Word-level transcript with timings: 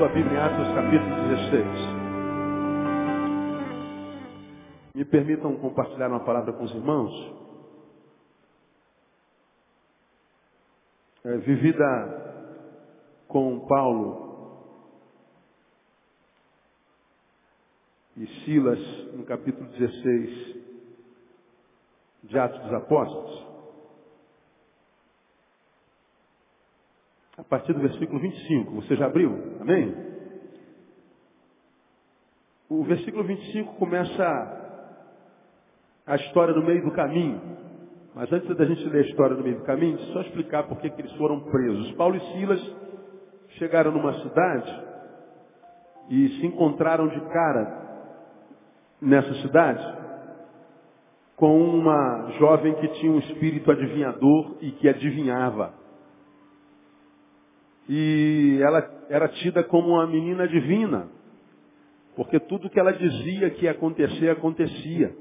sua 0.00 0.08
Bíblia 0.08 0.32
em 0.32 0.40
Atos 0.40 0.74
capítulo 0.74 1.14
16. 1.28 1.66
Me 4.94 5.04
permitam 5.04 5.54
compartilhar 5.56 6.08
uma 6.08 6.24
palavra 6.24 6.54
com 6.54 6.64
os 6.64 6.74
irmãos. 6.74 7.12
É, 11.22 11.36
vivida 11.36 11.84
com 13.28 13.66
Paulo 13.66 14.64
e 18.16 18.26
Silas 18.46 18.80
no 19.12 19.26
capítulo 19.26 19.68
16 19.68 20.56
de 22.24 22.38
Atos 22.38 22.58
dos 22.62 22.72
Apóstolos. 22.72 23.49
A 27.38 27.44
partir 27.44 27.72
do 27.72 27.80
versículo 27.80 28.18
25. 28.20 28.74
Você 28.76 28.96
já 28.96 29.06
abriu? 29.06 29.56
Amém? 29.60 29.94
O 32.68 32.84
versículo 32.84 33.24
25 33.24 33.74
começa 33.74 34.60
a 36.06 36.16
história 36.16 36.54
no 36.54 36.64
meio 36.64 36.84
do 36.84 36.92
caminho. 36.92 37.40
Mas 38.14 38.32
antes 38.32 38.56
da 38.56 38.64
gente 38.64 38.84
ler 38.88 39.04
a 39.04 39.08
história 39.08 39.36
no 39.36 39.42
meio 39.42 39.58
do 39.58 39.64
caminho, 39.64 39.98
só 40.12 40.20
explicar 40.22 40.64
por 40.64 40.78
que 40.78 40.88
eles 40.88 41.12
foram 41.12 41.40
presos. 41.40 41.92
Paulo 41.92 42.16
e 42.16 42.20
Silas 42.32 42.76
chegaram 43.58 43.92
numa 43.92 44.12
cidade 44.20 44.84
e 46.10 46.28
se 46.40 46.46
encontraram 46.46 47.08
de 47.08 47.20
cara 47.28 47.80
nessa 49.00 49.32
cidade 49.42 50.00
com 51.36 51.58
uma 51.58 52.32
jovem 52.38 52.74
que 52.74 52.88
tinha 53.00 53.10
um 53.10 53.18
espírito 53.18 53.70
adivinhador 53.70 54.56
e 54.60 54.72
que 54.72 54.88
adivinhava. 54.88 55.72
E 57.92 58.60
ela 58.62 58.88
era 59.08 59.26
tida 59.26 59.64
como 59.64 59.88
uma 59.88 60.06
menina 60.06 60.46
divina, 60.46 61.08
porque 62.14 62.38
tudo 62.38 62.70
que 62.70 62.78
ela 62.78 62.92
dizia 62.92 63.50
que 63.50 63.64
ia 63.64 63.72
acontecer, 63.72 64.30
acontecia. 64.30 65.12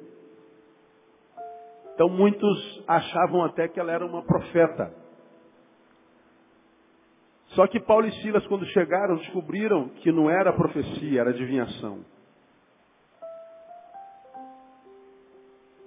Então 1.95 2.07
muitos 2.09 2.83
achavam 2.87 3.43
até 3.43 3.67
que 3.67 3.79
ela 3.79 3.91
era 3.91 4.05
uma 4.05 4.21
profeta. 4.21 4.93
Só 7.55 7.65
que 7.65 7.79
Paulo 7.79 8.05
e 8.05 8.11
Silas, 8.21 8.45
quando 8.45 8.67
chegaram, 8.67 9.15
descobriram 9.15 9.89
que 10.03 10.11
não 10.11 10.29
era 10.29 10.53
profecia, 10.53 11.21
era 11.21 11.31
adivinhação. 11.31 12.05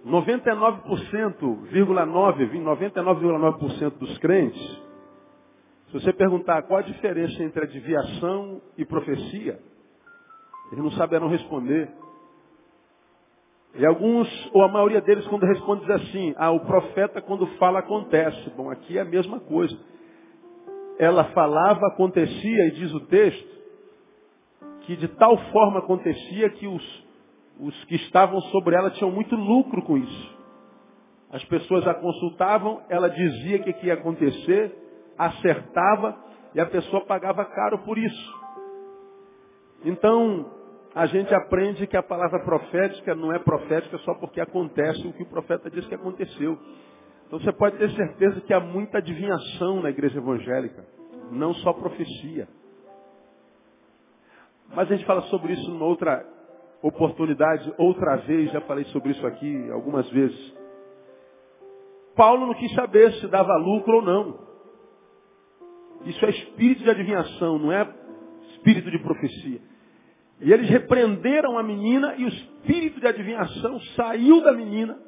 99,9%, 0.05 1.71
99,9% 1.71 3.91
dos 3.99 4.19
crentes 4.19 4.92
se 5.93 6.01
você 6.01 6.13
perguntar 6.15 6.63
qual 6.63 6.81
a 6.81 6.83
diferença 6.83 7.43
entre 7.43 7.65
adivinhação 7.65 8.63
e 8.79 8.85
profecia, 8.85 9.61
eles 10.73 10.83
não 10.83 10.91
saberão 10.93 11.29
responder. 11.29 11.91
E 13.75 13.85
alguns, 13.85 14.27
ou 14.55 14.63
a 14.63 14.69
maioria 14.69 15.03
deles, 15.03 15.27
quando 15.29 15.45
responde, 15.45 15.83
diz 15.83 15.91
assim, 15.91 16.35
ah, 16.39 16.51
o 16.51 16.61
profeta 16.61 17.21
quando 17.21 17.47
fala 17.59 17.81
acontece. 17.81 18.49
Bom, 18.57 18.71
aqui 18.71 18.97
é 18.97 19.03
a 19.03 19.05
mesma 19.05 19.39
coisa. 19.41 19.79
Ela 20.99 21.25
falava, 21.25 21.87
acontecia, 21.89 22.67
e 22.69 22.71
diz 22.71 22.95
o 22.95 23.01
texto, 23.01 23.53
que 24.83 24.97
de 24.97 25.09
tal 25.09 25.37
forma 25.53 25.81
acontecia 25.81 26.49
que 26.51 26.67
os, 26.67 27.05
os 27.61 27.85
que 27.85 27.97
estavam 27.97 28.41
sobre 28.41 28.75
ela 28.75 28.91
tinham 28.93 29.11
muito 29.11 29.37
lucro 29.37 29.83
com 29.83 29.99
isso. 29.99 30.39
As 31.31 31.45
pessoas 31.45 31.87
a 31.87 31.93
consultavam, 31.93 32.83
ela 32.89 33.09
dizia 33.09 33.59
o 33.59 33.63
que 33.63 33.87
ia 33.87 33.95
acontecer, 33.95 34.75
acertava 35.19 36.17
e 36.55 36.61
a 36.61 36.67
pessoa 36.67 37.05
pagava 37.05 37.45
caro 37.45 37.79
por 37.81 37.99
isso. 37.99 38.43
Então, 39.85 40.51
a 40.95 41.07
gente 41.07 41.35
aprende 41.35 41.87
que 41.87 41.97
a 41.97 42.03
palavra 42.03 42.41
profética 42.45 43.15
não 43.15 43.33
é 43.33 43.39
profética 43.39 43.97
só 43.99 44.15
porque 44.15 44.41
acontece 44.41 45.07
o 45.07 45.13
que 45.13 45.23
o 45.23 45.29
profeta 45.29 45.71
diz 45.71 45.87
que 45.87 45.95
aconteceu. 45.95 46.59
Então 47.27 47.41
você 47.41 47.53
pode 47.53 47.79
ter 47.79 47.91
certeza 47.93 48.43
que 48.43 48.53
há 48.53 48.61
muita 48.61 48.99
adivinhação 48.99 49.81
na 49.81 49.89
igreja 49.89 50.19
evangélica, 50.19 50.85
não 51.31 51.55
só 51.55 51.73
profecia. 51.73 52.47
Mas 54.69 54.91
a 54.91 54.95
gente 54.95 55.07
fala 55.07 55.23
sobre 55.23 55.55
isso 55.55 55.71
numa 55.71 55.87
outra 55.87 56.27
oportunidade, 56.83 57.73
outra 57.79 58.17
vez, 58.17 58.53
já 58.53 58.61
falei 58.63 58.85
sobre 58.87 59.13
isso 59.13 59.27
aqui 59.27 59.71
algumas 59.71 60.09
vezes. 60.11 60.55
Paulo 62.15 62.47
não 62.47 62.55
quis 62.55 62.73
saber 62.75 63.13
se 63.15 63.29
dava 63.29 63.57
lucro 63.57 63.97
ou 63.97 64.03
não. 64.03 64.52
Isso 66.05 66.25
é 66.25 66.31
espírito 66.31 66.83
de 66.83 66.91
adivinhação, 66.91 67.59
não 67.59 67.73
é 67.73 67.89
espírito 68.55 68.91
de 68.91 68.99
profecia. 68.99 69.61
E 70.41 70.53
eles 70.53 70.69
repreenderam 70.69 71.57
a 71.57 71.63
menina 71.63 72.15
e 72.17 72.25
o 72.25 72.29
espírito 72.29 73.01
de 73.01 73.07
adivinhação 73.07 73.79
saiu 73.97 74.41
da 74.43 74.53
menina. 74.53 74.99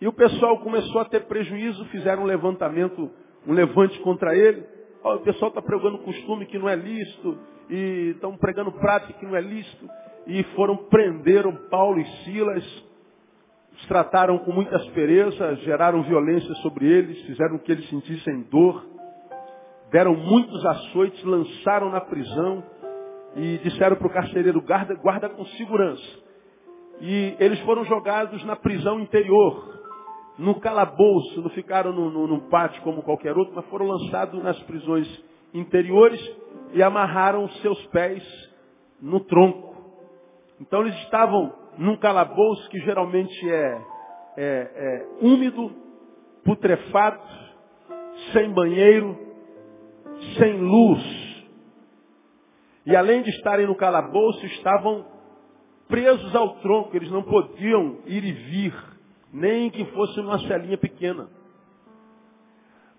E 0.00 0.06
o 0.06 0.12
pessoal 0.12 0.58
começou 0.60 1.00
a 1.00 1.04
ter 1.04 1.26
prejuízo, 1.26 1.84
fizeram 1.86 2.22
um 2.22 2.26
levantamento, 2.26 3.10
um 3.46 3.52
levante 3.52 3.98
contra 4.00 4.36
ele. 4.36 4.64
Oh, 5.02 5.14
o 5.14 5.20
pessoal 5.20 5.48
está 5.48 5.62
pregando 5.62 5.98
costume 5.98 6.46
que 6.46 6.58
não 6.58 6.68
é 6.68 6.74
lícito, 6.74 7.38
e 7.70 8.12
estão 8.14 8.36
pregando 8.36 8.72
prática 8.72 9.12
que 9.12 9.26
não 9.26 9.36
é 9.36 9.40
lícito. 9.40 9.88
E 10.26 10.42
foram, 10.54 10.76
prenderam 10.76 11.54
Paulo 11.70 12.00
e 12.00 12.06
Silas, 12.24 12.64
os 13.74 13.86
trataram 13.86 14.38
com 14.38 14.52
muita 14.52 14.76
aspereza, 14.76 15.56
geraram 15.56 16.02
violência 16.02 16.52
sobre 16.56 16.86
eles, 16.86 17.20
fizeram 17.22 17.58
que 17.58 17.70
eles 17.70 17.88
sentissem 17.88 18.42
dor 18.50 18.97
deram 19.90 20.14
muitos 20.14 20.64
açoites, 20.66 21.22
lançaram 21.24 21.90
na 21.90 22.00
prisão 22.00 22.62
e 23.36 23.58
disseram 23.58 23.96
para 23.96 24.06
o 24.06 24.12
carcereiro, 24.12 24.60
guarda, 24.60 24.94
guarda 24.94 25.28
com 25.28 25.44
segurança. 25.44 26.28
E 27.00 27.36
eles 27.38 27.60
foram 27.60 27.84
jogados 27.84 28.44
na 28.44 28.56
prisão 28.56 29.00
interior, 29.00 29.78
no 30.36 30.60
calabouço, 30.60 31.40
não 31.40 31.50
ficaram 31.50 31.92
no, 31.92 32.10
no, 32.10 32.26
no 32.26 32.40
pátio 32.48 32.82
como 32.82 33.02
qualquer 33.02 33.36
outro, 33.36 33.54
mas 33.54 33.64
foram 33.66 33.86
lançados 33.86 34.42
nas 34.42 34.58
prisões 34.62 35.06
interiores 35.54 36.20
e 36.72 36.82
amarraram 36.82 37.48
seus 37.48 37.86
pés 37.86 38.22
no 39.00 39.20
tronco. 39.20 39.76
Então 40.60 40.80
eles 40.82 40.94
estavam 41.02 41.52
num 41.76 41.96
calabouço 41.96 42.68
que 42.68 42.78
geralmente 42.80 43.48
é, 43.48 43.80
é, 44.36 44.70
é 44.74 45.06
úmido, 45.20 45.72
putrefato, 46.44 47.28
sem 48.32 48.50
banheiro, 48.50 49.27
sem 50.36 50.58
luz. 50.58 51.18
E 52.86 52.96
além 52.96 53.22
de 53.22 53.30
estarem 53.30 53.66
no 53.66 53.74
calabouço, 53.74 54.44
estavam 54.46 55.04
presos 55.88 56.34
ao 56.34 56.56
tronco, 56.60 56.96
eles 56.96 57.10
não 57.10 57.22
podiam 57.22 57.98
ir 58.06 58.24
e 58.24 58.32
vir, 58.32 58.74
nem 59.32 59.70
que 59.70 59.84
fosse 59.86 60.20
numa 60.20 60.38
celinha 60.40 60.78
pequena. 60.78 61.28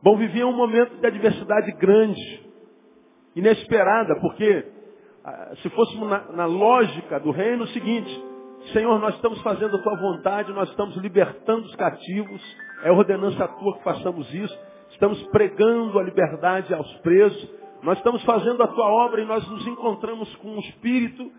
Bom, 0.02 0.18
viviam 0.18 0.50
um 0.50 0.56
momento 0.56 0.98
de 0.98 1.06
adversidade 1.06 1.72
grande, 1.74 2.50
inesperada, 3.36 4.20
porque 4.22 4.66
ah, 5.24 5.54
se 5.62 5.70
fôssemos 5.70 6.10
na, 6.10 6.32
na 6.32 6.46
lógica 6.46 7.20
do 7.20 7.32
reino, 7.32 7.64
é 7.64 7.66
o 7.66 7.70
seguinte, 7.70 8.24
Senhor, 8.74 9.00
nós 9.00 9.16
estamos 9.16 9.42
fazendo 9.42 9.76
a 9.76 9.82
tua 9.82 9.96
vontade, 9.96 10.54
nós 10.54 10.70
estamos 10.70 10.96
libertando 10.98 11.66
os 11.66 11.76
cativos, 11.76 12.42
é 12.84 12.92
ordenança 12.92 13.48
tua 13.48 13.78
que 13.78 13.84
façamos 13.84 14.34
isso, 14.34 14.69
estamos 15.00 15.24
pregando 15.28 15.98
a 15.98 16.04
liberdade 16.04 16.74
aos 16.74 16.94
presos, 16.98 17.50
nós 17.82 17.98
estamos 17.98 18.22
fazendo 18.26 18.62
a 18.62 18.68
tua 18.68 18.86
obra 18.86 19.22
e 19.22 19.26
nós 19.26 19.48
nos 19.48 19.66
encontramos 19.66 20.36
com 20.36 20.50
um 20.50 20.60
espírito 20.60 21.32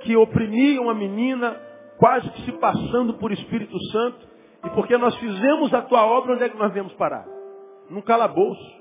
que 0.00 0.14
oprimia 0.14 0.78
uma 0.82 0.92
menina, 0.92 1.58
quase 1.98 2.28
que 2.28 2.42
se 2.42 2.52
passando 2.52 3.14
por 3.14 3.32
Espírito 3.32 3.74
Santo, 3.90 4.28
e 4.62 4.70
porque 4.70 4.98
nós 4.98 5.16
fizemos 5.16 5.72
a 5.72 5.80
tua 5.80 6.04
obra, 6.04 6.34
onde 6.34 6.44
é 6.44 6.48
que 6.50 6.58
nós 6.58 6.70
viemos 6.70 6.92
parar? 6.94 7.26
Num 7.88 8.02
calabouço. 8.02 8.78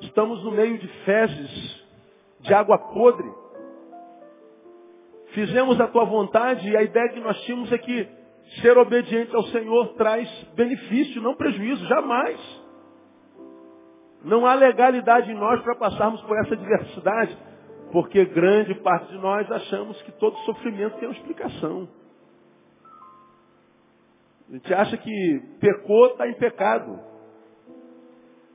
Estamos 0.00 0.42
no 0.42 0.52
meio 0.52 0.78
de 0.78 0.88
fezes, 1.04 1.84
de 2.40 2.54
água 2.54 2.78
podre. 2.78 3.30
Fizemos 5.34 5.78
a 5.78 5.88
tua 5.88 6.06
vontade 6.06 6.66
e 6.66 6.74
a 6.74 6.82
ideia 6.82 7.10
que 7.10 7.20
nós 7.20 7.38
tínhamos 7.42 7.70
é 7.70 7.76
que 7.76 8.08
ser 8.60 8.76
obediente 8.78 9.34
ao 9.34 9.42
Senhor 9.44 9.94
traz 9.94 10.28
benefício, 10.54 11.20
não 11.20 11.34
prejuízo, 11.34 11.84
jamais. 11.86 12.38
Não 14.22 14.46
há 14.46 14.54
legalidade 14.54 15.30
em 15.30 15.34
nós 15.34 15.62
para 15.62 15.76
passarmos 15.76 16.20
por 16.22 16.38
essa 16.38 16.56
diversidade, 16.56 17.36
porque 17.92 18.24
grande 18.24 18.74
parte 18.76 19.12
de 19.12 19.18
nós 19.18 19.50
achamos 19.50 20.00
que 20.02 20.12
todo 20.12 20.36
sofrimento 20.38 20.98
tem 20.98 21.08
uma 21.08 21.16
explicação. 21.16 21.88
A 24.48 24.52
gente 24.52 24.74
acha 24.74 24.96
que 24.96 25.42
pecou, 25.60 26.06
está 26.08 26.28
em 26.28 26.34
pecado. 26.34 26.98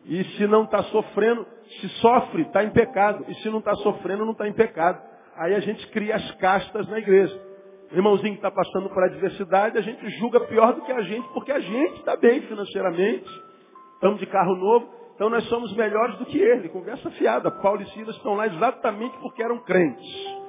E 0.06 0.24
se 0.24 0.48
não 0.48 0.64
está 0.64 0.82
sofrendo, 0.84 1.46
se 1.80 1.90
sofre, 2.00 2.44
está 2.44 2.64
em 2.64 2.72
pecado. 2.72 3.26
E 3.28 3.36
se 3.36 3.50
não 3.50 3.60
está 3.60 3.76
sofrendo, 3.76 4.26
não 4.26 4.32
está 4.32 4.48
em 4.48 4.54
pecado. 4.54 5.02
Aí 5.36 5.54
a 5.54 5.60
gente 5.60 5.86
cria 5.88 6.16
as 6.16 6.32
castas 6.36 6.88
na 6.88 6.98
igreja 6.98 7.51
irmãozinho 7.92 8.34
que 8.34 8.46
está 8.46 8.52
passando 8.52 8.90
por 8.90 9.04
adversidade, 9.04 9.78
a 9.78 9.82
gente 9.82 10.10
julga 10.12 10.40
pior 10.42 10.74
do 10.74 10.82
que 10.82 10.92
a 10.92 11.02
gente, 11.02 11.28
porque 11.34 11.52
a 11.52 11.60
gente 11.60 12.00
está 12.00 12.16
bem 12.16 12.42
financeiramente, 12.42 13.30
estamos 13.96 14.20
de 14.20 14.26
carro 14.26 14.56
novo, 14.56 15.02
Então 15.16 15.30
nós 15.30 15.44
somos 15.50 15.72
melhores 15.76 16.18
do 16.18 16.26
que 16.26 16.40
ele. 16.40 16.70
Conversa 16.70 17.12
fiada. 17.12 17.52
Paulo 17.52 17.80
e 17.82 17.86
Silas 17.92 18.16
estão 18.16 18.34
lá 18.34 18.48
exatamente 18.48 19.16
porque 19.20 19.44
eram 19.44 19.60
crentes. 19.60 20.42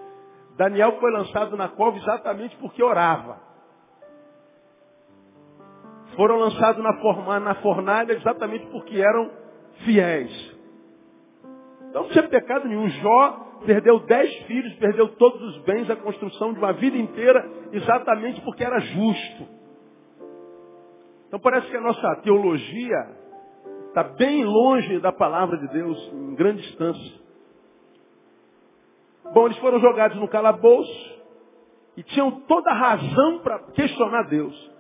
Daniel 0.57 0.99
foi 0.99 1.11
lançado 1.13 1.57
na 1.59 1.69
cova 1.69 1.99
exatamente 1.99 2.57
porque 2.57 2.83
orava. 2.83 3.39
Foram 6.17 6.39
lançados 6.39 6.83
na, 6.83 7.41
na 7.41 7.55
fornalha 7.57 8.13
exatamente 8.13 8.65
porque 8.69 8.99
eram 8.99 9.31
fiéis. 9.85 10.57
Então 11.91 12.05
não 12.05 12.11
tinha 12.11 12.27
pecado 12.29 12.67
nenhum. 12.67 12.89
Jó 12.89 13.52
perdeu 13.65 14.01
dez 14.01 14.35
filhos, 14.45 14.75
perdeu 14.75 15.09
todos 15.17 15.41
os 15.41 15.63
bens, 15.65 15.91
a 15.91 15.97
construção 15.97 16.53
de 16.53 16.59
uma 16.59 16.73
vida 16.73 16.97
inteira, 16.97 17.49
exatamente 17.73 18.41
porque 18.43 18.65
era 18.65 18.79
justo. 18.81 19.49
Então 21.29 21.41
parece 21.41 21.69
que 21.69 21.77
a 21.77 21.81
nossa 21.81 22.17
teologia 22.17 23.23
está 23.89 24.03
bem 24.03 24.45
longe 24.45 24.99
da 25.01 25.13
palavra 25.13 25.57
de 25.59 25.69
Deus, 25.69 25.99
em 26.13 26.35
grande 26.35 26.63
distância. 26.63 27.23
Bom, 29.33 29.47
eles 29.47 29.59
foram 29.59 29.81
jogados 29.81 30.19
no 30.19 30.29
calabouço 30.29 31.23
e 31.97 32.03
tinham 32.03 32.31
toda 32.43 32.71
a 32.71 32.75
razão 32.75 33.39
para 33.39 33.59
questionar 33.73 34.25
Deus. 34.25 34.73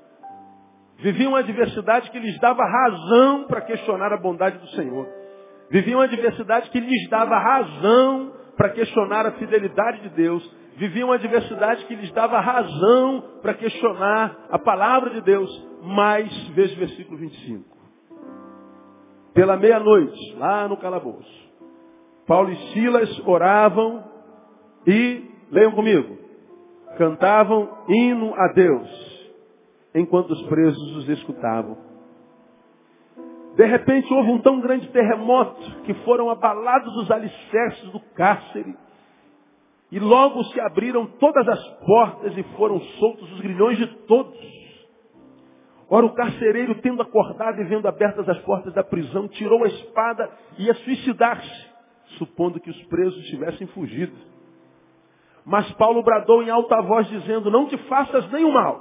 Viviam 0.99 1.33
uma 1.33 1.41
adversidade 1.41 2.11
que 2.11 2.19
lhes 2.19 2.39
dava 2.39 2.63
razão 2.65 3.45
para 3.45 3.63
questionar 3.63 4.13
a 4.13 4.19
bondade 4.19 4.59
do 4.59 4.69
Senhor. 4.69 5.09
Viviam 5.71 6.01
uma 6.01 6.05
adversidade 6.05 6.71
que 6.71 6.81
lhes 6.81 7.09
dava 7.09 7.39
razão 7.39 8.42
para 8.63 8.75
questionar 8.75 9.27
a 9.27 9.33
fidelidade 9.33 10.03
de 10.03 10.11
Deus. 10.11 10.57
Viviam 10.77 11.09
uma 11.09 11.17
adversidade 11.17 11.85
que 11.87 11.97
lhes 11.97 12.13
dava 12.13 12.39
razão 12.39 13.25
para 13.43 13.55
questionar 13.55 14.47
a 14.51 14.57
palavra 14.57 15.11
de 15.11 15.21
Deus. 15.21 15.51
Mas, 15.83 16.33
veja 16.51 16.77
o 16.77 16.79
versículo 16.79 17.19
25. 17.19 17.65
Pela 19.35 19.57
meia-noite, 19.57 20.37
lá 20.39 20.69
no 20.69 20.77
calabouço, 20.77 21.51
Paulo 22.25 22.53
e 22.53 22.57
Silas 22.73 23.27
oravam 23.27 24.05
e, 24.87 25.29
leiam 25.51 25.73
comigo, 25.73 26.17
cantavam 26.97 27.69
hino 27.89 28.33
a 28.37 28.53
Deus, 28.53 29.33
enquanto 29.93 30.31
os 30.31 30.43
presos 30.43 30.97
os 30.99 31.09
escutavam. 31.09 31.77
De 33.57 33.67
repente 33.67 34.13
houve 34.13 34.31
um 34.31 34.39
tão 34.39 34.61
grande 34.61 34.89
terremoto 34.89 35.83
que 35.83 35.93
foram 36.05 36.31
abalados 36.31 36.95
os 36.97 37.11
alicerces 37.11 37.91
do 37.91 38.01
cárcere. 38.15 38.75
E 39.91 39.99
logo 39.99 40.43
se 40.45 40.61
abriram 40.61 41.07
todas 41.07 41.47
as 41.47 41.69
portas 41.85 42.37
e 42.37 42.43
foram 42.57 42.81
soltos 42.81 43.31
os 43.31 43.41
grilhões 43.41 43.77
de 43.77 43.87
todos. 44.07 44.63
Ora, 45.91 46.07
o 46.07 46.15
carcereiro, 46.15 46.75
tendo 46.77 47.03
acordado 47.03 47.61
e 47.61 47.65
vendo 47.65 47.87
abertas 47.87 48.27
as 48.27 48.39
portas 48.39 48.73
da 48.73 48.83
prisão, 48.83 49.29
tirou 49.29 49.63
a 49.63 49.69
espada 49.69 50.31
e 50.57 50.65
ia 50.65 50.75
suicidar-se, 50.77 51.69
supondo 52.17 52.59
que 52.59 52.71
os 52.71 52.83
presos 52.85 53.23
tivessem 53.27 53.67
fugido. 53.67 54.17
Mas 55.45 55.71
Paulo 55.73 56.03
bradou 56.03 56.43
em 56.43 56.49
alta 56.49 56.81
voz, 56.81 57.07
dizendo, 57.09 57.51
não 57.51 57.67
te 57.67 57.77
faças 57.89 58.31
nenhum 58.33 58.53
mal, 58.53 58.81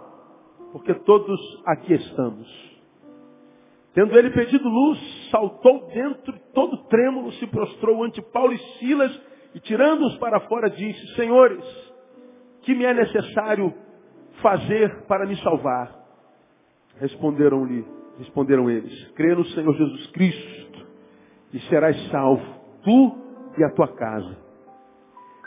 porque 0.71 0.93
todos 0.93 1.37
aqui 1.65 1.93
estamos. 1.93 2.70
Tendo 3.93 4.17
ele 4.17 4.29
pedido 4.29 4.67
luz, 4.69 4.99
saltou 5.29 5.87
dentro, 5.87 6.33
todo 6.53 6.85
trêmulo, 6.85 7.31
se 7.33 7.47
prostrou 7.47 8.03
ante 8.03 8.21
Paulo 8.21 8.53
e 8.53 8.57
Silas, 8.79 9.21
e 9.53 9.59
tirando-os 9.59 10.17
para 10.17 10.39
fora, 10.41 10.69
disse, 10.69 11.15
Senhores, 11.15 11.63
que 12.61 12.73
me 12.73 12.85
é 12.85 12.93
necessário 12.93 13.73
fazer 14.41 15.03
para 15.07 15.25
me 15.25 15.35
salvar? 15.37 15.93
Responderam-lhe, 16.99 17.85
responderam 18.17 18.69
eles, 18.69 19.11
crê 19.11 19.35
no 19.35 19.43
Senhor 19.45 19.73
Jesus 19.75 20.07
Cristo, 20.11 20.87
e 21.53 21.59
serás 21.61 21.97
salvo, 22.09 22.45
tu 22.83 23.17
e 23.57 23.63
a 23.63 23.71
tua 23.71 23.89
casa. 23.89 24.37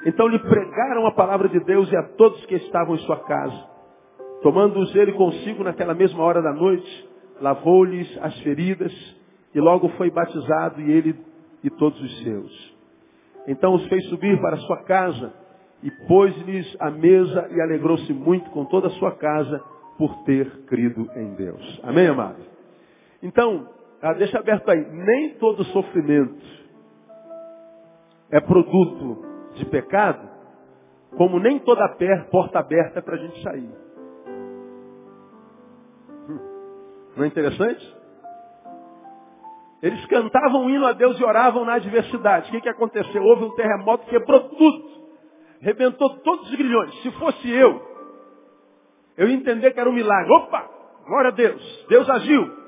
Então 0.04 0.28
lhe 0.28 0.38
pregaram 0.38 1.06
a 1.06 1.12
palavra 1.12 1.48
de 1.48 1.60
Deus 1.60 1.90
e 1.90 1.96
a 1.96 2.02
todos 2.02 2.44
que 2.44 2.56
estavam 2.56 2.94
em 2.94 2.98
sua 2.98 3.20
casa. 3.20 3.68
Tomando-os 4.42 4.94
ele 4.94 5.12
consigo 5.12 5.64
naquela 5.64 5.94
mesma 5.94 6.22
hora 6.22 6.42
da 6.42 6.52
noite, 6.52 7.08
lavou-lhes 7.40 8.18
as 8.22 8.38
feridas 8.40 8.92
e 9.54 9.60
logo 9.60 9.88
foi 9.90 10.10
batizado 10.10 10.80
e 10.80 10.90
ele 10.90 11.16
e 11.62 11.70
todos 11.70 12.00
os 12.00 12.22
seus. 12.22 12.74
Então 13.46 13.74
os 13.74 13.86
fez 13.88 14.04
subir 14.08 14.40
para 14.40 14.56
sua 14.58 14.82
casa 14.84 15.32
e 15.82 15.90
pôs-lhes 16.06 16.76
a 16.80 16.90
mesa 16.90 17.48
e 17.50 17.60
alegrou-se 17.60 18.12
muito 18.12 18.50
com 18.50 18.64
toda 18.64 18.88
a 18.88 18.90
sua 18.92 19.12
casa 19.12 19.62
por 19.98 20.24
ter 20.24 20.50
crido 20.66 21.08
em 21.14 21.34
Deus. 21.34 21.80
Amém, 21.82 22.06
amado? 22.06 22.42
Então, 23.22 23.68
ah, 24.02 24.12
deixa 24.14 24.38
aberto 24.38 24.70
aí, 24.70 24.86
nem 24.90 25.34
todo 25.34 25.64
sofrimento 25.64 26.64
é 28.30 28.40
produto 28.40 29.24
de 29.54 29.64
pecado, 29.66 30.28
como 31.16 31.38
nem 31.38 31.58
toda 31.60 31.88
porta 32.30 32.58
aberta 32.58 32.98
é 32.98 33.02
para 33.02 33.14
a 33.14 33.18
gente 33.18 33.42
sair. 33.42 33.70
Não 37.16 37.24
é 37.24 37.26
interessante? 37.26 37.94
Eles 39.82 40.04
cantavam 40.06 40.70
hino 40.70 40.86
a 40.86 40.92
Deus 40.92 41.18
e 41.18 41.24
oravam 41.24 41.64
na 41.64 41.74
adversidade. 41.74 42.48
O 42.48 42.52
que, 42.52 42.62
que 42.62 42.68
aconteceu? 42.68 43.22
Houve 43.22 43.44
um 43.44 43.54
terremoto, 43.54 44.06
quebrou 44.06 44.40
tudo. 44.48 45.04
Rebentou 45.60 46.18
todos 46.20 46.48
os 46.48 46.54
grilhões. 46.54 46.94
Se 47.02 47.10
fosse 47.12 47.50
eu, 47.50 47.82
eu 49.16 49.28
ia 49.28 49.34
entender 49.34 49.72
que 49.72 49.80
era 49.80 49.88
um 49.88 49.92
milagre. 49.92 50.32
Opa! 50.32 50.70
Glória 51.06 51.28
a 51.28 51.34
Deus. 51.34 51.86
Deus 51.88 52.08
agiu. 52.08 52.64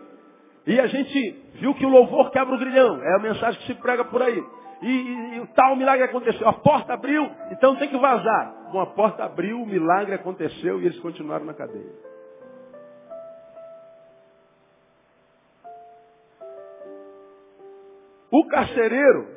E 0.67 0.79
a 0.79 0.87
gente 0.87 1.43
viu 1.55 1.75
que 1.75 1.87
o 1.87 1.89
louvor 1.89 2.31
quebra 2.31 2.55
o 2.55 2.59
grilhão. 2.59 3.03
É 3.03 3.17
a 3.17 3.19
mensagem 3.19 3.61
que 3.61 3.67
se 3.67 3.75
prega 3.75 4.05
por 4.05 4.21
aí 4.21 4.45
e, 4.83 4.87
e, 4.87 5.39
e 5.39 5.47
tal 5.55 5.77
milagre 5.77 6.05
aconteceu. 6.05 6.47
A 6.49 6.53
porta 6.53 6.95
abriu, 6.95 7.29
então 7.51 7.77
tem 7.77 7.89
que 7.89 7.97
vazar. 7.97 8.71
Bom, 8.73 8.81
a 8.81 8.87
porta 8.87 9.25
abriu, 9.25 9.61
o 9.61 9.67
milagre 9.67 10.15
aconteceu 10.15 10.81
e 10.81 10.87
eles 10.87 10.99
continuaram 11.01 11.45
na 11.45 11.55
cadeia. 11.55 11.93
O 18.31 18.47
carcereiro 18.49 19.29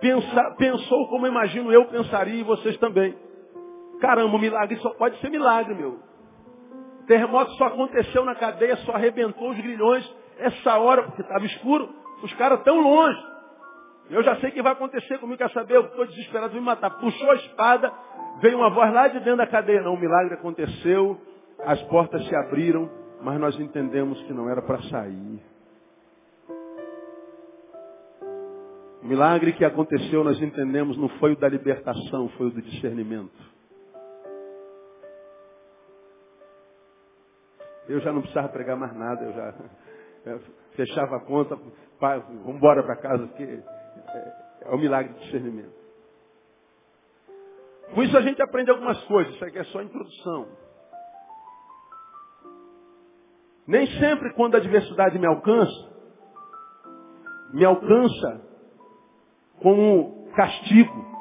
pensa, 0.00 0.50
pensou 0.58 1.08
como 1.08 1.26
imagino 1.26 1.72
eu 1.72 1.86
pensaria 1.86 2.40
e 2.40 2.42
vocês 2.42 2.76
também. 2.78 3.16
Caramba, 4.00 4.36
o 4.36 4.38
milagre 4.38 4.76
só 4.78 4.90
pode 4.94 5.18
ser 5.20 5.30
milagre, 5.30 5.74
meu. 5.74 5.98
O 7.00 7.06
terremoto 7.06 7.52
só 7.52 7.66
aconteceu 7.66 8.24
na 8.24 8.34
cadeia, 8.34 8.76
só 8.78 8.92
arrebentou 8.92 9.50
os 9.50 9.56
grilhões 9.56 10.04
essa 10.38 10.78
hora, 10.78 11.04
porque 11.04 11.22
estava 11.22 11.44
escuro. 11.44 11.88
Os 12.22 12.32
caras 12.34 12.62
tão 12.62 12.80
longe. 12.80 13.32
Eu 14.10 14.22
já 14.22 14.36
sei 14.36 14.50
o 14.50 14.52
que 14.52 14.62
vai 14.62 14.72
acontecer 14.72 15.18
comigo, 15.18 15.38
quer 15.38 15.50
saber? 15.50 15.76
Eu 15.76 15.86
estou 15.86 16.06
desesperado, 16.06 16.54
me 16.54 16.60
matar. 16.60 16.90
Puxou 16.90 17.30
a 17.30 17.34
espada, 17.36 17.92
veio 18.40 18.58
uma 18.58 18.70
voz 18.70 18.92
lá 18.92 19.08
de 19.08 19.18
dentro 19.20 19.36
da 19.36 19.46
cadeia. 19.46 19.82
Não, 19.82 19.94
o 19.94 20.00
milagre 20.00 20.34
aconteceu, 20.34 21.20
as 21.64 21.80
portas 21.84 22.26
se 22.26 22.34
abriram, 22.34 22.90
mas 23.22 23.38
nós 23.40 23.58
entendemos 23.58 24.20
que 24.22 24.32
não 24.32 24.50
era 24.50 24.62
para 24.62 24.82
sair. 24.82 25.40
O 29.02 29.06
milagre 29.06 29.52
que 29.54 29.64
aconteceu, 29.64 30.22
nós 30.22 30.40
entendemos, 30.40 30.96
não 30.96 31.08
foi 31.18 31.32
o 31.32 31.36
da 31.36 31.48
libertação, 31.48 32.28
foi 32.30 32.46
o 32.46 32.50
do 32.50 32.62
discernimento. 32.62 33.52
Eu 37.88 37.98
já 38.00 38.12
não 38.12 38.20
precisava 38.20 38.48
pregar 38.50 38.76
mais 38.76 38.94
nada, 38.94 39.24
eu 39.24 39.32
já 39.32 40.38
fechava 40.76 41.16
a 41.16 41.20
conta, 41.20 41.56
vamos 42.00 42.56
embora 42.56 42.84
para 42.84 42.94
casa, 42.94 43.26
porque 43.26 43.42
é, 43.42 44.32
é 44.62 44.70
o 44.70 44.78
milagre 44.78 45.12
do 45.12 45.18
discernimento. 45.18 45.82
Com 47.92 48.04
isso 48.04 48.16
a 48.16 48.22
gente 48.22 48.40
aprende 48.40 48.70
algumas 48.70 49.02
coisas, 49.04 49.34
isso 49.34 49.44
aqui 49.44 49.58
é 49.58 49.64
só 49.64 49.82
introdução. 49.82 50.46
Nem 53.66 53.84
sempre 53.98 54.32
quando 54.34 54.54
a 54.54 54.58
adversidade 54.58 55.18
me 55.18 55.26
alcança, 55.26 55.92
me 57.52 57.64
alcança 57.64 58.51
como 59.62 60.28
castigo. 60.34 61.12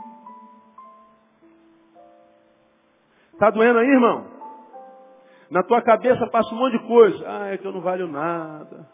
Está 3.33 3.49
doendo 3.49 3.79
aí, 3.79 3.87
irmão? 3.87 4.25
Na 5.49 5.63
tua 5.63 5.81
cabeça 5.81 6.27
passa 6.27 6.53
um 6.53 6.57
monte 6.57 6.77
de 6.77 6.87
coisa. 6.87 7.25
Ah, 7.27 7.47
é 7.53 7.57
que 7.57 7.65
eu 7.65 7.71
não 7.71 7.81
valho 7.81 8.07
nada. 8.07 8.87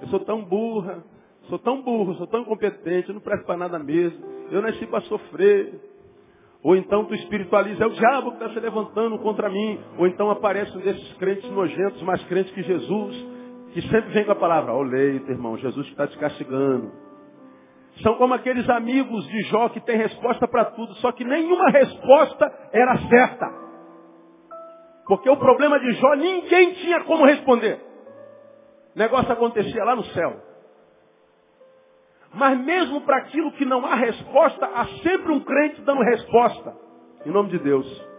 Eu 0.00 0.08
sou 0.08 0.20
tão 0.20 0.42
burra. 0.44 1.02
Sou 1.48 1.58
tão 1.58 1.82
burro, 1.82 2.14
sou 2.14 2.26
tão 2.28 2.42
incompetente, 2.42 3.12
não 3.12 3.20
presto 3.20 3.44
para 3.44 3.56
nada 3.56 3.78
mesmo. 3.78 4.24
Eu 4.50 4.62
nasci 4.62 4.86
para 4.86 5.00
sofrer. 5.02 5.74
Ou 6.62 6.76
então 6.76 7.04
tu 7.06 7.14
espiritualiza, 7.14 7.82
é 7.82 7.86
o 7.86 7.90
diabo 7.90 8.30
que 8.32 8.36
está 8.36 8.50
se 8.50 8.60
levantando 8.60 9.18
contra 9.18 9.48
mim. 9.48 9.80
Ou 9.98 10.06
então 10.06 10.30
aparecem 10.30 10.80
desses 10.80 11.12
crentes 11.14 11.50
nojentos, 11.50 12.00
mais 12.02 12.22
crentes 12.24 12.52
que 12.52 12.62
Jesus, 12.62 13.26
que 13.72 13.82
sempre 13.82 14.12
vem 14.12 14.24
com 14.24 14.32
a 14.32 14.36
palavra, 14.36 14.72
ó 14.72 14.78
oh, 14.78 14.82
leito, 14.82 15.30
irmão, 15.30 15.56
Jesus 15.56 15.86
está 15.88 16.06
te 16.06 16.16
castigando. 16.18 16.92
São 18.02 18.14
como 18.14 18.34
aqueles 18.34 18.68
amigos 18.68 19.26
de 19.28 19.42
Jó 19.42 19.68
que 19.68 19.80
têm 19.80 19.96
resposta 19.96 20.48
para 20.48 20.66
tudo, 20.66 20.94
só 20.94 21.12
que 21.12 21.24
nenhuma 21.24 21.70
resposta 21.70 22.50
era 22.72 22.96
certa. 23.08 23.46
Porque 25.06 25.28
o 25.28 25.36
problema 25.36 25.78
de 25.78 25.92
Jó, 25.92 26.14
ninguém 26.14 26.72
tinha 26.74 27.02
como 27.04 27.26
responder. 27.26 27.80
O 28.94 28.98
negócio 28.98 29.30
acontecia 29.32 29.84
lá 29.84 29.94
no 29.94 30.04
céu. 30.04 30.36
Mas 32.32 32.58
mesmo 32.60 33.00
para 33.02 33.18
aquilo 33.18 33.52
que 33.52 33.64
não 33.64 33.84
há 33.84 33.96
resposta, 33.96 34.66
há 34.66 34.86
sempre 35.02 35.32
um 35.32 35.40
crente 35.40 35.80
dando 35.82 36.02
resposta. 36.02 36.74
Em 37.26 37.30
nome 37.30 37.50
de 37.50 37.58
Deus. 37.58 38.10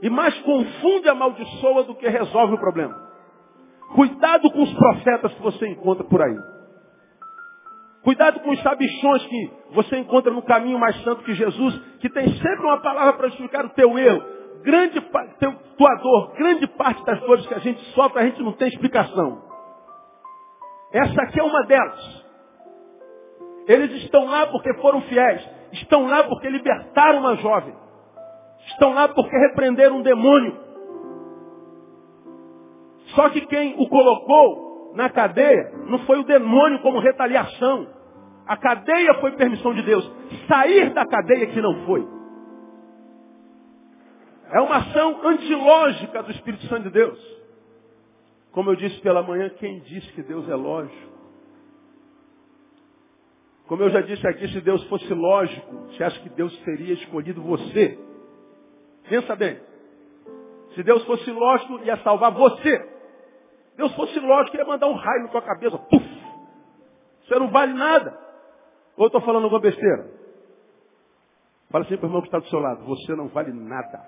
E 0.00 0.08
mais 0.08 0.38
confunde, 0.42 1.08
amaldiçoa 1.08 1.84
do 1.84 1.94
que 1.96 2.08
resolve 2.08 2.54
o 2.54 2.58
problema. 2.58 2.94
Cuidado 3.94 4.50
com 4.50 4.62
os 4.62 4.72
profetas 4.72 5.34
que 5.34 5.42
você 5.42 5.66
encontra 5.68 6.04
por 6.04 6.22
aí. 6.22 6.53
Cuidado 8.04 8.40
com 8.40 8.50
os 8.50 8.62
sabichões 8.62 9.24
que 9.26 9.50
você 9.70 9.96
encontra 9.96 10.30
no 10.30 10.42
caminho 10.42 10.78
mais 10.78 10.94
santo 11.02 11.24
que 11.24 11.32
Jesus, 11.32 11.74
que 12.00 12.10
tem 12.10 12.28
sempre 12.34 12.60
uma 12.60 12.80
palavra 12.82 13.14
para 13.14 13.28
justificar 13.28 13.64
o 13.64 13.70
teu 13.70 13.98
erro. 13.98 14.22
Grande 14.62 15.00
teu, 15.38 15.52
tua 15.78 15.94
dor, 15.96 16.34
grande 16.34 16.66
parte 16.66 17.02
das 17.04 17.18
dores 17.20 17.46
que 17.46 17.54
a 17.54 17.58
gente 17.58 17.80
sofre, 17.92 18.20
a 18.20 18.26
gente 18.26 18.42
não 18.42 18.52
tem 18.52 18.68
explicação. 18.68 19.42
Essa 20.92 21.22
aqui 21.22 21.40
é 21.40 21.42
uma 21.42 21.64
delas. 21.64 22.24
Eles 23.66 24.02
estão 24.02 24.26
lá 24.26 24.46
porque 24.48 24.72
foram 24.74 25.00
fiéis. 25.02 25.42
Estão 25.72 26.06
lá 26.06 26.24
porque 26.24 26.48
libertaram 26.48 27.20
uma 27.20 27.36
jovem. 27.36 27.74
Estão 28.66 28.92
lá 28.92 29.08
porque 29.08 29.34
repreenderam 29.34 29.96
um 29.96 30.02
demônio. 30.02 30.56
Só 33.14 33.30
que 33.30 33.40
quem 33.46 33.74
o 33.78 33.88
colocou 33.88 34.63
na 34.94 35.10
cadeia 35.10 35.72
não 35.86 35.98
foi 36.00 36.20
o 36.20 36.24
demônio 36.24 36.80
como 36.80 37.00
retaliação. 37.00 37.86
A 38.46 38.56
cadeia 38.56 39.14
foi 39.14 39.32
permissão 39.32 39.74
de 39.74 39.82
Deus. 39.82 40.10
Sair 40.46 40.92
da 40.94 41.04
cadeia 41.04 41.46
que 41.46 41.60
não 41.60 41.84
foi. 41.84 42.06
É 44.52 44.60
uma 44.60 44.76
ação 44.76 45.26
antilógica 45.26 46.22
do 46.22 46.30
Espírito 46.30 46.66
Santo 46.66 46.84
de 46.84 46.90
Deus. 46.90 47.18
Como 48.52 48.70
eu 48.70 48.76
disse 48.76 49.00
pela 49.00 49.22
manhã, 49.22 49.50
quem 49.58 49.80
disse 49.80 50.12
que 50.12 50.22
Deus 50.22 50.48
é 50.48 50.54
lógico? 50.54 51.12
Como 53.66 53.82
eu 53.82 53.90
já 53.90 54.02
disse 54.02 54.24
aqui, 54.28 54.46
se 54.48 54.60
Deus 54.60 54.84
fosse 54.84 55.12
lógico, 55.12 55.74
você 55.88 56.04
acha 56.04 56.20
que 56.20 56.28
Deus 56.28 56.56
teria 56.58 56.94
escolhido 56.94 57.42
você? 57.42 57.98
Pensa 59.08 59.34
bem. 59.34 59.58
Se 60.74 60.82
Deus 60.82 61.04
fosse 61.04 61.30
lógico, 61.30 61.80
ia 61.84 61.96
salvar 61.98 62.30
você. 62.30 62.93
Deus 63.76 63.94
fosse 63.94 64.18
lógico, 64.20 64.56
ia 64.56 64.64
mandar 64.64 64.86
um 64.86 64.94
raio 64.94 65.22
na 65.24 65.28
tua 65.28 65.42
cabeça. 65.42 65.78
Puf! 65.78 66.04
Você 67.22 67.38
não 67.38 67.50
vale 67.50 67.72
nada. 67.72 68.18
Ou 68.96 69.04
eu 69.04 69.06
estou 69.06 69.20
falando 69.22 69.44
alguma 69.44 69.60
besteira? 69.60 70.10
Fala 71.70 71.84
assim 71.84 71.96
para 71.96 72.06
o 72.06 72.08
irmão 72.08 72.20
que 72.20 72.28
está 72.28 72.38
do 72.38 72.46
seu 72.46 72.60
lado. 72.60 72.84
Você 72.84 73.14
não 73.16 73.28
vale 73.28 73.52
nada. 73.52 74.00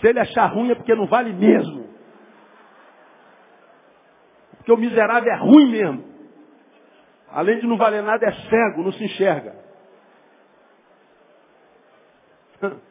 Se 0.00 0.06
ele 0.06 0.20
achar 0.20 0.46
ruim 0.46 0.70
é 0.70 0.74
porque 0.74 0.94
não 0.94 1.06
vale 1.06 1.32
mesmo. 1.32 1.90
Porque 4.56 4.72
o 4.72 4.76
miserável 4.76 5.30
é 5.30 5.36
ruim 5.36 5.70
mesmo. 5.70 6.04
Além 7.30 7.60
de 7.60 7.66
não 7.66 7.76
valer 7.76 8.02
nada, 8.02 8.26
é 8.26 8.32
cego, 8.32 8.82
não 8.82 8.92
se 8.92 9.04
enxerga. 9.04 9.54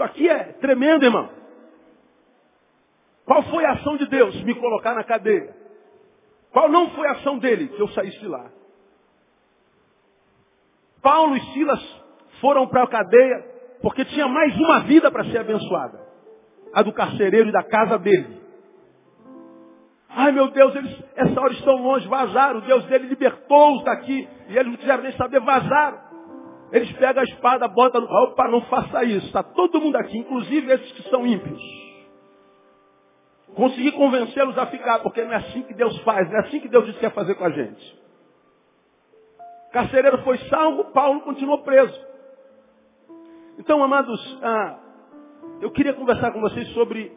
Isso 0.00 0.04
aqui 0.04 0.28
é 0.30 0.44
tremendo, 0.54 1.04
irmão. 1.04 1.28
Qual 3.26 3.42
foi 3.42 3.66
a 3.66 3.72
ação 3.72 3.98
de 3.98 4.06
Deus? 4.06 4.34
Me 4.44 4.54
colocar 4.54 4.94
na 4.94 5.04
cadeia. 5.04 5.54
Qual 6.50 6.70
não 6.70 6.88
foi 6.92 7.06
a 7.06 7.12
ação 7.12 7.38
dele? 7.38 7.68
Que 7.68 7.82
eu 7.82 7.88
saísse 7.88 8.18
de 8.18 8.26
lá. 8.26 8.50
Paulo 11.02 11.36
e 11.36 11.40
Silas 11.52 12.02
foram 12.40 12.66
para 12.66 12.84
a 12.84 12.88
cadeia 12.88 13.44
porque 13.82 14.06
tinha 14.06 14.26
mais 14.26 14.56
uma 14.56 14.80
vida 14.80 15.10
para 15.10 15.24
ser 15.24 15.38
abençoada. 15.38 16.00
A 16.72 16.80
do 16.82 16.94
carcereiro 16.94 17.50
e 17.50 17.52
da 17.52 17.62
casa 17.62 17.98
dele. 17.98 18.40
Ai 20.08 20.32
meu 20.32 20.50
Deus, 20.50 20.74
eles 20.76 21.04
essa 21.14 21.38
hora 21.38 21.52
estão 21.52 21.76
longe, 21.76 22.08
vazaram. 22.08 22.60
O 22.60 22.62
Deus 22.62 22.86
dele 22.86 23.06
libertou-os 23.06 23.84
daqui. 23.84 24.26
E 24.48 24.56
eles 24.56 24.72
não 24.72 24.78
quiseram 24.78 25.02
nem 25.02 25.12
saber, 25.12 25.40
vazaram. 25.40 26.09
Eles 26.72 26.92
pegam 26.92 27.22
a 27.22 27.24
espada, 27.24 27.66
botam 27.68 28.00
no. 28.00 28.06
Opa, 28.06 28.48
não 28.48 28.60
faça 28.62 29.04
isso. 29.04 29.26
Está 29.26 29.42
todo 29.42 29.80
mundo 29.80 29.96
aqui, 29.96 30.18
inclusive 30.18 30.72
esses 30.72 30.92
que 30.92 31.02
são 31.10 31.26
ímpios. 31.26 31.60
Consegui 33.54 33.90
convencê-los 33.92 34.56
a 34.56 34.66
ficar, 34.66 35.00
porque 35.00 35.24
não 35.24 35.32
é 35.32 35.36
assim 35.36 35.62
que 35.62 35.74
Deus 35.74 35.98
faz, 36.02 36.28
não 36.28 36.36
é 36.36 36.40
assim 36.40 36.60
que 36.60 36.68
Deus 36.68 36.84
disse 36.86 36.98
que 36.98 37.04
quer 37.06 37.12
fazer 37.12 37.34
com 37.34 37.44
a 37.44 37.50
gente. 37.50 38.00
Carcereiro 39.72 40.22
foi 40.22 40.38
salvo, 40.48 40.84
Paulo 40.92 41.20
continuou 41.22 41.58
preso. 41.62 42.08
Então, 43.58 43.82
amados, 43.82 44.38
ah, 44.42 44.78
eu 45.60 45.70
queria 45.70 45.92
conversar 45.92 46.32
com 46.32 46.40
vocês 46.40 46.68
sobre 46.68 47.12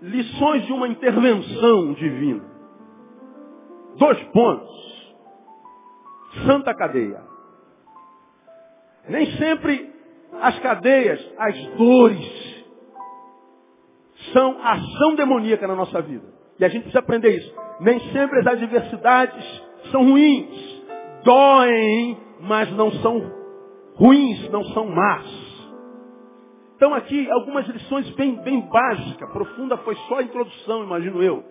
lições 0.00 0.64
de 0.66 0.72
uma 0.72 0.88
intervenção 0.88 1.92
divina. 1.94 2.44
Dois 3.96 4.22
pontos. 4.28 5.14
Santa 6.46 6.74
cadeia. 6.74 7.25
Nem 9.08 9.26
sempre 9.36 9.92
as 10.40 10.58
cadeias, 10.60 11.20
as 11.38 11.66
dores, 11.76 12.64
são 14.32 14.58
ação 14.62 15.14
demoníaca 15.14 15.66
na 15.66 15.74
nossa 15.74 16.00
vida. 16.02 16.26
E 16.58 16.64
a 16.64 16.68
gente 16.68 16.82
precisa 16.82 17.00
aprender 17.00 17.36
isso. 17.36 17.54
Nem 17.80 18.00
sempre 18.12 18.40
as 18.40 18.46
adversidades 18.46 19.62
são 19.90 20.04
ruins. 20.04 20.76
Doem, 21.22 22.18
mas 22.40 22.70
não 22.72 22.90
são 22.92 23.32
ruins, 23.96 24.48
não 24.50 24.64
são 24.66 24.86
más. 24.86 25.46
Então 26.76 26.94
aqui 26.94 27.30
algumas 27.30 27.66
lições 27.66 28.08
bem, 28.10 28.36
bem 28.42 28.60
básicas, 28.60 29.30
profunda 29.30 29.78
foi 29.78 29.94
só 30.08 30.18
a 30.18 30.22
introdução, 30.22 30.84
imagino 30.84 31.22
eu. 31.22 31.42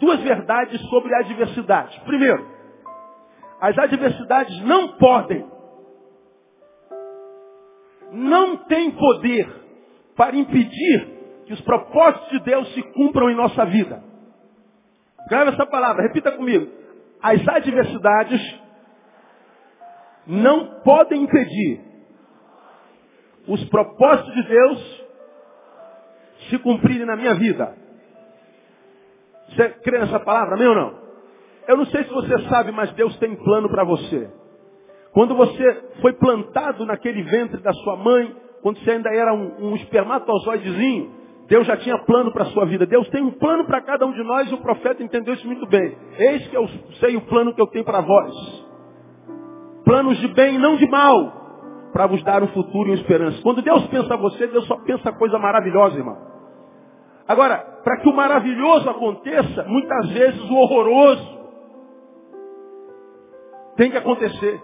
Duas 0.00 0.20
verdades 0.20 0.80
sobre 0.88 1.14
a 1.14 1.20
adversidade. 1.20 2.00
Primeiro, 2.04 2.44
as 3.60 3.78
adversidades 3.78 4.60
não 4.62 4.88
podem, 4.98 5.46
não 8.12 8.56
têm 8.56 8.90
poder 8.92 9.48
para 10.16 10.36
impedir 10.36 11.18
que 11.46 11.52
os 11.52 11.60
propósitos 11.62 12.28
de 12.30 12.40
Deus 12.40 12.74
se 12.74 12.82
cumpram 12.82 13.30
em 13.30 13.34
nossa 13.34 13.64
vida. 13.66 14.02
Grave 15.28 15.50
essa 15.50 15.66
palavra, 15.66 16.02
repita 16.02 16.32
comigo. 16.32 16.70
As 17.22 17.46
adversidades 17.48 18.60
não 20.26 20.80
podem 20.82 21.22
impedir 21.22 21.80
os 23.46 23.64
propósitos 23.70 24.34
de 24.34 24.42
Deus 24.42 25.08
se 26.50 26.58
cumprirem 26.58 27.06
na 27.06 27.16
minha 27.16 27.34
vida. 27.34 27.74
Você 29.48 29.70
crê 29.82 29.98
nessa 29.98 30.20
palavra, 30.20 30.54
amém 30.54 30.68
ou 30.68 30.74
não? 30.74 30.98
Eu 31.66 31.76
não 31.76 31.86
sei 31.86 32.04
se 32.04 32.10
você 32.10 32.38
sabe, 32.48 32.72
mas 32.72 32.92
Deus 32.92 33.16
tem 33.18 33.34
plano 33.36 33.68
para 33.68 33.84
você. 33.84 34.30
Quando 35.12 35.34
você 35.34 35.90
foi 36.00 36.12
plantado 36.14 36.84
naquele 36.84 37.22
ventre 37.22 37.60
da 37.62 37.72
sua 37.72 37.96
mãe, 37.96 38.34
quando 38.62 38.78
você 38.78 38.90
ainda 38.90 39.10
era 39.12 39.32
um, 39.32 39.70
um 39.70 39.76
espermatozoidezinho, 39.76 41.18
Deus 41.48 41.66
já 41.66 41.76
tinha 41.78 41.96
plano 42.04 42.30
para 42.30 42.42
a 42.42 42.46
sua 42.46 42.66
vida. 42.66 42.86
Deus 42.86 43.08
tem 43.08 43.22
um 43.22 43.30
plano 43.30 43.64
para 43.64 43.80
cada 43.80 44.06
um 44.06 44.12
de 44.12 44.22
nós 44.22 44.50
e 44.50 44.54
o 44.54 44.58
profeta 44.58 45.02
entendeu 45.02 45.34
isso 45.34 45.46
muito 45.46 45.66
bem. 45.66 45.96
Eis 46.18 46.46
que 46.48 46.56
eu 46.56 46.68
sei 47.00 47.16
o 47.16 47.22
plano 47.22 47.54
que 47.54 47.60
eu 47.60 47.66
tenho 47.68 47.84
para 47.84 48.02
vós. 48.02 48.66
Planos 49.84 50.18
de 50.18 50.28
bem, 50.28 50.58
não 50.58 50.76
de 50.76 50.86
mal, 50.86 51.32
para 51.92 52.06
vos 52.06 52.22
dar 52.22 52.42
um 52.42 52.48
futuro 52.48 52.88
e 52.88 52.92
uma 52.92 53.00
esperança. 53.00 53.40
Quando 53.42 53.62
Deus 53.62 53.86
pensa 53.86 54.14
você, 54.18 54.46
Deus 54.48 54.66
só 54.66 54.76
pensa 54.84 55.10
coisa 55.12 55.38
maravilhosa, 55.38 55.96
irmão. 55.96 56.18
Agora, 57.26 57.56
para 57.82 57.98
que 57.98 58.08
o 58.08 58.14
maravilhoso 58.14 58.88
aconteça, 58.90 59.64
muitas 59.64 60.10
vezes 60.10 60.50
o 60.50 60.54
horroroso 60.54 61.38
tem 63.76 63.90
que 63.90 63.96
acontecer. 63.96 64.60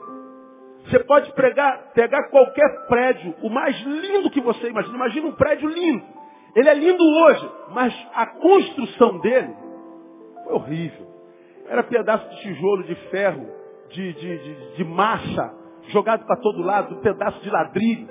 Você 0.85 0.99
pode 1.05 1.33
pregar, 1.33 1.93
pegar 1.95 2.29
qualquer 2.29 2.87
prédio, 2.89 3.35
o 3.43 3.49
mais 3.49 3.79
lindo 3.83 4.31
que 4.31 4.41
você 4.41 4.69
imagina. 4.69 4.95
Imagina 4.95 5.27
um 5.29 5.33
prédio 5.33 5.69
lindo. 5.69 6.05
Ele 6.55 6.69
é 6.69 6.75
lindo 6.75 7.03
hoje, 7.03 7.51
mas 7.71 8.09
a 8.15 8.27
construção 8.27 9.19
dele 9.21 9.55
foi 10.45 10.53
horrível. 10.53 11.07
Era 11.69 11.83
pedaço 11.83 12.29
de 12.29 12.41
tijolo, 12.43 12.85
de 12.85 12.95
ferro, 13.11 13.47
de, 13.91 14.13
de, 14.13 14.39
de, 14.39 14.77
de 14.77 14.85
massa, 14.85 15.55
jogado 15.89 16.25
para 16.27 16.37
todo 16.37 16.63
lado, 16.63 16.97
um 16.97 17.01
pedaço 17.01 17.41
de 17.41 17.51
ladrilho. 17.51 18.09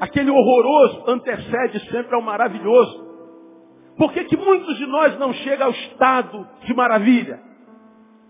Aquele 0.00 0.30
horroroso 0.30 1.04
antecede 1.06 1.80
sempre 1.90 2.14
ao 2.14 2.22
maravilhoso. 2.22 3.04
Por 3.96 4.12
que, 4.12 4.24
que 4.24 4.36
muitos 4.36 4.76
de 4.76 4.86
nós 4.86 5.16
não 5.18 5.32
chegam 5.34 5.66
ao 5.66 5.72
estado 5.72 6.48
de 6.64 6.74
maravilha? 6.74 7.40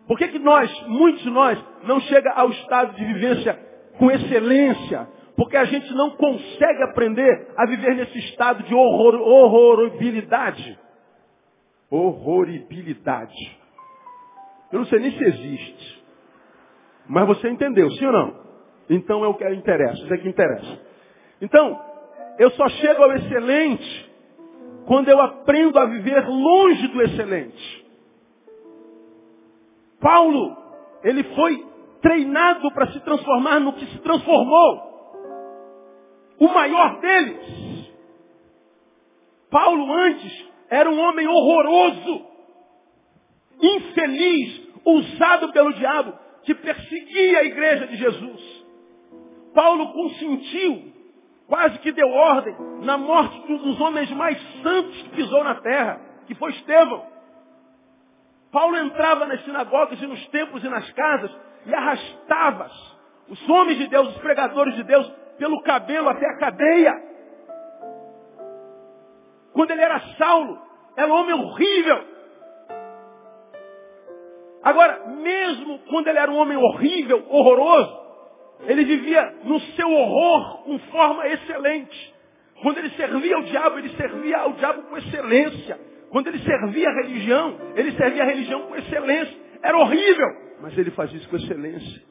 Por 0.06 0.18
que, 0.18 0.28
que 0.28 0.38
nós, 0.38 0.70
muitos 0.86 1.22
de 1.22 1.30
nós, 1.30 1.58
não 1.84 2.00
chega 2.00 2.30
ao 2.32 2.50
estado 2.50 2.94
de 2.94 3.04
vivência 3.04 3.58
com 3.98 4.10
excelência? 4.10 5.08
Porque 5.36 5.56
a 5.56 5.64
gente 5.64 5.92
não 5.94 6.10
consegue 6.10 6.82
aprender 6.84 7.48
a 7.56 7.66
viver 7.66 7.96
nesse 7.96 8.18
estado 8.18 8.62
de 8.64 8.74
horror, 8.74 9.14
horroribilidade. 9.16 10.78
Horroribilidade. 11.90 13.58
Eu 14.72 14.80
não 14.80 14.86
sei 14.86 14.98
nem 15.00 15.10
se 15.12 15.24
existe. 15.24 16.04
Mas 17.06 17.26
você 17.26 17.48
entendeu, 17.48 17.90
sim 17.92 18.06
ou 18.06 18.12
não? 18.12 18.44
Então 18.88 19.24
é 19.24 19.28
o 19.28 19.34
que 19.34 19.48
interessa, 19.50 20.02
isso 20.02 20.14
é 20.14 20.18
que 20.18 20.28
interessa. 20.28 20.80
Então, 21.40 21.80
eu 22.38 22.50
só 22.50 22.68
chego 22.68 23.02
ao 23.02 23.12
excelente 23.12 24.12
quando 24.86 25.08
eu 25.08 25.20
aprendo 25.20 25.78
a 25.78 25.86
viver 25.86 26.26
longe 26.28 26.88
do 26.88 27.02
excelente. 27.02 27.83
Paulo, 30.04 30.54
ele 31.02 31.24
foi 31.34 31.66
treinado 32.02 32.70
para 32.72 32.92
se 32.92 33.00
transformar 33.00 33.58
no 33.58 33.72
que 33.72 33.86
se 33.86 33.98
transformou. 34.00 34.92
O 36.38 36.48
maior 36.48 37.00
deles. 37.00 37.90
Paulo 39.50 39.90
antes 39.90 40.46
era 40.68 40.90
um 40.90 41.00
homem 41.00 41.26
horroroso, 41.26 42.26
infeliz, 43.62 44.68
usado 44.84 45.50
pelo 45.54 45.72
diabo, 45.72 46.12
que 46.42 46.54
perseguia 46.54 47.38
a 47.38 47.44
igreja 47.44 47.86
de 47.86 47.96
Jesus. 47.96 48.64
Paulo 49.54 49.90
consentiu, 49.94 50.92
quase 51.48 51.78
que 51.78 51.92
deu 51.92 52.10
ordem, 52.10 52.54
na 52.82 52.98
morte 52.98 53.40
de 53.46 53.54
um 53.54 53.58
dos 53.58 53.80
homens 53.80 54.10
mais 54.10 54.38
santos 54.62 55.00
que 55.00 55.16
pisou 55.16 55.42
na 55.42 55.54
terra, 55.54 55.98
que 56.26 56.34
foi 56.34 56.50
Estevão. 56.50 57.13
Paulo 58.54 58.76
entrava 58.78 59.26
nas 59.26 59.44
sinagogas 59.44 60.00
e 60.00 60.06
nos 60.06 60.24
templos 60.28 60.62
e 60.62 60.68
nas 60.68 60.88
casas 60.92 61.30
e 61.66 61.74
arrastava 61.74 62.70
os 63.28 63.48
homens 63.48 63.78
de 63.78 63.88
Deus, 63.88 64.08
os 64.10 64.18
pregadores 64.18 64.76
de 64.76 64.84
Deus, 64.84 65.10
pelo 65.36 65.60
cabelo 65.62 66.08
até 66.08 66.24
a 66.24 66.38
cadeia. 66.38 66.92
Quando 69.52 69.72
ele 69.72 69.82
era 69.82 69.98
Saulo, 70.16 70.56
era 70.96 71.08
um 71.08 71.16
homem 71.16 71.34
horrível. 71.34 72.04
Agora, 74.62 75.08
mesmo 75.08 75.80
quando 75.90 76.06
ele 76.06 76.18
era 76.18 76.30
um 76.30 76.36
homem 76.36 76.56
horrível, 76.56 77.26
horroroso, 77.28 78.04
ele 78.66 78.84
vivia 78.84 79.34
no 79.42 79.58
seu 79.60 79.90
horror 79.90 80.62
com 80.62 80.78
forma 80.78 81.26
excelente. 81.26 82.14
Quando 82.62 82.78
ele 82.78 82.90
servia 82.90 83.34
ao 83.34 83.42
diabo, 83.42 83.78
ele 83.80 83.96
servia 83.96 84.38
ao 84.38 84.52
diabo 84.52 84.82
com 84.82 84.96
excelência. 84.96 85.93
Quando 86.14 86.28
ele 86.28 86.38
servia 86.44 86.88
a 86.88 86.92
religião, 87.02 87.58
ele 87.74 87.90
servia 87.96 88.22
a 88.22 88.26
religião 88.26 88.68
com 88.68 88.76
excelência. 88.76 89.36
Era 89.60 89.76
horrível, 89.78 90.28
mas 90.60 90.78
ele 90.78 90.92
fazia 90.92 91.18
isso 91.18 91.28
com 91.28 91.34
excelência. 91.34 92.02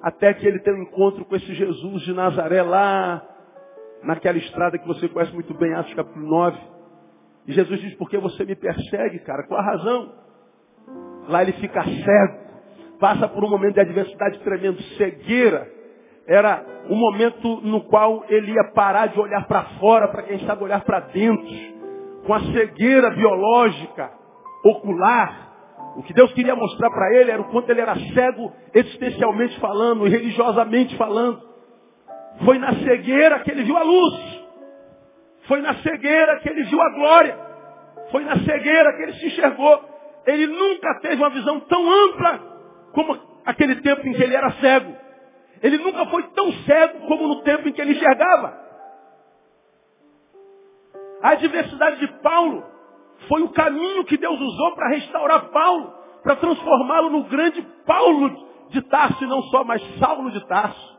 Até 0.00 0.32
que 0.34 0.46
ele 0.46 0.60
tem 0.60 0.74
um 0.74 0.84
encontro 0.84 1.24
com 1.24 1.34
esse 1.34 1.52
Jesus 1.52 2.02
de 2.02 2.12
Nazaré 2.12 2.62
lá, 2.62 3.26
naquela 4.04 4.38
estrada 4.38 4.78
que 4.78 4.86
você 4.86 5.08
conhece 5.08 5.34
muito 5.34 5.52
bem, 5.54 5.74
Atos 5.74 5.92
capítulo 5.94 6.24
9. 6.24 6.58
E 7.48 7.52
Jesus 7.54 7.80
diz, 7.80 7.94
por 7.96 8.08
que 8.08 8.16
você 8.18 8.44
me 8.44 8.54
persegue, 8.54 9.18
cara? 9.18 9.48
Qual 9.48 9.58
a 9.58 9.64
razão? 9.64 10.14
Lá 11.26 11.42
ele 11.42 11.54
fica 11.54 11.82
cego 11.82 12.50
passa 13.00 13.26
por 13.26 13.42
um 13.42 13.50
momento 13.50 13.74
de 13.74 13.80
adversidade 13.80 14.38
tremendo, 14.44 14.80
cegueira. 14.96 15.66
Era 16.24 16.64
um 16.88 16.94
momento 16.94 17.62
no 17.62 17.80
qual 17.86 18.24
ele 18.28 18.52
ia 18.52 18.70
parar 18.72 19.08
de 19.08 19.18
olhar 19.18 19.44
para 19.48 19.64
fora, 19.80 20.06
para 20.06 20.22
quem 20.22 20.38
sabe 20.46 20.62
olhar 20.62 20.84
para 20.84 21.00
dentro, 21.00 21.79
com 22.26 22.34
a 22.34 22.40
cegueira 22.40 23.10
biológica, 23.10 24.10
ocular. 24.64 25.48
O 25.96 26.02
que 26.02 26.12
Deus 26.12 26.32
queria 26.32 26.54
mostrar 26.54 26.90
para 26.90 27.14
ele 27.14 27.30
era 27.30 27.42
o 27.42 27.50
quanto 27.50 27.70
ele 27.70 27.80
era 27.80 27.96
cego, 28.14 28.52
existencialmente 28.74 29.58
falando 29.58 30.06
e 30.06 30.10
religiosamente 30.10 30.96
falando. 30.96 31.42
Foi 32.44 32.58
na 32.58 32.74
cegueira 32.74 33.40
que 33.40 33.50
ele 33.50 33.64
viu 33.64 33.76
a 33.76 33.82
luz. 33.82 34.40
Foi 35.48 35.60
na 35.60 35.74
cegueira 35.76 36.38
que 36.40 36.48
ele 36.48 36.62
viu 36.64 36.80
a 36.80 36.90
glória. 36.90 37.38
Foi 38.10 38.24
na 38.24 38.36
cegueira 38.38 38.96
que 38.96 39.02
ele 39.02 39.12
se 39.14 39.26
enxergou. 39.26 39.80
Ele 40.26 40.46
nunca 40.46 41.00
teve 41.00 41.16
uma 41.16 41.30
visão 41.30 41.60
tão 41.60 41.90
ampla 41.90 42.40
como 42.92 43.18
aquele 43.44 43.76
tempo 43.76 44.06
em 44.06 44.12
que 44.12 44.22
ele 44.22 44.36
era 44.36 44.50
cego. 44.52 44.94
Ele 45.62 45.78
nunca 45.78 46.06
foi 46.06 46.22
tão 46.34 46.52
cego 46.52 47.06
como 47.06 47.28
no 47.28 47.42
tempo 47.42 47.68
em 47.68 47.72
que 47.72 47.80
ele 47.80 47.92
enxergava. 47.92 48.69
A 51.22 51.30
adversidade 51.30 52.00
de 52.00 52.08
Paulo 52.20 52.64
foi 53.28 53.42
o 53.42 53.50
caminho 53.50 54.04
que 54.04 54.16
Deus 54.16 54.40
usou 54.40 54.74
para 54.74 54.88
restaurar 54.88 55.48
Paulo, 55.50 55.92
para 56.22 56.36
transformá-lo 56.36 57.10
no 57.10 57.24
grande 57.24 57.62
Paulo 57.86 58.48
de 58.70 58.80
Tarso 58.82 59.22
e 59.22 59.26
não 59.26 59.42
só 59.44 59.64
mais 59.64 59.82
Saulo 59.98 60.30
de 60.30 60.46
Tarso. 60.46 60.98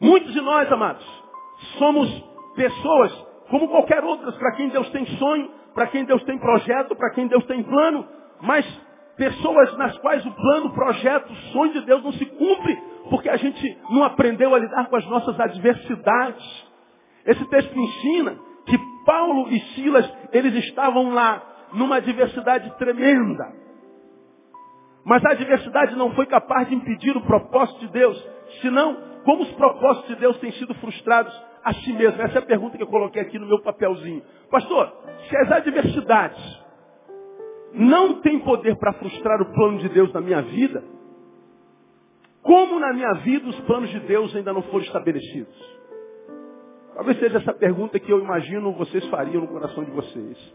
Muitos 0.00 0.32
de 0.32 0.40
nós, 0.40 0.70
amados, 0.70 1.06
somos 1.78 2.08
pessoas 2.54 3.12
como 3.48 3.68
qualquer 3.68 4.04
outras, 4.04 4.36
para 4.36 4.52
quem 4.56 4.68
Deus 4.68 4.90
tem 4.90 5.06
sonho, 5.18 5.50
para 5.72 5.86
quem 5.86 6.04
Deus 6.04 6.22
tem 6.24 6.38
projeto, 6.38 6.96
para 6.96 7.10
quem 7.10 7.26
Deus 7.28 7.44
tem 7.46 7.62
plano, 7.62 8.06
mas 8.42 8.66
Pessoas 9.16 9.74
nas 9.78 9.96
quais 9.98 10.24
o 10.26 10.30
plano, 10.30 10.66
o 10.66 10.74
projeto, 10.74 11.32
o 11.32 11.36
sonho 11.52 11.72
de 11.72 11.80
Deus 11.86 12.04
não 12.04 12.12
se 12.12 12.26
cumpre, 12.26 12.76
porque 13.08 13.30
a 13.30 13.36
gente 13.38 13.78
não 13.90 14.04
aprendeu 14.04 14.54
a 14.54 14.58
lidar 14.58 14.88
com 14.88 14.96
as 14.96 15.06
nossas 15.06 15.40
adversidades. 15.40 16.65
Esse 17.26 17.44
texto 17.46 17.76
ensina 17.76 18.38
que 18.66 18.78
Paulo 19.04 19.48
e 19.48 19.60
Silas, 19.74 20.10
eles 20.32 20.54
estavam 20.64 21.12
lá 21.12 21.42
numa 21.72 21.96
adversidade 21.96 22.70
tremenda. 22.78 23.52
Mas 25.04 25.24
a 25.24 25.30
adversidade 25.30 25.94
não 25.94 26.12
foi 26.14 26.26
capaz 26.26 26.68
de 26.68 26.74
impedir 26.74 27.16
o 27.16 27.20
propósito 27.20 27.80
de 27.80 27.88
Deus. 27.92 28.28
Senão, 28.60 28.96
como 29.24 29.42
os 29.42 29.52
propósitos 29.52 30.08
de 30.08 30.16
Deus 30.16 30.36
têm 30.38 30.52
sido 30.52 30.74
frustrados 30.74 31.32
a 31.64 31.72
si 31.74 31.92
mesmo? 31.92 32.20
Essa 32.22 32.38
é 32.38 32.42
a 32.42 32.46
pergunta 32.46 32.76
que 32.76 32.82
eu 32.82 32.88
coloquei 32.88 33.22
aqui 33.22 33.38
no 33.38 33.46
meu 33.46 33.60
papelzinho. 33.62 34.22
Pastor, 34.50 34.92
se 35.28 35.36
as 35.36 35.52
adversidades 35.52 36.66
não 37.72 38.20
tem 38.20 38.40
poder 38.40 38.76
para 38.76 38.94
frustrar 38.94 39.40
o 39.42 39.52
plano 39.52 39.78
de 39.78 39.88
Deus 39.88 40.12
na 40.12 40.20
minha 40.20 40.42
vida, 40.42 40.82
como 42.42 42.80
na 42.80 42.92
minha 42.92 43.12
vida 43.14 43.48
os 43.48 43.60
planos 43.60 43.90
de 43.90 44.00
Deus 44.00 44.34
ainda 44.34 44.52
não 44.52 44.62
foram 44.62 44.84
estabelecidos? 44.84 45.75
Talvez 46.96 47.18
seja 47.18 47.36
essa 47.36 47.52
pergunta 47.52 48.00
que 48.00 48.10
eu 48.10 48.20
imagino 48.20 48.72
vocês 48.72 49.06
fariam 49.08 49.42
no 49.42 49.48
coração 49.48 49.84
de 49.84 49.90
vocês. 49.90 50.54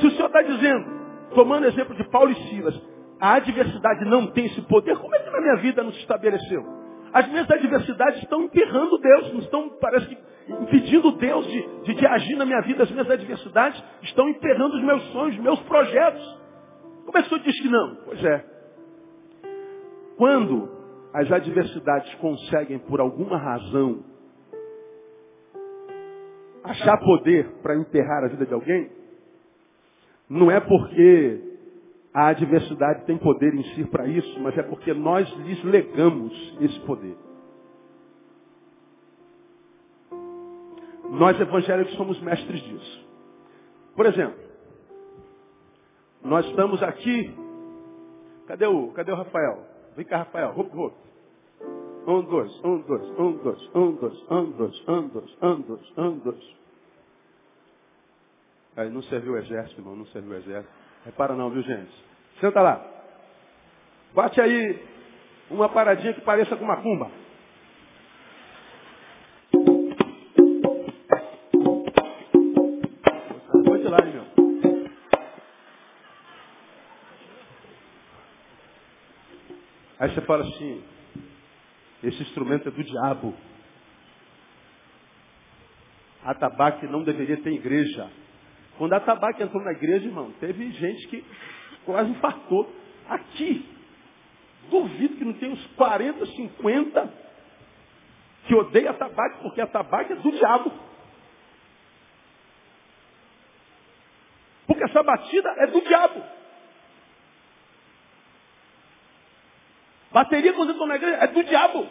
Se 0.00 0.06
o 0.06 0.10
Senhor 0.12 0.26
está 0.26 0.40
dizendo, 0.40 0.86
tomando 1.34 1.66
exemplo 1.66 1.94
de 1.94 2.08
Paulo 2.08 2.30
e 2.30 2.48
Silas, 2.48 2.80
a 3.20 3.34
adversidade 3.34 4.06
não 4.06 4.28
tem 4.28 4.46
esse 4.46 4.62
poder, 4.62 4.96
como 4.96 5.14
é 5.14 5.18
que 5.18 5.30
na 5.30 5.40
minha 5.42 5.56
vida 5.56 5.82
não 5.82 5.92
se 5.92 5.98
estabeleceu? 5.98 6.64
As 7.12 7.28
minhas 7.28 7.50
adversidades 7.50 8.22
estão 8.22 8.44
emperrando 8.44 8.98
Deus, 8.98 9.44
estão, 9.44 9.68
parece 9.78 10.06
que, 10.06 10.18
impedindo 10.48 11.12
Deus 11.12 11.46
de, 11.46 11.82
de, 11.82 11.94
de, 11.94 12.06
agir 12.06 12.36
na 12.36 12.46
minha 12.46 12.62
vida. 12.62 12.82
As 12.82 12.90
minhas 12.90 13.10
adversidades 13.10 13.82
estão 14.02 14.26
emperrando 14.28 14.74
os 14.74 14.82
meus 14.84 15.02
sonhos, 15.12 15.36
os 15.36 15.42
meus 15.42 15.60
projetos. 15.60 16.40
Como 17.04 17.18
é 17.18 17.20
que 17.20 17.26
o 17.26 17.28
senhor 17.28 17.44
diz 17.44 17.60
que 17.60 17.68
não? 17.68 17.96
Pois 18.06 18.24
é. 18.24 18.44
Quando 20.16 20.75
as 21.16 21.32
adversidades 21.32 22.14
conseguem, 22.16 22.78
por 22.78 23.00
alguma 23.00 23.38
razão, 23.38 24.04
achar 26.62 26.98
poder 26.98 27.48
para 27.62 27.74
enterrar 27.74 28.24
a 28.24 28.28
vida 28.28 28.44
de 28.44 28.52
alguém, 28.52 28.90
não 30.28 30.50
é 30.50 30.60
porque 30.60 31.40
a 32.12 32.26
adversidade 32.26 33.06
tem 33.06 33.16
poder 33.16 33.54
em 33.54 33.62
si 33.74 33.84
para 33.86 34.06
isso, 34.06 34.38
mas 34.40 34.58
é 34.58 34.62
porque 34.62 34.92
nós 34.92 35.26
lhes 35.38 35.64
legamos 35.64 36.34
esse 36.60 36.78
poder. 36.80 37.16
Nós 41.12 41.40
evangélicos 41.40 41.94
somos 41.94 42.20
mestres 42.20 42.60
disso. 42.60 43.08
Por 43.94 44.04
exemplo, 44.04 44.38
nós 46.22 46.44
estamos 46.44 46.82
aqui. 46.82 47.34
Cadê 48.46 48.66
o, 48.66 48.88
cadê 48.88 49.12
o 49.12 49.16
Rafael? 49.16 49.64
Vem 49.96 50.04
cá, 50.04 50.18
Rafael. 50.18 50.52
Rup, 50.52 50.70
rup. 50.74 51.05
Um, 52.06 52.22
dois, 52.22 52.64
um, 52.64 52.78
dois, 52.82 53.02
um, 53.18 53.32
dois, 53.32 53.70
um, 53.74 53.92
dois, 53.96 54.30
um, 54.30 54.50
dois, 54.52 54.88
um, 54.88 55.08
dois, 55.08 55.36
um, 55.42 55.60
dois, 55.62 55.98
um, 55.98 56.18
dois. 56.18 56.56
Aí 58.76 58.88
não 58.90 59.02
serviu 59.02 59.32
o 59.32 59.38
exército, 59.38 59.80
irmão, 59.80 59.96
não 59.96 60.06
serviu 60.06 60.30
o 60.30 60.36
exército. 60.36 60.72
Repara 61.04 61.34
não, 61.34 61.50
viu 61.50 61.62
gente? 61.62 61.90
Senta 62.40 62.60
lá. 62.60 62.84
Bate 64.14 64.40
aí 64.40 64.86
uma 65.50 65.68
paradinha 65.68 66.14
que 66.14 66.20
pareça 66.20 66.56
com 66.56 66.64
uma 66.64 66.76
cumba. 66.80 67.10
Bate 73.64 73.88
lá, 73.88 73.98
meu. 74.04 74.24
Aí 79.98 80.14
você 80.14 80.20
fala 80.20 80.44
assim, 80.44 80.84
esse 82.08 82.22
instrumento 82.22 82.68
é 82.68 82.70
do 82.70 82.84
diabo. 82.84 83.34
A 86.24 86.34
tabaque 86.34 86.86
não 86.86 87.02
deveria 87.02 87.36
ter 87.38 87.52
igreja. 87.52 88.10
Quando 88.78 88.92
a 88.92 89.00
tabaque 89.00 89.42
entrou 89.42 89.62
na 89.64 89.72
igreja, 89.72 90.06
irmão, 90.06 90.32
teve 90.38 90.70
gente 90.72 91.08
que 91.08 91.24
quase 91.84 92.10
infartou. 92.10 92.72
Aqui, 93.08 93.64
duvido 94.70 95.16
que 95.16 95.24
não 95.24 95.34
tem 95.34 95.50
uns 95.50 95.66
40, 95.76 96.26
50 96.26 97.26
que 98.46 98.54
odeia 98.54 98.90
a 98.90 98.94
tabaque, 98.94 99.42
porque 99.42 99.60
a 99.60 99.66
tabaque 99.66 100.12
é 100.12 100.16
do 100.16 100.30
diabo. 100.30 100.72
Porque 104.66 104.84
essa 104.84 105.02
batida 105.02 105.48
é 105.58 105.66
do 105.68 105.80
diabo. 105.80 106.22
Bateria 110.16 110.54
quando 110.54 110.70
eu 110.70 110.72
estou 110.72 110.86
na 110.86 110.96
igreja 110.96 111.18
é 111.18 111.26
do 111.26 111.44
diabo. 111.44 111.86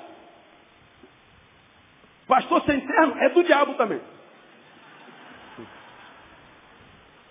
Pastor 2.26 2.64
sem 2.64 2.82
terno 2.82 3.20
é 3.20 3.30
do 3.30 3.44
diabo 3.44 3.76
também. 3.76 4.02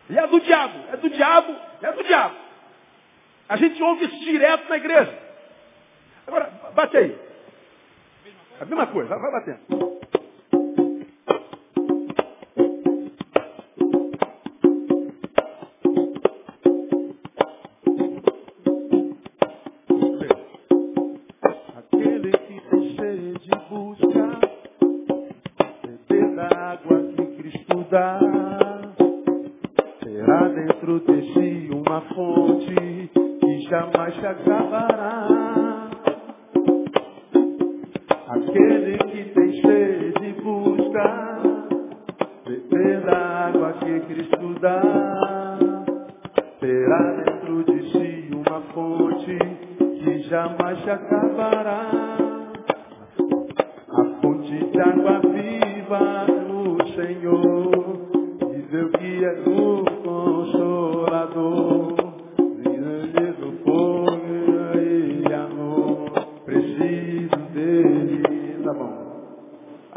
E 0.08 0.16
é 0.16 0.24
do 0.24 0.38
diabo, 0.38 0.78
é 0.92 0.96
do 0.96 1.10
diabo, 1.10 1.56
é 1.82 1.92
do 1.94 2.04
diabo. 2.04 2.36
A 3.48 3.56
gente 3.56 3.82
ouve 3.82 4.04
isso 4.04 4.20
direto 4.20 4.68
na 4.68 4.76
igreja. 4.76 5.18
Agora, 6.28 6.52
bate 6.76 6.96
aí. 6.96 7.18
A 8.60 8.64
mesma 8.64 8.86
coisa, 8.86 9.18
vai 9.18 9.32
batendo. 9.32 10.00
será 30.02 30.48
dentro 30.48 30.98
de 30.98 31.32
si 31.32 31.70
uma 31.72 32.00
fonte 32.00 32.74
que 33.40 33.60
jamais 33.68 34.14
se 34.16 34.26
acaba. 34.26 34.63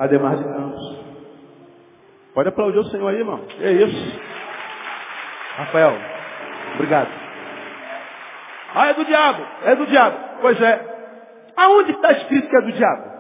Ademar 0.08 0.38
de 0.38 0.44
Campos. 0.44 0.98
Pode 2.34 2.50
aplaudir 2.50 2.80
o 2.80 2.86
Senhor 2.86 3.08
aí, 3.08 3.18
irmão. 3.18 3.42
É 3.60 3.72
isso. 3.72 4.22
Rafael, 5.56 5.94
obrigado. 6.76 7.10
Ah, 8.74 8.88
é 8.88 8.94
do 8.94 9.06
diabo. 9.06 9.44
É 9.64 9.76
do 9.76 9.86
diabo. 9.88 10.18
Pois 10.42 10.62
é. 10.62 10.98
Aonde 11.56 11.92
está 11.92 12.12
escrito 12.12 12.50
que 12.50 12.56
é 12.56 12.62
do 12.62 12.72
diabo? 12.72 13.18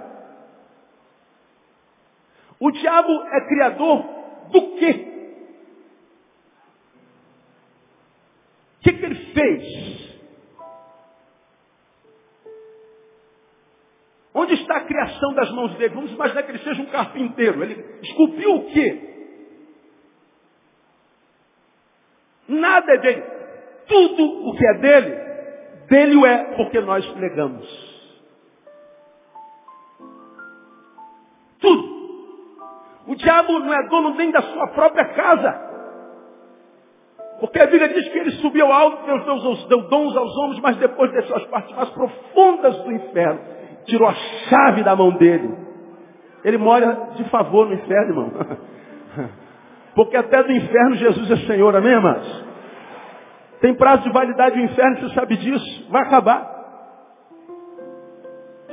O 2.60 2.72
diabo 2.72 3.12
é 3.32 3.42
criador 3.48 4.06
do 4.52 4.62
quê? 4.78 5.14
O 8.80 8.84
que, 8.84 8.94
que 8.94 9.06
ele 9.06 9.34
fez? 9.34 9.77
Criação 15.28 15.34
das 15.34 15.52
mãos 15.52 15.76
dele? 15.76 15.94
Vamos 15.94 16.12
imaginar 16.12 16.44
que 16.44 16.52
ele 16.52 16.64
seja 16.64 16.82
um 16.82 16.86
carpinteiro. 16.88 17.64
Ele 17.64 17.86
esculpiu 18.02 18.56
o 18.56 18.66
quê? 18.72 19.04
Nada 22.48 22.94
é 22.94 22.98
dele. 22.98 23.24
Tudo 23.88 24.50
o 24.50 24.56
que 24.56 24.66
é 24.66 24.74
dele, 24.76 25.16
dele 25.90 26.16
o 26.18 26.26
é, 26.26 26.56
porque 26.56 26.80
nós 26.82 27.16
negamos. 27.16 27.88
Tudo. 31.60 31.98
O 33.08 33.16
diabo 33.16 33.60
não 33.60 33.74
é 33.74 33.88
dono 33.88 34.16
nem 34.16 34.32
da 34.32 34.42
sua 34.42 34.68
própria 34.68 35.06
casa. 35.14 35.68
Porque 37.40 37.60
a 37.60 37.68
Bíblia 37.68 37.90
diz 37.90 38.10
que 38.10 38.18
ele 38.18 38.32
subiu 38.32 38.72
alto, 38.72 39.06
deu, 39.06 39.68
deu 39.68 39.82
dons 39.90 40.18
aos 40.18 40.36
homens, 40.38 40.60
mas 40.60 40.76
depois 40.78 41.12
deixou 41.12 41.38
as 41.38 41.46
partes 41.46 41.76
mais 41.76 41.90
profundas 41.90 42.78
do 42.84 42.92
inferno 42.92 43.57
tirou 43.88 44.08
a 44.08 44.14
chave 44.14 44.84
da 44.84 44.96
mão 44.96 45.12
dele. 45.12 45.50
Ele 46.44 46.58
mora 46.58 47.10
de 47.16 47.24
favor 47.30 47.68
no 47.68 47.74
inferno, 47.74 48.10
irmão. 48.10 48.32
Porque 49.96 50.16
até 50.16 50.44
do 50.44 50.52
inferno 50.52 50.96
Jesus 50.96 51.32
é 51.32 51.38
Senhor, 51.48 51.76
amém, 51.76 51.94
irmãos? 51.94 52.46
Tem 53.60 53.74
prazo 53.74 54.04
de 54.04 54.12
validade 54.12 54.60
o 54.60 54.64
inferno, 54.64 55.00
você 55.00 55.16
sabe 55.16 55.36
disso. 55.38 55.88
Vai 55.90 56.04
acabar. 56.04 56.56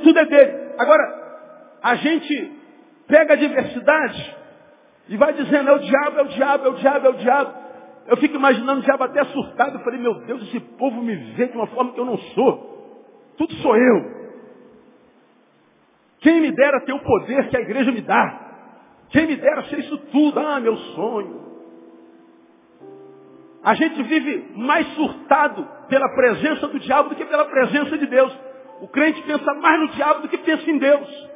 Tudo 0.03 0.19
é 0.19 0.25
dele. 0.25 0.73
Agora, 0.77 1.03
a 1.81 1.95
gente 1.95 2.51
pega 3.07 3.33
a 3.33 3.37
diversidade 3.37 4.35
e 5.09 5.17
vai 5.17 5.33
dizendo, 5.33 5.69
é 5.69 5.73
o 5.73 5.79
diabo, 5.79 6.19
é 6.19 6.21
o 6.21 6.27
diabo, 6.27 6.65
é 6.65 6.69
o 6.69 6.73
diabo, 6.73 7.07
é 7.07 7.09
o 7.09 7.13
diabo. 7.13 7.53
Eu 8.07 8.17
fico 8.17 8.35
imaginando 8.35 8.81
o 8.81 8.83
diabo 8.83 9.03
até 9.03 9.23
surtado. 9.25 9.77
Eu 9.77 9.83
falei, 9.83 9.99
meu 9.99 10.13
Deus, 10.25 10.43
esse 10.43 10.59
povo 10.59 11.01
me 11.01 11.15
vê 11.33 11.47
de 11.47 11.57
uma 11.57 11.67
forma 11.67 11.93
que 11.93 11.99
eu 11.99 12.05
não 12.05 12.17
sou. 12.17 13.33
Tudo 13.37 13.53
sou 13.55 13.75
eu. 13.75 14.24
Quem 16.25 16.41
me 16.41 16.51
dera 16.53 16.81
ter 16.81 16.91
o 16.91 17.01
poder 17.01 17.49
que 17.49 17.55
a 17.55 17.61
igreja 17.61 17.91
me 17.91 18.01
dá? 18.01 18.39
Quem 19.11 19.27
me 19.27 19.35
dera 19.35 19.61
ser 19.65 19.77
isso 19.77 19.95
tudo? 20.11 20.39
Ah, 20.39 20.59
meu 20.59 20.75
sonho. 20.75 21.45
A 23.63 23.75
gente 23.75 24.01
vive 24.01 24.51
mais 24.55 24.87
surtado 24.95 25.69
pela 25.87 26.09
presença 26.15 26.67
do 26.67 26.79
diabo 26.79 27.09
do 27.09 27.15
que 27.15 27.25
pela 27.25 27.45
presença 27.45 27.95
de 27.95 28.07
Deus. 28.07 28.35
O 28.81 28.87
crente 28.87 29.21
pensa 29.21 29.53
mais 29.53 29.79
no 29.81 29.89
diabo 29.89 30.21
do 30.21 30.27
que 30.27 30.39
pensa 30.39 30.67
em 30.67 30.79
Deus. 30.79 31.29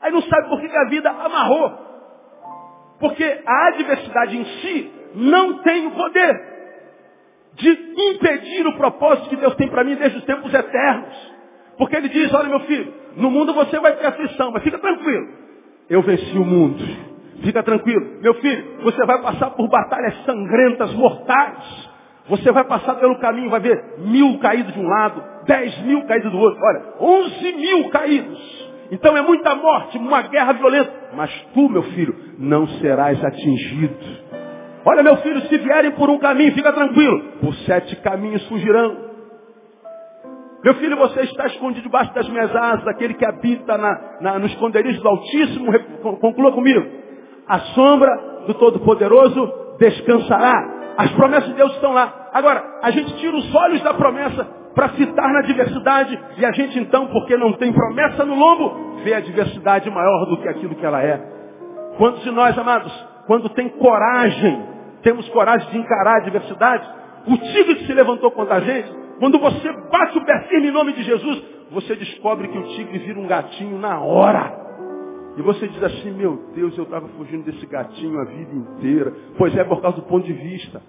Aí 0.00 0.10
não 0.10 0.22
sabe 0.22 0.48
por 0.48 0.58
que 0.62 0.74
a 0.74 0.88
vida 0.88 1.10
amarrou. 1.10 1.78
Porque 2.98 3.42
a 3.44 3.68
adversidade 3.68 4.38
em 4.38 4.44
si 4.62 4.92
não 5.16 5.58
tem 5.58 5.86
o 5.86 5.90
poder 5.90 6.54
de 7.56 7.68
impedir 7.68 8.66
o 8.68 8.78
propósito 8.78 9.28
que 9.28 9.36
Deus 9.36 9.54
tem 9.56 9.68
para 9.68 9.84
mim 9.84 9.96
desde 9.96 10.16
os 10.16 10.24
tempos 10.24 10.52
eternos. 10.54 11.33
Porque 11.76 11.96
ele 11.96 12.08
diz, 12.08 12.32
olha 12.32 12.48
meu 12.48 12.60
filho, 12.60 12.92
no 13.16 13.30
mundo 13.30 13.52
você 13.52 13.78
vai 13.80 13.96
ter 13.96 14.06
aflição, 14.06 14.50
mas 14.52 14.62
fica 14.62 14.78
tranquilo. 14.78 15.28
Eu 15.88 16.02
venci 16.02 16.38
o 16.38 16.44
mundo. 16.44 16.84
Fica 17.42 17.62
tranquilo. 17.62 18.20
Meu 18.20 18.34
filho, 18.34 18.78
você 18.82 19.04
vai 19.04 19.20
passar 19.20 19.50
por 19.50 19.68
batalhas 19.68 20.14
sangrentas, 20.24 20.92
mortais. 20.94 21.92
Você 22.28 22.50
vai 22.52 22.64
passar 22.64 22.94
pelo 22.94 23.18
caminho, 23.18 23.50
vai 23.50 23.60
ver 23.60 23.96
mil 23.98 24.38
caídos 24.38 24.72
de 24.72 24.80
um 24.80 24.88
lado, 24.88 25.22
dez 25.46 25.76
mil 25.82 26.04
caídos 26.06 26.32
do 26.32 26.38
outro. 26.38 26.58
Olha, 26.62 26.82
onze 27.00 27.52
mil 27.52 27.90
caídos. 27.90 28.64
Então 28.90 29.16
é 29.16 29.22
muita 29.22 29.54
morte, 29.54 29.98
uma 29.98 30.22
guerra 30.22 30.52
violenta. 30.52 30.90
Mas 31.14 31.30
tu, 31.52 31.68
meu 31.68 31.82
filho, 31.82 32.14
não 32.38 32.66
serás 32.66 33.22
atingido. 33.22 34.24
Olha, 34.86 35.02
meu 35.02 35.16
filho, 35.18 35.40
se 35.42 35.58
vierem 35.58 35.90
por 35.92 36.08
um 36.10 36.18
caminho, 36.18 36.52
fica 36.52 36.72
tranquilo. 36.72 37.20
Por 37.40 37.54
sete 37.66 37.96
caminhos 37.96 38.46
fugirão. 38.48 39.13
Meu 40.64 40.72
filho, 40.76 40.96
você 40.96 41.20
está 41.20 41.44
escondido 41.44 41.82
debaixo 41.82 42.14
das 42.14 42.26
minhas 42.26 42.56
asas, 42.56 42.88
aquele 42.88 43.12
que 43.12 43.26
habita 43.26 43.76
na, 43.76 44.00
na, 44.22 44.38
no 44.38 44.46
esconderijo 44.46 44.98
do 45.02 45.08
Altíssimo, 45.10 45.70
conclua 46.20 46.52
comigo. 46.52 46.82
A 47.46 47.58
sombra 47.74 48.10
do 48.46 48.54
Todo-Poderoso 48.54 49.76
descansará. 49.78 50.94
As 50.96 51.10
promessas 51.12 51.50
de 51.50 51.54
Deus 51.56 51.70
estão 51.74 51.92
lá. 51.92 52.30
Agora, 52.32 52.64
a 52.82 52.90
gente 52.90 53.14
tira 53.18 53.36
os 53.36 53.54
olhos 53.54 53.82
da 53.82 53.92
promessa 53.92 54.42
para 54.74 54.88
citar 54.94 55.34
na 55.34 55.42
diversidade, 55.42 56.18
e 56.38 56.46
a 56.46 56.52
gente 56.52 56.78
então, 56.78 57.08
porque 57.08 57.36
não 57.36 57.52
tem 57.52 57.70
promessa 57.70 58.24
no 58.24 58.34
lombo, 58.34 59.02
vê 59.04 59.12
a 59.12 59.20
diversidade 59.20 59.90
maior 59.90 60.24
do 60.30 60.38
que 60.38 60.48
aquilo 60.48 60.74
que 60.76 60.86
ela 60.86 61.02
é. 61.02 61.20
Quantos 61.98 62.22
de 62.22 62.30
nós, 62.30 62.58
amados, 62.58 62.90
quando 63.26 63.50
tem 63.50 63.68
coragem, 63.68 64.66
temos 65.02 65.28
coragem 65.28 65.68
de 65.68 65.78
encarar 65.78 66.22
a 66.22 66.24
diversidade, 66.24 66.88
o 67.26 67.36
tigre 67.36 67.74
que 67.74 67.86
se 67.86 67.92
levantou 67.92 68.30
contra 68.30 68.54
a 68.54 68.60
gente, 68.60 69.03
quando 69.18 69.38
você 69.38 69.72
bate 69.90 70.18
o 70.18 70.24
pé 70.24 70.40
firme 70.48 70.68
em 70.68 70.72
nome 70.72 70.92
de 70.92 71.02
Jesus, 71.02 71.42
você 71.70 71.94
descobre 71.96 72.48
que 72.48 72.58
o 72.58 72.62
tigre 72.68 72.98
vira 72.98 73.18
um 73.18 73.26
gatinho 73.26 73.78
na 73.78 74.00
hora. 74.00 74.64
E 75.36 75.42
você 75.42 75.66
diz 75.66 75.82
assim, 75.82 76.12
meu 76.12 76.50
Deus, 76.54 76.76
eu 76.78 76.84
estava 76.84 77.08
fugindo 77.08 77.44
desse 77.44 77.66
gatinho 77.66 78.20
a 78.20 78.24
vida 78.24 78.54
inteira. 78.54 79.12
Pois 79.36 79.56
é, 79.56 79.64
por 79.64 79.80
causa 79.80 79.96
do 79.96 80.04
ponto 80.04 80.24
de 80.24 80.32
vista. 80.32 80.80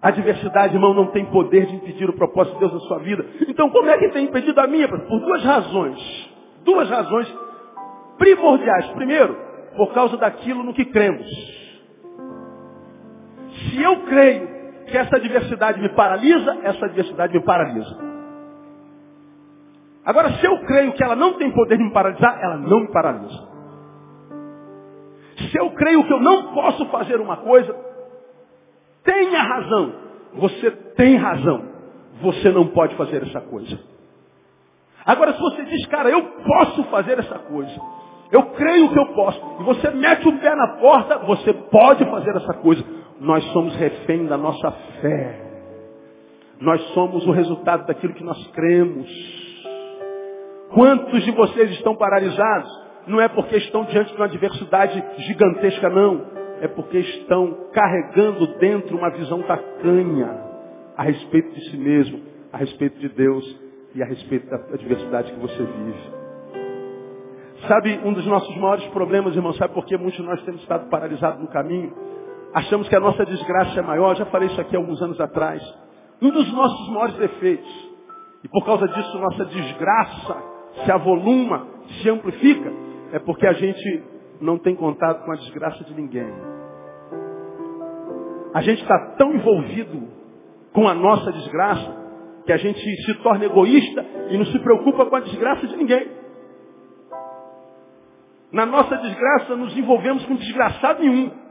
A 0.00 0.10
diversidade, 0.10 0.74
irmão, 0.74 0.94
não 0.94 1.06
tem 1.06 1.26
poder 1.26 1.66
de 1.66 1.74
impedir 1.74 2.08
o 2.08 2.14
propósito 2.14 2.54
de 2.54 2.60
Deus 2.60 2.72
na 2.72 2.80
sua 2.80 2.98
vida. 2.98 3.26
Então, 3.48 3.68
como 3.70 3.90
é 3.90 3.98
que 3.98 4.08
tem 4.10 4.24
impedido 4.24 4.58
a 4.60 4.66
minha? 4.66 4.88
Por 4.88 5.20
duas 5.20 5.42
razões. 5.42 6.30
Duas 6.64 6.88
razões 6.88 7.36
primordiais. 8.16 8.86
Primeiro, 8.90 9.36
por 9.76 9.92
causa 9.92 10.16
daquilo 10.16 10.62
no 10.62 10.72
que 10.72 10.84
cremos. 10.84 11.26
Se 13.70 13.82
eu 13.82 13.96
creio 14.02 14.57
que 14.88 14.96
essa 14.96 15.20
diversidade 15.20 15.80
me 15.80 15.88
paralisa, 15.90 16.58
essa 16.62 16.88
diversidade 16.88 17.32
me 17.32 17.44
paralisa. 17.44 17.96
Agora, 20.04 20.32
se 20.32 20.46
eu 20.46 20.58
creio 20.60 20.92
que 20.94 21.04
ela 21.04 21.14
não 21.14 21.34
tem 21.34 21.50
poder 21.52 21.76
de 21.76 21.84
me 21.84 21.92
paralisar, 21.92 22.38
ela 22.42 22.56
não 22.56 22.80
me 22.80 22.92
paralisa. 22.92 23.48
Se 25.50 25.58
eu 25.58 25.70
creio 25.72 26.04
que 26.04 26.12
eu 26.12 26.20
não 26.20 26.52
posso 26.54 26.86
fazer 26.86 27.20
uma 27.20 27.36
coisa, 27.36 27.74
tenha 29.04 29.42
razão. 29.42 29.92
Você 30.34 30.70
tem 30.96 31.16
razão. 31.16 31.68
Você 32.22 32.50
não 32.50 32.68
pode 32.68 32.96
fazer 32.96 33.22
essa 33.22 33.40
coisa. 33.42 33.78
Agora, 35.04 35.32
se 35.32 35.40
você 35.40 35.64
diz, 35.64 35.86
cara, 35.86 36.10
eu 36.10 36.22
posso 36.22 36.84
fazer 36.84 37.18
essa 37.18 37.38
coisa, 37.38 37.80
Eu 38.30 38.42
creio 38.50 38.90
que 38.90 38.98
eu 38.98 39.06
posso. 39.14 39.40
E 39.60 39.64
você 39.64 39.90
mete 39.90 40.28
o 40.28 40.38
pé 40.38 40.54
na 40.54 40.76
porta, 40.78 41.18
você 41.20 41.52
pode 41.52 42.04
fazer 42.04 42.36
essa 42.36 42.54
coisa. 42.54 42.84
Nós 43.20 43.44
somos 43.52 43.74
refém 43.76 44.26
da 44.26 44.36
nossa 44.36 44.70
fé. 45.00 45.48
Nós 46.60 46.80
somos 46.92 47.26
o 47.26 47.30
resultado 47.30 47.86
daquilo 47.86 48.14
que 48.14 48.24
nós 48.24 48.46
cremos. 48.48 49.08
Quantos 50.70 51.24
de 51.24 51.30
vocês 51.32 51.70
estão 51.72 51.96
paralisados? 51.96 52.70
Não 53.06 53.20
é 53.20 53.28
porque 53.28 53.56
estão 53.56 53.84
diante 53.84 54.10
de 54.10 54.16
uma 54.16 54.26
adversidade 54.26 55.02
gigantesca, 55.18 55.88
não. 55.88 56.26
É 56.60 56.68
porque 56.68 56.98
estão 56.98 57.56
carregando 57.72 58.46
dentro 58.58 58.96
uma 58.96 59.10
visão 59.10 59.42
tacanha 59.42 60.48
a 60.96 61.02
respeito 61.04 61.54
de 61.54 61.70
si 61.70 61.76
mesmo, 61.76 62.20
a 62.52 62.58
respeito 62.58 62.98
de 62.98 63.08
Deus 63.08 63.60
e 63.94 64.02
a 64.02 64.06
respeito 64.06 64.48
da 64.50 64.56
adversidade 64.56 65.32
que 65.32 65.40
você 65.40 65.62
vive. 65.62 66.18
Sabe, 67.66 68.00
um 68.04 68.12
dos 68.12 68.26
nossos 68.26 68.56
maiores 68.56 68.84
problemas, 68.88 69.34
irmão, 69.34 69.52
sabe 69.54 69.74
por 69.74 69.84
que 69.84 69.96
muitos 69.96 70.20
de 70.20 70.26
nós 70.26 70.42
temos 70.42 70.60
estado 70.60 70.88
paralisados 70.88 71.40
no 71.40 71.48
caminho? 71.48 71.92
Achamos 72.58 72.88
que 72.88 72.96
a 72.96 72.98
nossa 72.98 73.24
desgraça 73.24 73.78
é 73.78 73.82
maior, 73.82 74.16
já 74.16 74.26
falei 74.26 74.48
isso 74.48 74.60
aqui 74.60 74.74
alguns 74.74 75.00
anos 75.00 75.20
atrás. 75.20 75.62
Um 76.20 76.28
dos 76.28 76.52
nossos 76.52 76.88
maiores 76.88 77.14
defeitos, 77.14 77.88
e 78.42 78.48
por 78.48 78.64
causa 78.64 78.88
disso 78.88 79.16
nossa 79.16 79.44
desgraça 79.44 80.42
se 80.84 80.90
avoluma, 80.90 81.68
se 82.02 82.10
amplifica, 82.10 82.72
é 83.12 83.20
porque 83.20 83.46
a 83.46 83.52
gente 83.52 84.02
não 84.40 84.58
tem 84.58 84.74
contato 84.74 85.24
com 85.24 85.30
a 85.30 85.36
desgraça 85.36 85.84
de 85.84 85.94
ninguém. 85.94 86.28
A 88.52 88.60
gente 88.60 88.82
está 88.82 89.14
tão 89.16 89.32
envolvido 89.32 90.08
com 90.72 90.88
a 90.88 90.94
nossa 90.94 91.30
desgraça 91.30 91.96
que 92.44 92.52
a 92.52 92.56
gente 92.56 92.80
se 93.04 93.14
torna 93.22 93.44
egoísta 93.44 94.04
e 94.30 94.36
não 94.36 94.46
se 94.46 94.58
preocupa 94.58 95.06
com 95.06 95.14
a 95.14 95.20
desgraça 95.20 95.64
de 95.64 95.76
ninguém. 95.76 96.08
Na 98.50 98.66
nossa 98.66 98.96
desgraça, 98.96 99.54
nos 99.54 99.76
envolvemos 99.76 100.24
com 100.26 100.34
desgraçado 100.34 101.00
nenhum. 101.00 101.46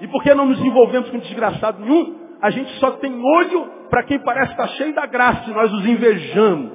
E 0.00 0.08
porque 0.08 0.34
não 0.34 0.46
nos 0.46 0.60
envolvemos 0.60 1.10
com 1.10 1.18
desgraçado 1.18 1.80
nenhum, 1.80 2.16
a 2.40 2.50
gente 2.50 2.70
só 2.78 2.92
tem 2.92 3.12
olho 3.12 3.66
para 3.90 4.04
quem 4.04 4.18
parece 4.20 4.52
estar 4.52 4.68
cheio 4.68 4.94
da 4.94 5.06
graça 5.06 5.50
e 5.50 5.52
nós 5.52 5.72
os 5.72 5.84
invejamos. 5.84 6.72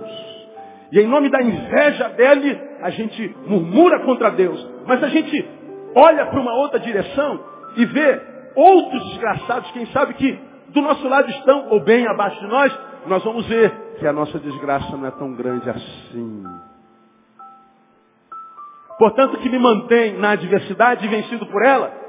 E 0.92 1.00
em 1.00 1.08
nome 1.08 1.30
da 1.30 1.42
inveja 1.42 2.10
dele, 2.10 2.60
a 2.82 2.90
gente 2.92 3.36
murmura 3.48 4.00
contra 4.02 4.30
Deus. 4.30 4.64
Mas 4.86 5.04
a 5.04 5.08
gente 5.08 5.46
olha 5.96 6.28
para 6.28 6.40
uma 6.40 6.54
outra 6.54 6.80
direção 6.80 7.44
e 7.76 7.86
vê 7.86 8.22
outros 8.56 9.04
desgraçados, 9.10 9.72
quem 9.72 9.86
sabe 9.88 10.14
que 10.14 10.40
do 10.70 10.82
nosso 10.82 11.08
lado 11.08 11.30
estão, 11.30 11.70
ou 11.70 11.80
bem 11.80 12.08
abaixo 12.08 12.40
de 12.40 12.48
nós, 12.48 12.80
nós 13.08 13.24
vamos 13.24 13.46
ver 13.48 13.72
que 14.00 14.06
a 14.06 14.14
nossa 14.14 14.38
desgraça 14.40 14.96
não 14.96 15.08
é 15.08 15.12
tão 15.12 15.34
grande 15.34 15.70
assim. 15.70 16.44
Portanto, 18.98 19.38
que 19.38 19.50
me 19.50 19.60
mantém 19.60 20.18
na 20.18 20.32
adversidade, 20.32 21.08
vencido 21.08 21.46
por 21.48 21.64
ela, 21.64 22.05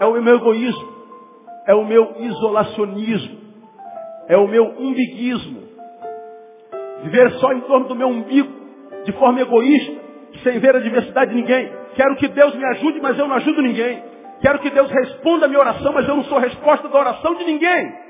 é 0.00 0.06
o 0.06 0.20
meu 0.20 0.36
egoísmo, 0.36 0.94
é 1.66 1.74
o 1.74 1.84
meu 1.84 2.14
isolacionismo, 2.18 3.38
é 4.28 4.36
o 4.36 4.48
meu 4.48 4.64
umbiguismo. 4.78 5.62
Viver 7.02 7.32
só 7.32 7.52
em 7.52 7.60
torno 7.62 7.88
do 7.88 7.94
meu 7.94 8.08
umbigo, 8.08 8.50
de 9.04 9.12
forma 9.12 9.40
egoísta, 9.40 10.00
sem 10.42 10.58
ver 10.58 10.76
a 10.76 10.80
diversidade 10.80 11.30
de 11.30 11.36
ninguém. 11.36 11.70
Quero 11.94 12.16
que 12.16 12.28
Deus 12.28 12.54
me 12.54 12.64
ajude, 12.64 13.00
mas 13.00 13.18
eu 13.18 13.28
não 13.28 13.36
ajudo 13.36 13.62
ninguém. 13.62 14.02
Quero 14.40 14.58
que 14.58 14.70
Deus 14.70 14.90
responda 14.90 15.46
a 15.46 15.48
minha 15.48 15.60
oração, 15.60 15.92
mas 15.92 16.08
eu 16.08 16.16
não 16.16 16.24
sou 16.24 16.38
resposta 16.38 16.88
da 16.88 16.98
oração 16.98 17.34
de 17.36 17.44
ninguém. 17.44 18.04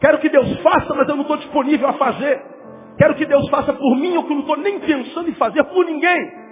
Quero 0.00 0.18
que 0.18 0.28
Deus 0.28 0.60
faça, 0.60 0.94
mas 0.94 1.08
eu 1.08 1.16
não 1.16 1.22
estou 1.22 1.36
disponível 1.38 1.88
a 1.88 1.94
fazer. 1.94 2.40
Quero 2.96 3.14
que 3.14 3.26
Deus 3.26 3.48
faça 3.48 3.72
por 3.72 3.96
mim 3.96 4.16
o 4.16 4.24
que 4.24 4.32
eu 4.32 4.36
não 4.36 4.42
estou 4.42 4.56
nem 4.56 4.78
pensando 4.80 5.28
em 5.28 5.34
fazer 5.34 5.64
por 5.64 5.84
ninguém. 5.84 6.47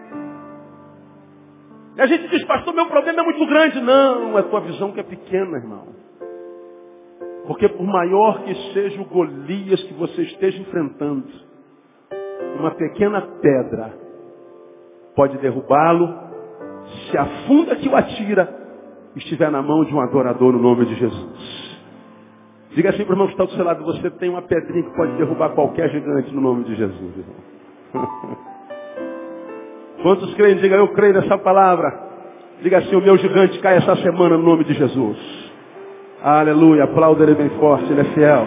A 1.99 2.07
gente 2.07 2.29
diz, 2.29 2.45
pastor, 2.45 2.75
meu 2.75 2.87
problema 2.87 3.21
é 3.21 3.25
muito 3.25 3.47
grande. 3.47 3.81
Não, 3.81 4.39
é 4.39 4.43
tua 4.43 4.61
visão 4.61 4.93
que 4.93 5.01
é 5.01 5.03
pequena, 5.03 5.57
irmão. 5.57 5.87
Porque 7.47 7.69
por 7.69 7.87
maior 7.87 8.43
que 8.43 8.55
seja 8.73 9.01
o 9.01 9.05
Golias 9.05 9.83
que 9.85 9.95
você 9.95 10.23
esteja 10.23 10.61
enfrentando, 10.61 11.27
uma 12.59 12.73
pequena 12.73 13.21
pedra 13.41 13.95
pode 15.15 15.39
derrubá-lo 15.39 16.27
se 17.11 17.17
a 17.17 17.25
funda 17.47 17.77
que 17.77 17.89
o 17.89 17.97
atira 17.97 18.55
estiver 19.15 19.51
na 19.51 19.63
mão 19.63 19.85
de 19.85 19.95
um 19.95 20.01
adorador 20.01 20.53
no 20.53 20.59
nome 20.59 20.85
de 20.87 20.95
Jesus. 20.97 21.79
Diga 22.73 22.91
assim 22.91 23.05
para 23.05 23.13
o 23.13 23.15
irmão 23.15 23.27
que 23.29 23.33
está 23.33 23.45
do 23.45 23.53
seu 23.53 23.65
lado, 23.65 23.83
você 23.85 24.11
tem 24.11 24.29
uma 24.29 24.43
pedrinha 24.43 24.83
que 24.83 24.95
pode 24.95 25.17
derrubar 25.17 25.55
qualquer 25.55 25.89
gigante 25.91 26.35
no 26.35 26.43
nome 26.43 26.65
de 26.65 26.75
Jesus. 26.75 27.25
Quantos 30.07 30.33
creem? 30.35 30.59
Diga, 30.59 30.77
eu 30.77 30.87
creio 30.93 31.15
nessa 31.15 31.37
palavra. 31.37 31.93
Diga 32.63 32.79
assim, 32.79 32.95
o 32.95 33.01
meu 33.01 33.17
gigante 33.17 33.59
cai 33.59 33.79
essa 33.79 33.97
semana 33.97 34.39
no 34.39 34.45
nome 34.45 34.63
de 34.63 34.73
Jesus. 34.73 35.19
Aleluia, 36.23 36.85
aplauda 36.85 37.25
ele 37.25 37.35
bem 37.35 37.49
forte, 37.59 37.91
ele 37.91 38.03
é 38.03 38.05
fiel. 38.15 38.47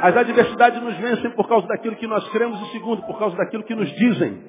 As 0.00 0.16
adversidades 0.16 0.80
nos 0.80 0.96
vencem 0.98 1.32
por 1.32 1.48
causa 1.48 1.66
daquilo 1.66 1.96
que 1.96 2.06
nós 2.06 2.24
cremos 2.28 2.60
e 2.60 2.70
segundo, 2.70 3.02
por 3.02 3.18
causa 3.18 3.36
daquilo 3.36 3.64
que 3.64 3.74
nos 3.74 3.90
dizem. 3.90 4.40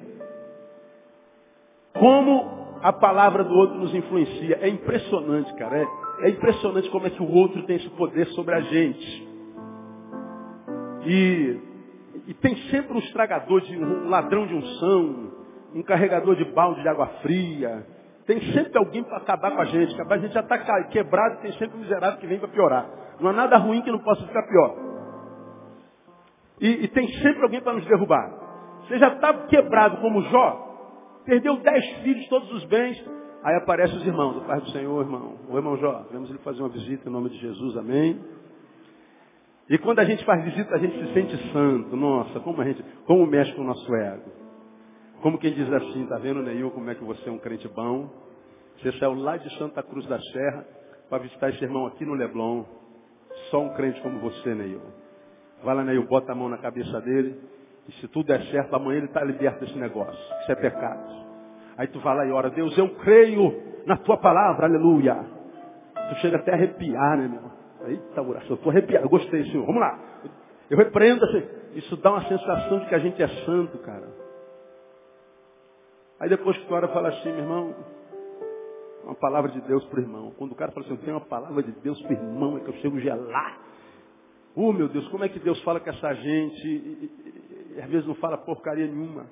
Como 1.94 2.78
a 2.80 2.92
palavra 2.92 3.42
do 3.42 3.52
outro 3.52 3.76
nos 3.78 3.92
influencia. 3.92 4.60
É 4.62 4.68
impressionante, 4.68 5.52
cara. 5.54 5.78
É, 5.78 5.86
é 6.26 6.30
impressionante 6.30 6.88
como 6.90 7.08
é 7.08 7.10
que 7.10 7.20
o 7.20 7.28
outro 7.28 7.60
tem 7.64 7.74
esse 7.74 7.90
poder 7.90 8.28
sobre 8.28 8.54
a 8.54 8.60
gente. 8.60 9.35
E, 11.06 11.60
e 12.28 12.34
tem 12.34 12.56
sempre 12.70 12.92
um 12.92 12.98
estragador, 12.98 13.60
de, 13.62 13.76
um 13.76 14.08
ladrão 14.08 14.46
de 14.46 14.54
unção, 14.54 15.32
um 15.74 15.82
carregador 15.82 16.36
de 16.36 16.44
balde 16.52 16.82
de 16.82 16.88
água 16.88 17.06
fria. 17.22 17.86
Tem 18.26 18.40
sempre 18.52 18.76
alguém 18.76 19.04
para 19.04 19.18
acabar 19.18 19.52
com 19.52 19.60
a 19.60 19.66
gente. 19.66 19.94
A 20.00 20.18
gente 20.18 20.34
já 20.34 20.40
está 20.40 20.84
quebrado, 20.84 21.40
tem 21.40 21.52
sempre 21.52 21.76
um 21.76 21.80
miserável 21.80 22.18
que 22.18 22.26
vem 22.26 22.38
para 22.38 22.48
piorar. 22.48 22.90
Não 23.20 23.30
há 23.30 23.32
nada 23.32 23.56
ruim 23.56 23.82
que 23.82 23.90
não 23.90 24.00
possa 24.00 24.26
ficar 24.26 24.42
pior. 24.42 24.76
E, 26.60 26.84
e 26.84 26.88
tem 26.88 27.06
sempre 27.08 27.42
alguém 27.42 27.60
para 27.60 27.74
nos 27.74 27.86
derrubar. 27.86 28.30
Você 28.80 28.98
já 28.98 29.08
está 29.08 29.32
quebrado 29.46 29.98
como 29.98 30.22
Jó, 30.22 30.66
Perdeu 31.26 31.56
dez 31.56 31.84
filhos, 32.02 32.28
todos 32.28 32.50
os 32.52 32.64
bens. 32.66 33.04
Aí 33.42 33.56
aparecem 33.56 33.96
os 33.96 34.06
irmãos, 34.06 34.36
o 34.36 34.40
Pai 34.42 34.60
do 34.60 34.70
Senhor, 34.70 35.04
irmão. 35.04 35.34
O 35.50 35.56
irmão 35.56 35.76
Jó, 35.76 36.06
vamos 36.10 36.30
lhe 36.30 36.38
fazer 36.38 36.62
uma 36.62 36.68
visita 36.68 37.08
em 37.08 37.12
nome 37.12 37.30
de 37.30 37.38
Jesus, 37.38 37.76
amém? 37.76 38.20
E 39.68 39.78
quando 39.78 39.98
a 39.98 40.04
gente 40.04 40.24
faz 40.24 40.44
visita, 40.44 40.74
a 40.74 40.78
gente 40.78 40.96
se 40.98 41.12
sente 41.12 41.52
santo. 41.52 41.96
Nossa, 41.96 42.40
como 42.40 42.60
a 42.60 42.64
gente, 42.64 42.84
como 43.04 43.26
mexe 43.26 43.52
com 43.54 43.62
o 43.62 43.66
nosso 43.66 43.94
ego. 43.94 44.30
Como 45.22 45.38
quem 45.38 45.52
diz 45.52 45.72
assim, 45.72 46.06
tá 46.06 46.18
vendo, 46.18 46.42
Neil, 46.42 46.70
como 46.70 46.88
é 46.90 46.94
que 46.94 47.02
você 47.02 47.28
é 47.28 47.32
um 47.32 47.38
crente 47.38 47.66
bom? 47.68 48.08
Você 48.78 48.92
saiu 48.92 49.14
lá 49.14 49.36
de 49.36 49.52
Santa 49.58 49.82
Cruz 49.82 50.06
da 50.06 50.20
Serra 50.20 50.64
para 51.08 51.18
visitar 51.18 51.50
esse 51.50 51.64
irmão 51.64 51.86
aqui 51.86 52.04
no 52.04 52.14
Leblon. 52.14 52.64
Só 53.50 53.60
um 53.60 53.70
crente 53.70 54.00
como 54.02 54.20
você, 54.20 54.54
Neil. 54.54 54.80
Vai 55.64 55.74
lá, 55.74 55.82
Neil, 55.82 56.06
bota 56.06 56.32
a 56.32 56.34
mão 56.34 56.48
na 56.48 56.58
cabeça 56.58 57.00
dele 57.00 57.40
e 57.88 57.92
se 57.92 58.08
tudo 58.08 58.26
der 58.26 58.42
certo, 58.46 58.74
amanhã 58.74 58.98
ele 58.98 59.06
está 59.06 59.22
liberto 59.22 59.60
desse 59.60 59.78
negócio. 59.78 60.18
Isso 60.42 60.52
é 60.52 60.54
pecado. 60.56 61.26
Aí 61.78 61.86
tu 61.88 62.00
vai 62.00 62.16
lá 62.16 62.26
e 62.26 62.30
ora, 62.30 62.50
Deus, 62.50 62.76
eu 62.76 62.88
creio 62.96 63.82
na 63.86 63.96
tua 63.96 64.16
palavra, 64.16 64.66
aleluia. 64.66 65.14
Tu 66.08 66.14
chega 66.16 66.36
até 66.36 66.52
a 66.52 66.54
arrepiar, 66.54 67.18
né, 67.18 67.28
meu? 67.28 67.55
Eita, 67.86 68.22
oração, 68.22 68.56
estou 68.56 68.70
arrepiado, 68.70 69.08
gostei, 69.08 69.44
Senhor. 69.44 69.64
Vamos 69.66 69.80
lá. 69.80 69.98
Eu 70.68 70.76
repreendo, 70.76 71.24
assim. 71.24 71.42
isso 71.74 71.96
dá 71.98 72.10
uma 72.10 72.26
sensação 72.28 72.80
de 72.80 72.86
que 72.86 72.94
a 72.94 72.98
gente 72.98 73.22
é 73.22 73.28
santo, 73.44 73.78
cara. 73.78 74.08
Aí 76.18 76.28
depois 76.28 76.56
que 76.56 76.66
tu 76.66 76.74
ora, 76.74 76.88
fala 76.88 77.08
assim, 77.08 77.30
meu 77.30 77.40
irmão, 77.40 77.74
uma 79.04 79.14
palavra 79.14 79.50
de 79.52 79.60
Deus 79.60 79.84
para 79.86 80.00
o 80.00 80.02
irmão. 80.02 80.32
Quando 80.36 80.52
o 80.52 80.54
cara 80.54 80.72
fala 80.72 80.84
assim, 80.84 80.94
eu 80.94 81.00
tenho 81.00 81.16
uma 81.16 81.24
palavra 81.24 81.62
de 81.62 81.72
Deus 81.72 82.00
para 82.02 82.10
o 82.10 82.14
irmão, 82.14 82.56
é 82.56 82.60
que 82.60 82.68
eu 82.68 82.74
chego 82.74 82.96
a 82.96 83.00
gelar. 83.00 83.60
Oh, 84.54 84.72
meu 84.72 84.88
Deus, 84.88 85.06
como 85.08 85.22
é 85.22 85.28
que 85.28 85.38
Deus 85.38 85.62
fala 85.62 85.78
com 85.78 85.90
essa 85.90 86.14
gente? 86.14 86.66
E, 86.66 86.70
e, 86.70 87.74
e, 87.76 87.80
às 87.80 87.90
vezes 87.90 88.06
não 88.06 88.14
fala 88.16 88.38
porcaria 88.38 88.86
nenhuma. 88.86 89.26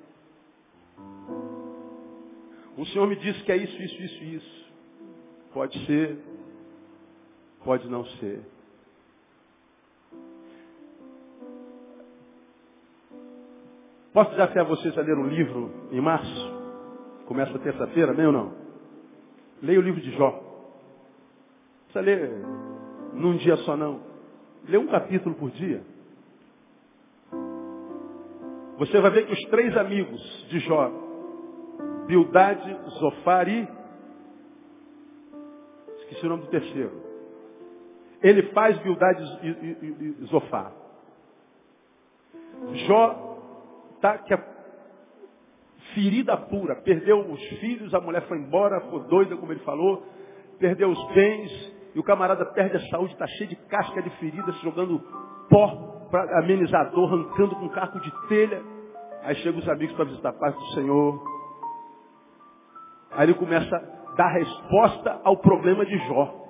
O 2.77 2.85
Senhor 2.85 3.07
me 3.07 3.15
disse 3.15 3.43
que 3.43 3.51
é 3.51 3.57
isso, 3.57 3.81
isso, 3.81 4.01
isso, 4.03 4.23
isso. 4.23 4.65
Pode 5.51 5.85
ser, 5.85 6.19
pode 7.65 7.89
não 7.89 8.05
ser. 8.05 8.41
Posso 14.13 14.31
desafiar 14.31 14.65
vocês 14.65 14.97
a 14.97 15.01
ler 15.01 15.17
um 15.17 15.27
livro 15.27 15.89
em 15.91 15.99
março? 15.99 16.55
Começa 17.25 17.59
terça-feira, 17.59 18.13
nem 18.13 18.27
ou 18.27 18.31
não? 18.31 18.53
Leia 19.61 19.79
o 19.79 19.81
livro 19.81 19.99
de 19.99 20.11
Jó. 20.11 20.29
Não 20.29 21.83
precisa 21.91 22.01
ler 22.01 22.31
num 23.13 23.35
dia 23.37 23.57
só 23.57 23.75
não. 23.75 23.99
Lê 24.69 24.77
um 24.77 24.87
capítulo 24.87 25.35
por 25.35 25.49
dia. 25.51 25.83
Você 28.77 29.01
vai 29.01 29.11
ver 29.11 29.25
que 29.25 29.33
os 29.33 29.49
três 29.49 29.75
amigos 29.75 30.21
de 30.49 30.59
Jó, 30.59 30.91
Bildade, 32.05 32.77
Zofar 32.99 33.49
e... 33.49 33.67
Esqueci 35.99 36.25
o 36.25 36.29
nome 36.29 36.43
do 36.43 36.49
terceiro. 36.49 37.14
Ele 38.21 38.43
faz 38.53 38.77
Bildade 38.79 39.23
e, 39.43 40.25
Zofar. 40.25 40.71
Jó 42.87 43.37
está 43.95 44.17
que 44.19 44.33
é 44.33 44.55
ferida 45.93 46.35
pura, 46.37 46.75
perdeu 46.81 47.19
os 47.19 47.41
filhos, 47.59 47.93
a 47.93 48.01
mulher 48.01 48.21
foi 48.27 48.37
embora, 48.37 48.81
ficou 48.81 49.01
doida, 49.01 49.35
como 49.37 49.51
ele 49.51 49.61
falou, 49.61 50.03
perdeu 50.59 50.89
os 50.89 51.13
bens, 51.13 51.73
e 51.93 51.99
o 51.99 52.03
camarada 52.03 52.45
perde 52.47 52.75
a 52.77 52.89
saúde, 52.89 53.13
está 53.13 53.25
cheio 53.27 53.49
de 53.49 53.55
casca 53.67 54.01
de 54.01 54.09
feridas, 54.17 54.55
jogando 54.61 54.99
pó 55.49 56.07
para 56.11 56.39
amenizador, 56.39 57.13
arrancando 57.13 57.55
com 57.55 57.69
caco 57.69 57.99
de 57.99 58.11
telha. 58.27 58.61
Aí 59.23 59.35
chegam 59.35 59.59
os 59.59 59.69
amigos 59.69 59.95
para 59.95 60.05
visitar 60.05 60.29
a 60.29 60.33
paz 60.33 60.53
do 60.53 60.65
Senhor. 60.73 61.23
Aí 63.11 63.25
ele 63.25 63.33
começa 63.33 63.75
a 63.75 64.15
dar 64.15 64.27
resposta 64.27 65.21
ao 65.23 65.37
problema 65.37 65.85
de 65.85 65.97
Jó. 66.07 66.44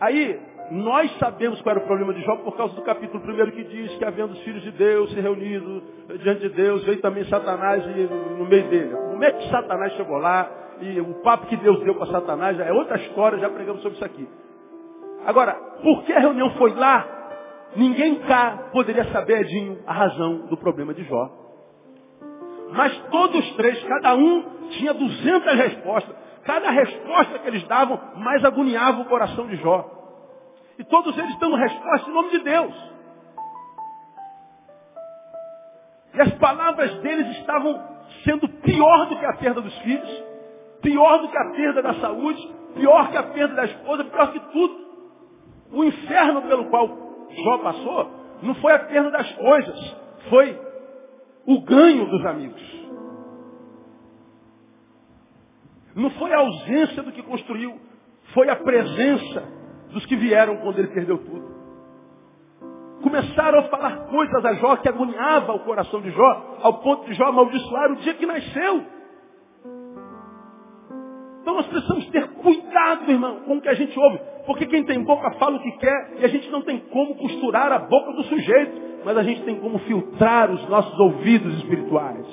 Aí, 0.00 0.40
nós 0.70 1.10
sabemos 1.18 1.60
qual 1.62 1.76
era 1.76 1.84
o 1.84 1.86
problema 1.86 2.14
de 2.14 2.22
Jó 2.22 2.36
por 2.36 2.56
causa 2.56 2.74
do 2.74 2.82
capítulo 2.82 3.22
primeiro 3.22 3.52
que 3.52 3.64
diz 3.64 3.94
que 3.96 4.04
havendo 4.04 4.32
os 4.32 4.40
filhos 4.40 4.62
de 4.62 4.70
Deus 4.72 5.10
se 5.12 5.20
reunidos 5.20 5.82
diante 6.22 6.40
de 6.40 6.48
Deus, 6.50 6.84
veio 6.84 7.00
também 7.00 7.24
Satanás 7.24 7.84
no 8.38 8.46
meio 8.46 8.68
dele. 8.68 8.94
Como 8.94 9.22
é 9.22 9.32
que 9.32 9.50
Satanás 9.50 9.92
chegou 9.94 10.16
lá? 10.18 10.50
E 10.80 11.00
o 11.00 11.14
papo 11.22 11.46
que 11.46 11.56
Deus 11.56 11.80
deu 11.84 11.94
para 11.94 12.06
Satanás 12.06 12.58
é 12.58 12.72
outra 12.72 12.96
história, 12.96 13.38
já 13.38 13.48
pregamos 13.50 13.82
sobre 13.82 13.96
isso 13.96 14.04
aqui. 14.04 14.28
Agora, 15.26 15.54
por 15.82 16.02
que 16.04 16.12
a 16.12 16.18
reunião 16.18 16.50
foi 16.56 16.74
lá? 16.74 17.06
Ninguém 17.76 18.16
cá 18.20 18.70
poderia 18.72 19.04
saber, 19.06 19.42
Edinho, 19.42 19.78
a 19.86 19.92
razão 19.92 20.46
do 20.46 20.56
problema 20.56 20.94
de 20.94 21.04
Jó. 21.04 21.30
Mas 22.72 22.96
todos 23.10 23.52
três, 23.56 23.82
cada 23.84 24.14
um 24.14 24.42
tinha 24.70 24.92
200 24.92 25.54
respostas. 25.54 26.23
Cada 26.44 26.70
resposta 26.70 27.38
que 27.38 27.48
eles 27.48 27.66
davam 27.66 27.98
mais 28.16 28.44
agoniava 28.44 29.00
o 29.00 29.06
coração 29.06 29.46
de 29.46 29.56
Jó. 29.56 29.90
E 30.78 30.84
todos 30.84 31.16
eles 31.16 31.38
dando 31.38 31.56
resposta 31.56 32.10
em 32.10 32.12
nome 32.12 32.30
de 32.30 32.38
Deus. 32.40 32.74
E 36.14 36.20
as 36.20 36.32
palavras 36.34 36.94
deles 37.00 37.38
estavam 37.38 37.82
sendo 38.24 38.48
pior 38.48 39.06
do 39.06 39.18
que 39.18 39.24
a 39.24 39.32
perda 39.34 39.60
dos 39.60 39.76
filhos, 39.78 40.24
pior 40.82 41.18
do 41.18 41.28
que 41.28 41.36
a 41.36 41.50
perda 41.52 41.82
da 41.82 41.94
saúde, 41.94 42.54
pior 42.74 43.10
que 43.10 43.16
a 43.16 43.22
perda 43.22 43.54
da 43.54 43.64
esposa, 43.64 44.04
pior 44.04 44.32
que 44.32 44.40
tudo. 44.40 44.84
O 45.72 45.82
inferno 45.82 46.42
pelo 46.42 46.66
qual 46.66 46.88
Jó 47.30 47.58
passou 47.58 48.10
não 48.42 48.54
foi 48.56 48.72
a 48.74 48.78
perda 48.80 49.10
das 49.10 49.32
coisas, 49.32 49.96
foi 50.28 50.60
o 51.46 51.60
ganho 51.62 52.06
dos 52.06 52.24
amigos. 52.26 52.83
Não 55.94 56.10
foi 56.10 56.32
a 56.32 56.38
ausência 56.38 57.02
do 57.02 57.12
que 57.12 57.22
construiu, 57.22 57.78
foi 58.32 58.48
a 58.48 58.56
presença 58.56 59.44
dos 59.92 60.04
que 60.06 60.16
vieram 60.16 60.56
quando 60.56 60.78
ele 60.78 60.88
perdeu 60.88 61.18
tudo. 61.18 61.54
Começaram 63.02 63.58
a 63.60 63.62
falar 63.64 64.06
coisas 64.06 64.44
a 64.44 64.54
Jó 64.54 64.76
que 64.76 64.88
agoniava 64.88 65.52
o 65.52 65.60
coração 65.60 66.00
de 66.00 66.10
Jó, 66.10 66.56
ao 66.62 66.80
ponto 66.80 67.04
de 67.06 67.14
Jó 67.14 67.26
amaldiçoar 67.26 67.92
o 67.92 67.96
dia 67.96 68.14
que 68.14 68.26
nasceu. 68.26 68.84
Então 71.42 71.54
nós 71.56 71.66
precisamos 71.66 72.06
ter 72.06 72.26
cuidado, 72.36 73.10
irmão, 73.10 73.40
com 73.40 73.58
o 73.58 73.60
que 73.60 73.68
a 73.68 73.74
gente 73.74 73.96
ouve. 73.98 74.18
Porque 74.46 74.66
quem 74.66 74.82
tem 74.84 75.04
boca 75.04 75.30
fala 75.32 75.56
o 75.56 75.62
que 75.62 75.72
quer 75.72 76.14
e 76.18 76.24
a 76.24 76.28
gente 76.28 76.50
não 76.50 76.62
tem 76.62 76.78
como 76.78 77.14
costurar 77.16 77.70
a 77.70 77.78
boca 77.80 78.12
do 78.12 78.24
sujeito, 78.24 78.80
mas 79.04 79.16
a 79.16 79.22
gente 79.22 79.42
tem 79.42 79.60
como 79.60 79.78
filtrar 79.80 80.50
os 80.50 80.66
nossos 80.68 80.98
ouvidos 80.98 81.54
espirituais. 81.58 82.26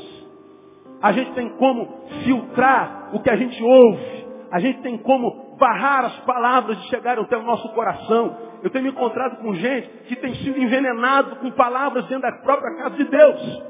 A 1.01 1.11
gente 1.11 1.33
tem 1.33 1.49
como 1.57 2.05
filtrar 2.23 3.09
o 3.13 3.21
que 3.21 3.29
a 3.29 3.35
gente 3.35 3.61
ouve. 3.63 4.27
A 4.51 4.59
gente 4.59 4.81
tem 4.81 4.97
como 4.97 5.55
barrar 5.57 6.05
as 6.05 6.19
palavras 6.21 6.77
de 6.77 6.89
chegarem 6.89 7.23
até 7.23 7.37
o 7.37 7.43
nosso 7.43 7.67
coração. 7.73 8.37
Eu 8.61 8.69
tenho 8.69 8.83
me 8.83 8.91
encontrado 8.91 9.37
com 9.37 9.53
gente 9.55 9.87
que 10.07 10.15
tem 10.15 10.35
sido 10.35 10.59
envenenado 10.59 11.37
com 11.37 11.49
palavras 11.51 12.05
dentro 12.05 12.23
da 12.23 12.31
própria 12.39 12.75
casa 12.77 12.95
de 12.97 13.03
Deus. 13.05 13.63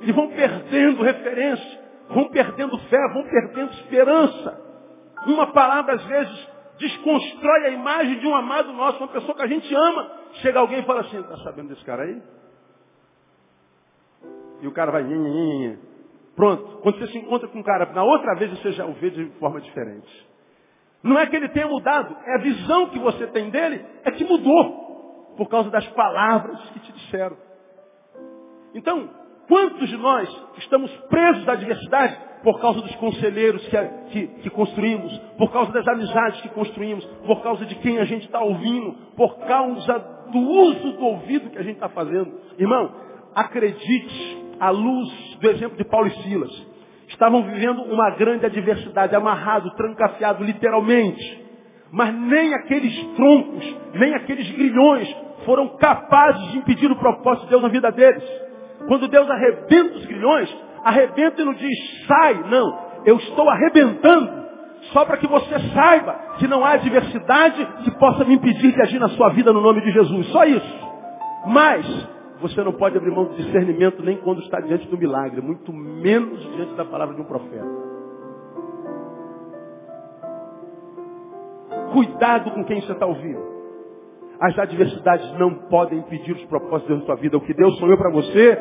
E 0.00 0.12
vão 0.12 0.28
perdendo 0.28 1.02
referência, 1.02 1.80
vão 2.08 2.28
perdendo 2.28 2.78
fé, 2.78 3.08
vão 3.12 3.22
perdendo 3.24 3.72
esperança. 3.72 4.60
Uma 5.26 5.48
palavra, 5.48 5.94
às 5.94 6.04
vezes, 6.04 6.48
desconstrói 6.78 7.66
a 7.66 7.70
imagem 7.70 8.18
de 8.18 8.26
um 8.26 8.34
amado 8.34 8.72
nosso, 8.72 8.98
uma 8.98 9.08
pessoa 9.08 9.34
que 9.34 9.42
a 9.42 9.48
gente 9.48 9.74
ama. 9.74 10.10
Chega 10.34 10.60
alguém 10.60 10.80
e 10.80 10.84
fala 10.84 11.00
assim, 11.00 11.18
está 11.18 11.36
sabendo 11.38 11.68
desse 11.68 11.84
cara 11.84 12.02
aí? 12.02 12.22
E 14.60 14.66
o 14.66 14.72
cara 14.72 14.90
vai. 14.90 15.04
Pronto. 16.34 16.78
Quando 16.82 16.98
você 16.98 17.08
se 17.08 17.18
encontra 17.18 17.48
com 17.48 17.58
um 17.58 17.62
cara 17.62 17.92
na 17.92 18.04
outra 18.04 18.34
vez, 18.34 18.50
você 18.50 18.72
já 18.72 18.86
o 18.86 18.92
vê 18.94 19.10
de 19.10 19.26
forma 19.38 19.60
diferente. 19.60 20.28
Não 21.02 21.18
é 21.18 21.26
que 21.26 21.36
ele 21.36 21.48
tenha 21.50 21.68
mudado, 21.68 22.16
é 22.26 22.34
a 22.34 22.42
visão 22.42 22.88
que 22.88 22.98
você 22.98 23.26
tem 23.28 23.50
dele 23.50 23.84
é 24.04 24.10
que 24.10 24.24
mudou. 24.24 25.34
Por 25.36 25.48
causa 25.48 25.70
das 25.70 25.86
palavras 25.88 26.58
que 26.70 26.80
te 26.80 26.92
disseram. 26.92 27.36
Então, 28.74 29.08
quantos 29.46 29.88
de 29.88 29.96
nós 29.96 30.28
estamos 30.58 30.90
presos 31.08 31.44
da 31.44 31.52
adversidade 31.52 32.18
por 32.42 32.60
causa 32.60 32.80
dos 32.80 32.94
conselheiros 32.96 33.66
que, 33.68 33.76
que, 34.10 34.26
que, 34.42 34.50
construímos, 34.50 35.16
por 35.36 35.52
causa 35.52 35.72
das 35.72 35.86
amizades 35.88 36.40
que 36.40 36.48
construímos, 36.50 37.04
por 37.26 37.42
causa 37.42 37.64
de 37.66 37.74
quem 37.76 37.98
a 37.98 38.04
gente 38.04 38.26
está 38.26 38.40
ouvindo, 38.40 38.92
por 39.16 39.38
causa 39.46 39.98
do 40.30 40.38
uso 40.38 40.92
do 40.92 41.04
ouvido 41.04 41.50
que 41.50 41.58
a 41.58 41.62
gente 41.62 41.74
está 41.74 41.88
fazendo. 41.88 42.32
Irmão, 42.58 42.92
acredite, 43.34 44.37
à 44.60 44.70
luz 44.70 45.08
do 45.40 45.50
exemplo 45.50 45.76
de 45.76 45.84
Paulo 45.84 46.06
e 46.06 46.22
Silas, 46.22 46.66
estavam 47.08 47.42
vivendo 47.42 47.82
uma 47.82 48.10
grande 48.10 48.46
adversidade, 48.46 49.14
amarrado, 49.14 49.70
trancafiado, 49.74 50.44
literalmente. 50.44 51.46
Mas 51.90 52.14
nem 52.14 52.54
aqueles 52.54 52.94
troncos, 53.14 53.76
nem 53.94 54.14
aqueles 54.14 54.50
grilhões 54.50 55.08
foram 55.44 55.68
capazes 55.76 56.52
de 56.52 56.58
impedir 56.58 56.90
o 56.90 56.96
propósito 56.96 57.44
de 57.44 57.50
Deus 57.50 57.62
na 57.62 57.68
vida 57.68 57.90
deles. 57.90 58.22
Quando 58.86 59.08
Deus 59.08 59.28
arrebenta 59.28 59.96
os 59.96 60.06
grilhões, 60.06 60.54
arrebenta 60.84 61.40
e 61.40 61.44
não 61.44 61.54
diz 61.54 62.06
sai, 62.06 62.44
não. 62.50 62.88
Eu 63.06 63.16
estou 63.16 63.48
arrebentando 63.48 64.38
só 64.92 65.04
para 65.04 65.16
que 65.16 65.26
você 65.26 65.58
saiba 65.74 66.14
que 66.38 66.46
não 66.46 66.64
há 66.64 66.72
adversidade 66.72 67.66
que 67.84 67.90
possa 67.92 68.24
me 68.24 68.34
impedir 68.34 68.72
de 68.72 68.82
agir 68.82 68.98
na 68.98 69.08
sua 69.10 69.30
vida 69.30 69.52
no 69.52 69.60
nome 69.60 69.80
de 69.80 69.90
Jesus. 69.90 70.26
Só 70.28 70.44
isso. 70.44 70.88
Mas 71.46 72.08
você 72.40 72.62
não 72.62 72.72
pode 72.72 72.96
abrir 72.96 73.10
mão 73.10 73.24
do 73.24 73.34
discernimento 73.34 74.02
nem 74.02 74.16
quando 74.18 74.40
está 74.42 74.60
diante 74.60 74.86
do 74.88 74.96
milagre, 74.96 75.40
muito 75.40 75.72
menos 75.72 76.40
diante 76.54 76.74
da 76.74 76.84
palavra 76.84 77.14
de 77.14 77.20
um 77.20 77.24
profeta. 77.24 77.66
Cuidado 81.92 82.50
com 82.52 82.64
quem 82.64 82.80
você 82.80 82.92
está 82.92 83.06
ouvindo. 83.06 83.58
As 84.40 84.56
adversidades 84.56 85.32
não 85.38 85.52
podem 85.68 85.98
impedir 85.98 86.32
os 86.32 86.44
propósitos 86.44 87.00
da 87.00 87.06
sua 87.06 87.16
vida. 87.16 87.36
O 87.36 87.40
que 87.40 87.54
Deus 87.54 87.76
sonhou 87.78 87.96
para 87.96 88.10
você 88.10 88.56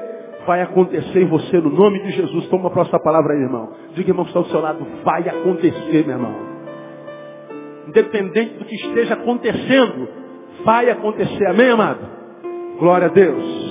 vai 0.47 0.61
acontecer 0.61 1.21
em 1.21 1.27
você 1.27 1.59
no 1.59 1.69
nome 1.69 2.01
de 2.01 2.11
Jesus. 2.11 2.47
Toma 2.47 2.69
a 2.69 2.71
próxima 2.71 2.99
palavra 2.99 3.33
aí, 3.33 3.41
irmão. 3.41 3.69
Diga, 3.93 4.09
irmão, 4.09 4.25
que 4.25 4.31
está 4.31 4.39
ao 4.39 4.45
seu 4.45 4.59
lado. 4.59 4.85
Vai 5.03 5.27
acontecer, 5.29 6.05
meu 6.05 6.15
irmão. 6.15 6.35
Independente 7.87 8.55
do 8.55 8.65
que 8.65 8.75
esteja 8.75 9.13
acontecendo, 9.13 10.07
vai 10.65 10.89
acontecer. 10.89 11.45
Amém, 11.45 11.69
amado? 11.69 11.99
Glória 12.79 13.07
a 13.07 13.11
Deus. 13.11 13.66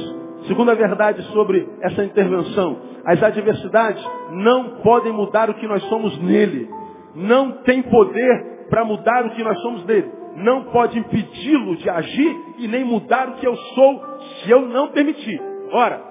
Segunda 0.47 0.75
verdade 0.75 1.23
sobre 1.33 1.69
essa 1.81 2.05
intervenção. 2.05 2.79
As 3.05 3.23
adversidades 3.23 4.05
não 4.31 4.81
podem 4.83 5.13
mudar 5.13 5.51
o 5.51 5.55
que 5.55 5.67
nós 5.67 5.83
somos 5.85 6.17
nele. 6.23 6.69
Não 7.15 7.63
tem 7.63 7.83
poder 7.83 8.67
para 8.69 8.85
mudar 8.85 9.27
o 9.27 9.31
que 9.31 9.43
nós 9.43 9.59
somos 9.61 9.85
nele. 9.85 10.11
Não 10.37 10.65
pode 10.65 10.99
impedi-lo 10.99 11.77
de 11.77 11.89
agir 11.89 12.37
e 12.59 12.69
nem 12.69 12.85
mudar 12.85 13.29
o 13.29 13.35
que 13.35 13.47
eu 13.47 13.57
sou 13.57 14.05
se 14.43 14.51
eu 14.51 14.63
não 14.63 14.89
permitir. 14.89 15.41
Ora, 15.73 16.03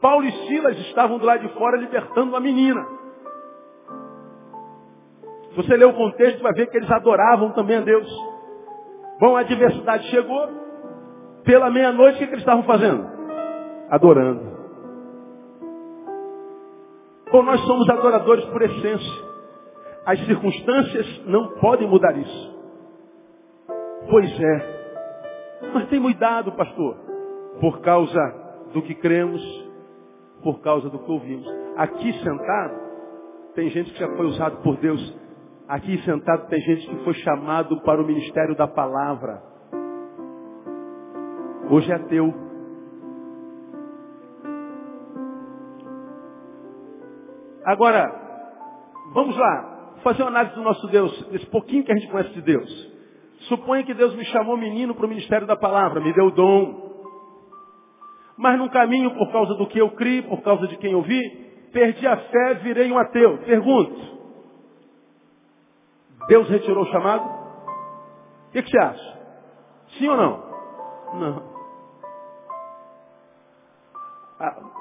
Paulo 0.00 0.24
e 0.24 0.32
Silas 0.46 0.78
estavam 0.80 1.18
do 1.18 1.24
lado 1.24 1.46
de 1.46 1.54
fora 1.54 1.76
libertando 1.76 2.30
uma 2.30 2.40
menina. 2.40 2.84
Se 5.50 5.56
você 5.56 5.76
ler 5.76 5.86
o 5.86 5.94
contexto, 5.94 6.42
vai 6.42 6.52
ver 6.52 6.68
que 6.68 6.76
eles 6.76 6.90
adoravam 6.90 7.52
também 7.52 7.76
a 7.76 7.80
Deus. 7.80 8.08
Bom, 9.20 9.36
a 9.36 9.40
adversidade 9.40 10.04
chegou, 10.08 10.48
pela 11.44 11.70
meia-noite, 11.70 12.16
o 12.16 12.18
que, 12.18 12.26
que 12.26 12.32
eles 12.32 12.42
estavam 12.42 12.64
fazendo? 12.64 13.06
Adorando. 13.90 14.54
Bom, 17.30 17.42
nós 17.42 17.60
somos 17.62 17.88
adoradores 17.88 18.44
por 18.46 18.62
essência. 18.62 19.24
As 20.06 20.18
circunstâncias 20.26 21.26
não 21.26 21.48
podem 21.60 21.88
mudar 21.88 22.16
isso. 22.16 22.54
Pois 24.08 24.30
é. 24.40 24.74
Mas 25.72 25.88
tem 25.88 25.98
mudado, 25.98 26.52
pastor. 26.52 26.96
Por 27.60 27.80
causa 27.80 28.20
do 28.72 28.82
que 28.82 28.94
cremos, 28.94 29.42
por 30.42 30.60
causa 30.60 30.88
do 30.90 30.98
que 30.98 31.10
ouvimos. 31.10 31.46
Aqui 31.76 32.12
sentado, 32.22 32.74
tem 33.54 33.70
gente 33.70 33.92
que 33.92 33.98
já 33.98 34.08
foi 34.16 34.26
usado 34.26 34.58
por 34.62 34.76
Deus. 34.76 35.18
Aqui 35.66 35.98
sentado 36.02 36.46
tem 36.48 36.60
gente 36.60 36.86
que 36.86 37.04
foi 37.04 37.14
chamado 37.14 37.80
para 37.82 38.00
o 38.00 38.06
ministério 38.06 38.54
da 38.54 38.68
palavra. 38.68 39.53
Hoje 41.70 41.90
é 41.90 41.98
teu. 42.00 42.32
Agora, 47.64 48.12
vamos 49.12 49.36
lá. 49.36 49.70
fazer 50.02 50.22
uma 50.22 50.28
análise 50.28 50.54
do 50.54 50.62
nosso 50.62 50.86
Deus, 50.88 51.28
desse 51.28 51.46
pouquinho 51.46 51.82
que 51.82 51.90
a 51.90 51.96
gente 51.96 52.10
conhece 52.10 52.30
de 52.34 52.42
Deus. 52.42 52.92
Suponha 53.48 53.84
que 53.84 53.94
Deus 53.94 54.14
me 54.14 54.24
chamou 54.26 54.56
menino 54.56 54.94
para 54.94 55.06
o 55.06 55.08
ministério 55.08 55.46
da 55.46 55.56
palavra, 55.56 56.00
me 56.00 56.12
deu 56.12 56.26
o 56.26 56.30
dom. 56.30 56.84
Mas 58.36 58.58
num 58.58 58.68
caminho, 58.68 59.14
por 59.14 59.32
causa 59.32 59.54
do 59.54 59.66
que 59.66 59.78
eu 59.78 59.90
criei, 59.92 60.20
por 60.22 60.42
causa 60.42 60.66
de 60.66 60.76
quem 60.76 60.92
eu 60.92 61.00
vi, 61.02 61.20
perdi 61.72 62.06
a 62.06 62.16
fé, 62.18 62.54
virei 62.62 62.92
um 62.92 62.98
ateu. 62.98 63.38
Pergunto. 63.38 64.14
Deus 66.28 66.48
retirou 66.50 66.84
o 66.84 66.92
chamado? 66.92 67.24
O 68.48 68.52
que, 68.52 68.62
que 68.62 68.70
você 68.70 68.78
acha? 68.78 69.18
Sim 69.98 70.08
ou 70.08 70.16
não? 70.16 70.44
Não. 71.14 71.53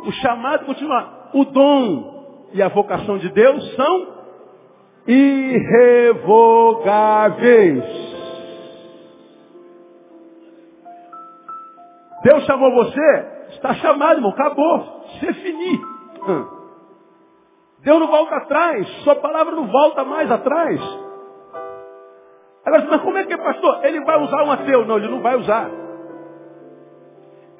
O 0.05 0.11
chamado 0.11 0.65
continua. 0.65 1.29
O 1.33 1.45
dom 1.45 2.13
e 2.53 2.61
a 2.61 2.67
vocação 2.67 3.17
de 3.17 3.29
Deus 3.29 3.75
são 3.75 4.07
irrevogáveis. 5.07 7.83
Deus 12.23 12.43
chamou 12.45 12.71
você, 12.71 13.25
está 13.49 13.73
chamado, 13.75 14.17
irmão, 14.17 14.31
acabou. 14.31 15.05
Se 15.19 15.33
finir. 15.33 15.79
Deus 17.79 17.99
não 17.99 18.07
volta 18.07 18.35
atrás, 18.37 18.87
sua 19.03 19.15
palavra 19.15 19.53
não 19.55 19.67
volta 19.67 20.05
mais 20.05 20.31
atrás. 20.31 20.79
Agora, 22.65 22.87
mas 22.89 23.01
como 23.01 23.17
é 23.17 23.25
que 23.25 23.33
é, 23.33 23.37
pastor? 23.37 23.83
Ele 23.83 23.99
vai 24.05 24.21
usar 24.21 24.43
um 24.43 24.51
ateu? 24.51 24.85
Não, 24.85 24.97
ele 24.97 25.09
não 25.09 25.21
vai 25.21 25.35
usar. 25.35 25.69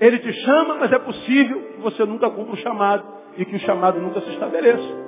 Ele 0.04 0.20
te 0.20 0.34
chama, 0.34 0.76
mas 0.76 0.91
é 0.91 0.99
possível 0.99 1.62
que 1.62 1.82
você 1.82 2.04
nunca 2.04 2.30
cumpra 2.30 2.54
o 2.54 2.58
chamado 2.58 3.06
e 3.38 3.45
que 3.45 3.56
o 3.56 3.60
chamado 3.60 4.01
nunca 4.01 4.20
se 4.20 4.32
estabeleça. 4.32 5.04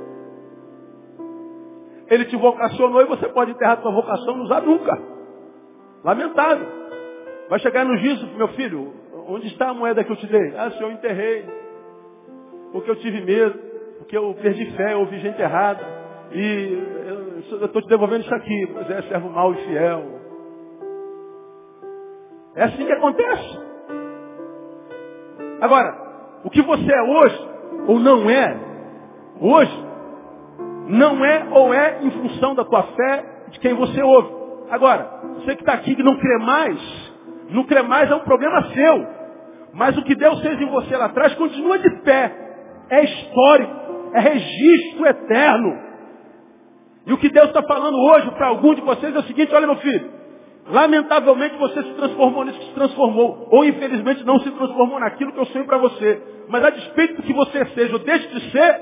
Ele 2.10 2.24
te 2.24 2.38
vocacionou 2.38 3.02
e 3.02 3.06
você 3.06 3.28
pode 3.28 3.52
enterrar 3.52 3.82
sua 3.82 3.92
vocação 3.92 4.36
e 4.36 4.38
não 4.38 4.46
usar 4.46 4.62
nunca. 4.62 4.98
Lamentável. 6.02 6.68
Vai 7.50 7.60
chegar 7.60 7.84
no 7.84 7.98
juízo, 7.98 8.26
meu 8.38 8.48
filho, 8.50 8.94
onde 9.28 9.48
está 9.48 9.72
a 9.72 9.74
moeda 9.74 10.02
que 10.02 10.14
eu 10.14 10.16
te 10.16 10.28
dei? 10.28 10.56
Ah, 10.56 10.72
senhor, 10.72 10.90
eu 10.90 10.94
enterrei. 10.94 11.46
Porque 12.72 12.90
eu 12.90 12.96
tive 12.96 13.20
medo, 13.20 13.60
porque 13.98 14.18
eu 14.18 14.34
perdi 14.42 14.66
fé, 14.78 14.94
eu 14.94 15.00
ouvi 15.00 15.20
gente 15.20 15.42
errada. 15.42 15.84
E 16.32 16.84
eu 17.52 17.66
estou 17.66 17.82
te 17.82 17.90
devolvendo 17.90 18.24
isso 18.24 18.34
aqui. 18.34 18.70
Pois 18.72 18.90
é, 18.90 19.02
servo 19.02 19.30
mau 19.30 19.52
e 19.52 19.58
fiel. 19.58 20.04
É 22.56 22.64
assim 22.64 22.86
que 22.86 22.94
acontece. 22.94 23.75
Agora, 25.66 25.98
o 26.44 26.50
que 26.52 26.62
você 26.62 26.94
é 26.94 27.02
hoje, 27.02 27.50
ou 27.88 28.00
não 28.00 28.30
é, 28.30 28.56
hoje, 29.42 29.86
não 30.88 31.26
é 31.26 31.48
ou 31.50 31.74
é 31.74 32.04
em 32.04 32.12
função 32.12 32.54
da 32.54 32.64
tua 32.64 32.84
fé 32.84 33.26
de 33.50 33.60
quem 33.60 33.74
você 33.74 34.00
ouve. 34.04 34.30
Agora, 34.70 35.22
você 35.40 35.56
que 35.56 35.64
está 35.64 35.74
aqui 35.74 35.96
que 35.96 36.04
não 36.04 36.18
crê 36.18 36.38
mais, 36.38 37.14
não 37.50 37.64
crê 37.64 37.82
mais 37.82 38.12
é 38.12 38.16
um 38.16 38.20
problema 38.20 38.62
seu. 38.74 39.08
Mas 39.74 39.98
o 39.98 40.04
que 40.04 40.14
Deus 40.14 40.40
fez 40.42 40.62
em 40.62 40.70
você 40.70 40.96
lá 40.96 41.06
atrás 41.06 41.34
continua 41.34 41.80
de 41.80 41.90
pé. 42.02 42.32
É 42.92 43.04
histórico. 43.04 43.74
É 44.14 44.20
registro 44.20 45.08
eterno. 45.08 45.80
E 47.08 47.12
o 47.14 47.18
que 47.18 47.30
Deus 47.30 47.48
está 47.48 47.64
falando 47.64 47.98
hoje 47.98 48.30
para 48.32 48.48
algum 48.48 48.76
de 48.76 48.82
vocês 48.82 49.16
é 49.16 49.20
o 49.20 49.24
seguinte, 49.24 49.54
olha 49.54 49.66
meu 49.66 49.78
filho. 49.78 50.12
Lamentavelmente 50.68 51.56
você 51.58 51.84
se 51.84 51.94
transformou 51.94 52.44
nisso 52.44 52.60
que 52.60 52.66
se 52.66 52.74
transformou. 52.74 53.48
Ou 53.52 53.66
infelizmente 53.66 54.24
não 54.26 54.40
se 54.40 54.50
transformou 54.50 55.00
naquilo 55.00 55.32
que 55.32 55.40
eu 55.40 55.46
sonho 55.46 55.66
para 55.66 55.78
você. 55.78 56.22
Mas 56.50 56.64
a 56.64 56.70
despeito 56.72 57.16
do 57.16 57.24
que 57.24 57.34
você 57.34 57.66
seja 57.68 57.94
ou 57.94 58.00
deixe 58.00 58.28
de 58.28 58.52
ser, 58.52 58.82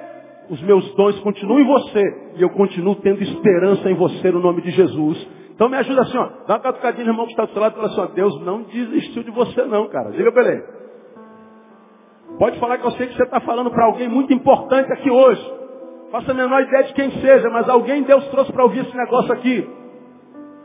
os 0.49 0.61
meus 0.61 0.93
dons 0.95 1.19
continuam 1.19 1.59
em 1.59 1.65
você. 1.65 2.03
E 2.37 2.41
eu 2.41 2.49
continuo 2.51 2.95
tendo 2.95 3.21
esperança 3.21 3.89
em 3.89 3.95
você 3.95 4.31
no 4.31 4.39
nome 4.39 4.61
de 4.61 4.71
Jesus. 4.71 5.27
Então 5.53 5.67
me 5.69 5.77
ajuda 5.77 6.01
assim, 6.01 6.17
ó. 6.17 6.29
Dá 6.47 6.55
uma 6.55 6.59
catucadinha 6.59 7.05
no 7.05 7.11
irmão 7.11 7.25
que 7.25 7.33
está 7.33 7.45
do 7.45 7.51
seu 7.51 7.61
lado 7.61 7.73
e 7.73 7.75
fala 7.75 7.87
assim, 7.87 8.01
ó, 8.01 8.05
Deus 8.07 8.41
não 8.41 8.63
desistiu 8.63 9.23
de 9.23 9.31
você 9.31 9.63
não, 9.65 9.87
cara. 9.89 10.11
Diga 10.11 10.31
para 10.31 10.51
ele. 10.51 10.63
Pode 12.39 12.59
falar 12.59 12.77
que 12.77 12.87
eu 12.87 12.91
sei 12.91 13.07
que 13.07 13.15
você 13.15 13.23
está 13.23 13.41
falando 13.41 13.69
para 13.69 13.85
alguém 13.85 14.07
muito 14.07 14.33
importante 14.33 14.91
aqui 14.93 15.11
hoje. 15.11 15.53
Faça 16.11 16.31
a 16.31 16.33
menor 16.33 16.61
ideia 16.61 16.83
de 16.85 16.93
quem 16.93 17.11
seja, 17.11 17.49
mas 17.49 17.67
alguém 17.67 18.03
Deus 18.03 18.25
trouxe 18.29 18.51
para 18.53 18.63
ouvir 18.63 18.79
esse 18.81 18.95
negócio 18.95 19.33
aqui. 19.33 19.82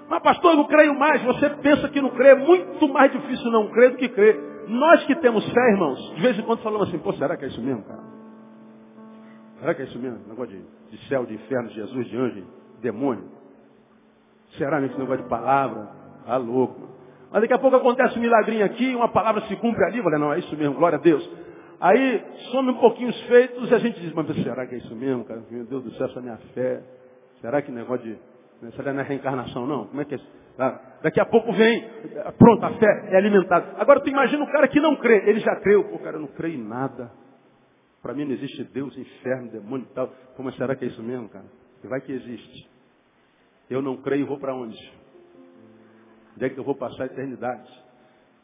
Mas 0.09 0.23
pastor, 0.23 0.53
eu 0.53 0.57
não 0.59 0.67
creio 0.67 0.99
mais. 0.99 1.23
Você 1.23 1.51
pensa 1.51 1.89
que 1.89 2.01
não 2.01 2.11
crê. 2.11 2.31
É 2.31 2.35
muito 2.35 2.89
mais 2.89 3.13
difícil 3.13 3.51
não 3.51 3.69
crer 3.69 3.91
do 3.91 3.97
que 3.97 4.09
crer. 4.09 4.39
Nós 4.69 5.05
que 5.05 5.15
temos 5.17 5.45
fé, 5.51 5.71
irmãos, 5.73 6.15
de 6.15 6.21
vez 6.21 6.39
em 6.39 6.43
quando 6.43 6.63
falamos 6.63 6.89
assim, 6.89 6.99
pô, 6.99 7.13
será 7.15 7.37
que 7.37 7.45
é 7.45 7.49
isso 7.49 7.61
mesmo, 7.61 7.83
cara? 7.85 8.03
Será 9.61 9.75
que 9.75 9.83
é 9.83 9.85
isso 9.87 9.99
mesmo? 9.99 10.21
Negócio 10.29 10.57
de, 10.57 10.97
de 10.97 11.09
céu, 11.09 11.25
de 11.25 11.35
inferno, 11.35 11.69
de 11.69 11.75
Jesus, 11.75 12.07
de 12.07 12.17
anjo, 12.17 12.35
de 12.35 12.45
demônio. 12.81 13.25
Será 14.57 14.81
nesse 14.81 14.99
negócio 14.99 15.23
de 15.23 15.29
palavra? 15.29 15.89
Ah, 16.27 16.37
louco. 16.37 16.89
Mas 17.31 17.43
daqui 17.43 17.53
a 17.53 17.59
pouco 17.59 17.77
acontece 17.77 18.19
um 18.19 18.23
milagrinho 18.23 18.65
aqui, 18.65 18.95
uma 18.95 19.09
palavra 19.09 19.43
se 19.43 19.57
cumpre 19.57 19.85
ali. 19.85 20.03
Falei, 20.03 20.19
não, 20.19 20.33
é 20.33 20.39
isso 20.39 20.57
mesmo, 20.57 20.75
glória 20.75 20.97
a 20.97 21.01
Deus. 21.01 21.29
Aí 21.81 22.25
some 22.51 22.71
um 22.71 22.79
pouquinho 22.79 23.11
os 23.11 23.21
feitos 23.23 23.71
e 23.71 23.75
a 23.75 23.79
gente 23.79 24.01
diz, 24.01 24.13
mas 24.13 24.27
será 24.43 24.67
que 24.67 24.75
é 24.75 24.79
isso 24.79 24.95
mesmo, 24.97 25.25
cara? 25.25 25.43
Meu 25.51 25.65
Deus 25.65 25.85
do 25.85 25.91
céu, 25.93 26.07
essa 26.07 26.21
minha 26.21 26.37
fé. 26.55 26.83
Será 27.41 27.63
que 27.63 27.71
negócio 27.71 28.05
de. 28.05 28.19
Será 28.75 28.93
não 28.93 29.01
é 29.01 29.05
reencarnação, 29.05 29.67
não? 29.67 29.87
Como 29.87 30.01
é 30.01 30.05
que 30.05 30.15
é 30.15 30.17
isso? 30.17 30.29
Ah, 30.59 30.81
daqui 31.03 31.21
a 31.21 31.27
pouco 31.27 31.53
vem, 31.53 31.89
pronto, 32.37 32.65
a 32.65 32.73
fé 32.79 33.09
é 33.13 33.17
alimentada. 33.17 33.77
Agora 33.79 34.01
tu 34.01 34.09
imagina 34.09 34.43
o 34.43 34.51
cara 34.51 34.67
que 34.67 34.81
não 34.81 34.97
crê, 34.97 35.29
ele 35.29 35.39
já 35.39 35.55
creu. 35.57 35.85
Pô, 35.85 35.99
cara, 35.99 36.17
eu 36.17 36.21
não 36.21 36.29
creio 36.29 36.57
em 36.57 36.65
nada. 36.65 37.13
Para 38.03 38.13
mim 38.15 38.25
não 38.25 38.33
existe 38.33 38.65
Deus, 38.65 38.97
inferno, 38.97 39.51
demônio 39.51 39.87
e 39.89 39.95
tal. 39.95 40.13
Mas 40.39 40.57
será 40.57 40.75
que 40.75 40.85
é 40.85 40.89
isso 40.89 41.03
mesmo, 41.03 41.29
cara? 41.29 41.45
E 41.85 41.87
vai 41.87 42.01
que 42.01 42.13
existe. 42.13 42.69
Eu 43.71 43.81
não 43.81 43.97
creio, 43.99 44.27
vou 44.27 44.39
para 44.39 44.55
onde? 44.55 44.77
Onde 46.35 46.45
é 46.45 46.49
que 46.49 46.59
eu 46.59 46.65
vou 46.65 46.75
passar 46.75 47.05
a 47.05 47.07
eternidade? 47.07 47.69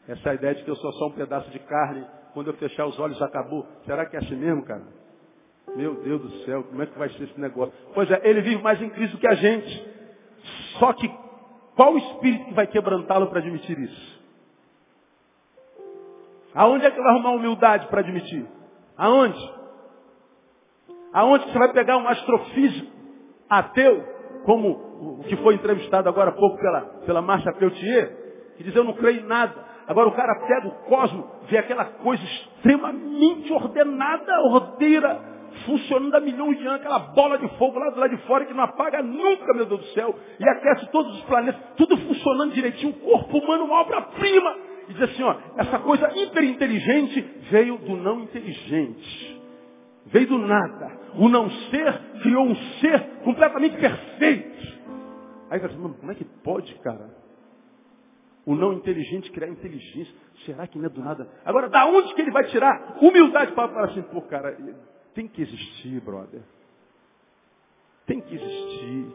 Essa 0.07 0.33
ideia 0.33 0.55
de 0.55 0.63
que 0.63 0.69
eu 0.69 0.75
sou 0.75 0.91
só 0.93 1.07
um 1.07 1.13
pedaço 1.13 1.49
de 1.49 1.59
carne, 1.59 2.05
quando 2.33 2.47
eu 2.47 2.53
fechar 2.53 2.85
os 2.85 2.97
olhos 2.99 3.21
acabou. 3.21 3.65
Será 3.85 4.05
que 4.05 4.15
é 4.15 4.19
assim 4.19 4.35
mesmo, 4.35 4.63
cara? 4.63 4.83
Meu 5.75 5.95
Deus 5.95 6.21
do 6.21 6.29
céu, 6.45 6.63
como 6.63 6.81
é 6.81 6.85
que 6.85 6.97
vai 6.97 7.09
ser 7.09 7.23
esse 7.23 7.39
negócio? 7.39 7.73
Pois 7.93 8.09
é, 8.11 8.21
ele 8.23 8.41
vive 8.41 8.61
mais 8.61 8.81
em 8.81 8.89
Cristo 8.89 9.17
que 9.17 9.27
a 9.27 9.33
gente. 9.33 9.94
Só 10.79 10.93
que 10.93 11.09
qual 11.75 11.93
o 11.93 11.97
espírito 11.97 12.45
que 12.45 12.53
vai 12.53 12.67
quebrantá-lo 12.67 13.27
para 13.27 13.39
admitir 13.39 13.77
isso? 13.79 14.23
Aonde 16.53 16.85
é 16.85 16.91
que 16.91 17.01
vai 17.01 17.11
arrumar 17.11 17.31
humildade 17.31 17.87
para 17.87 17.99
admitir? 17.99 18.45
Aonde? 18.97 19.53
Aonde 21.13 21.45
você 21.45 21.59
vai 21.59 21.71
pegar 21.73 21.97
um 21.97 22.07
astrofísico 22.07 22.95
ateu 23.49 24.03
como 24.45 24.69
o 25.19 25.23
que 25.23 25.35
foi 25.37 25.55
entrevistado 25.55 26.07
agora 26.07 26.29
há 26.29 26.33
pouco 26.33 26.57
pela, 26.57 26.81
pela 27.05 27.21
Márcia 27.21 27.53
Peltier, 27.53 28.53
que 28.57 28.63
diz, 28.63 28.75
eu 28.75 28.83
não 28.83 28.93
creio 28.93 29.21
em 29.21 29.25
nada. 29.25 29.53
Agora 29.87 30.07
o 30.07 30.13
cara 30.13 30.47
pega 30.47 30.67
o 30.67 30.71
cosmo, 30.85 31.27
vê 31.49 31.57
aquela 31.57 31.85
coisa 31.85 32.23
extremamente 32.23 33.51
ordenada, 33.51 34.31
ordeira, 34.43 35.34
funcionando 35.65 36.15
há 36.15 36.19
milhões 36.19 36.57
de 36.57 36.65
anos, 36.65 36.81
aquela 36.81 36.99
bola 36.99 37.37
de 37.37 37.47
fogo 37.57 37.79
lá 37.79 37.89
do 37.89 37.99
lado 37.99 38.15
de 38.15 38.21
fora 38.23 38.45
que 38.45 38.53
não 38.53 38.63
apaga 38.63 39.01
nunca, 39.01 39.53
meu 39.53 39.65
Deus 39.65 39.81
do 39.81 39.87
céu, 39.87 40.15
e 40.39 40.49
aquece 40.49 40.87
todos 40.91 41.15
os 41.17 41.23
planetas, 41.23 41.61
tudo 41.77 41.97
funcionando 41.97 42.53
direitinho, 42.53 42.89
um 42.89 42.99
corpo 42.99 43.37
humano, 43.37 43.65
uma 43.65 43.81
obra-prima. 43.81 44.57
E 44.87 44.93
diz 44.93 45.01
assim, 45.01 45.23
ó, 45.23 45.35
essa 45.57 45.79
coisa 45.79 46.11
hiperinteligente 46.15 47.21
veio 47.49 47.77
do 47.77 47.95
não 47.95 48.21
inteligente. 48.21 49.41
Veio 50.07 50.27
do 50.27 50.37
nada. 50.37 50.99
O 51.17 51.27
não 51.27 51.49
ser 51.49 51.99
criou 52.21 52.45
um 52.45 52.55
ser 52.79 53.01
completamente 53.23 53.77
perfeito. 53.77 54.75
Aí 55.49 55.59
você 55.59 55.69
fala, 55.69 55.93
como 55.93 56.11
é 56.11 56.15
que 56.15 56.25
pode, 56.43 56.73
cara? 56.75 57.09
O 58.45 58.53
não 58.53 58.73
inteligente 58.73 59.31
criar 59.31 59.47
inteligência. 59.47 60.13
Será 60.45 60.67
que 60.67 60.77
não 60.77 60.85
é 60.85 60.89
do 60.89 61.01
nada? 61.01 61.27
Agora, 61.43 61.67
da 61.67 61.87
onde 61.87 62.13
que 62.13 62.21
ele 62.21 62.31
vai 62.31 62.43
tirar 62.45 62.97
humildade 63.01 63.53
para 63.53 63.69
falar 63.69 63.85
assim, 63.85 64.03
pô, 64.03 64.21
cara, 64.21 64.55
tem 65.15 65.27
que 65.27 65.41
existir, 65.41 65.99
brother. 66.01 66.41
Tem 68.05 68.21
que 68.21 68.35
existir. 68.35 69.07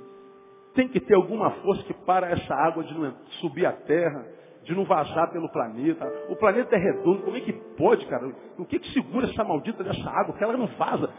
Tem 0.75 0.89
que 0.89 0.99
ter 1.01 1.15
alguma 1.15 1.51
força 1.63 1.85
que 1.85 1.95
para 1.95 2.31
essa 2.31 2.55
água 2.55 2.83
de 2.83 2.93
não 2.95 3.15
subir 3.41 3.67
a 3.67 3.73
terra 3.73 4.27
de 4.65 4.75
não 4.75 4.85
vazar 4.85 5.31
pelo 5.31 5.49
planeta. 5.51 6.07
O 6.29 6.37
planeta 6.37 6.77
é 6.77 6.79
redondo, 6.79 7.23
como 7.23 7.37
é 7.37 7.41
que 7.41 7.53
pode, 7.53 8.05
cara? 8.07 8.31
O 8.59 8.65
que, 8.65 8.79
que 8.79 8.93
segura 8.93 9.27
essa 9.27 9.43
maldita 9.43 9.83
dessa 9.83 10.09
água? 10.11 10.37
Que 10.37 10.45
ela 10.45 10.57
não 10.57 10.67
vaza. 10.67 11.11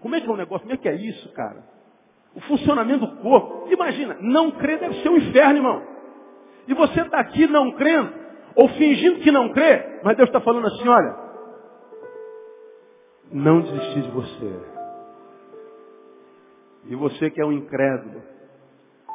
Como 0.00 0.14
é 0.14 0.20
que 0.20 0.26
é 0.26 0.30
o 0.30 0.34
um 0.34 0.36
negócio? 0.36 0.62
Como 0.62 0.74
é 0.74 0.76
que 0.76 0.88
é 0.88 0.94
isso, 0.94 1.32
cara? 1.32 1.64
O 2.34 2.40
funcionamento 2.42 3.06
do 3.06 3.16
corpo. 3.16 3.70
Imagina, 3.70 4.16
não 4.20 4.52
crer 4.52 4.78
deve 4.78 5.02
ser 5.02 5.08
um 5.08 5.16
inferno, 5.16 5.56
irmão. 5.56 5.82
E 6.66 6.74
você 6.74 7.00
está 7.00 7.18
aqui 7.18 7.46
não 7.46 7.72
crendo, 7.72 8.12
ou 8.56 8.68
fingindo 8.68 9.20
que 9.20 9.30
não 9.30 9.50
crê, 9.50 10.00
mas 10.02 10.16
Deus 10.16 10.28
está 10.28 10.40
falando 10.40 10.66
assim, 10.66 10.88
olha, 10.88 11.23
não 13.34 13.60
desistir 13.60 14.02
de 14.02 14.10
você. 14.12 14.60
E 16.86 16.94
você 16.94 17.30
que 17.30 17.40
é 17.40 17.44
um 17.44 17.52
incrédulo, 17.52 18.22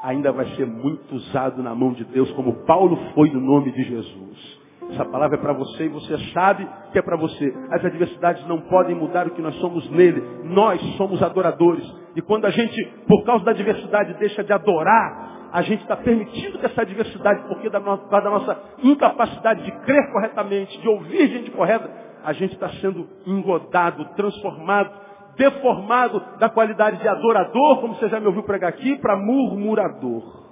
ainda 0.04 0.32
vai 0.32 0.46
ser 0.56 0.66
muito 0.66 1.16
usado 1.16 1.64
na 1.64 1.74
mão 1.74 1.94
de 1.94 2.04
Deus, 2.04 2.30
como 2.34 2.66
Paulo 2.66 2.98
foi 3.16 3.30
no 3.30 3.40
nome 3.40 3.72
de 3.72 3.84
Jesus. 3.84 4.60
Essa 4.92 5.06
palavra 5.06 5.38
é 5.38 5.42
para 5.42 5.54
você 5.54 5.86
e 5.86 5.90
você 5.90 6.18
sabe 6.34 6.68
que 6.92 6.98
é 6.98 7.02
para 7.02 7.16
você. 7.16 7.54
As 7.72 7.86
adversidades 7.86 8.46
não 8.48 8.60
podem 8.62 8.96
mudar 8.96 9.28
o 9.28 9.32
que 9.32 9.42
nós 9.42 9.56
somos 9.56 9.90
nele. 9.92 10.22
Nós 10.46 10.82
somos 10.98 11.22
adoradores. 11.22 11.86
E 12.16 12.22
quando 12.22 12.46
a 12.46 12.50
gente, 12.50 12.86
por 13.08 13.24
causa 13.24 13.46
da 13.46 13.52
adversidade, 13.52 14.16
deixa 14.16 14.44
de 14.44 14.52
adorar, 14.52 15.50
a 15.54 15.62
gente 15.62 15.82
está 15.82 15.96
permitindo 15.96 16.58
que 16.58 16.66
essa 16.66 16.82
adversidade, 16.82 17.48
porque 17.48 17.70
da, 17.70 17.80
da 17.80 18.30
nossa 18.30 18.60
incapacidade 18.84 19.64
de 19.64 19.72
crer 19.84 20.12
corretamente, 20.12 20.80
de 20.82 20.88
ouvir 20.88 21.28
gente 21.28 21.52
correta, 21.52 22.09
a 22.24 22.34
gente 22.34 22.54
está 22.54 22.70
sendo 22.82 23.08
engodado, 23.26 24.06
transformado, 24.16 24.92
deformado 25.36 26.22
da 26.38 26.50
qualidade 26.50 26.98
de 26.98 27.08
adorador, 27.08 27.82
como 27.82 27.96
você 27.96 28.10
já 28.10 28.20
me 28.20 28.28
ouviu 28.28 28.44
pregar 28.44 28.70
aqui, 28.70 28.98
para 28.98 29.16
murmurador. 29.16 30.50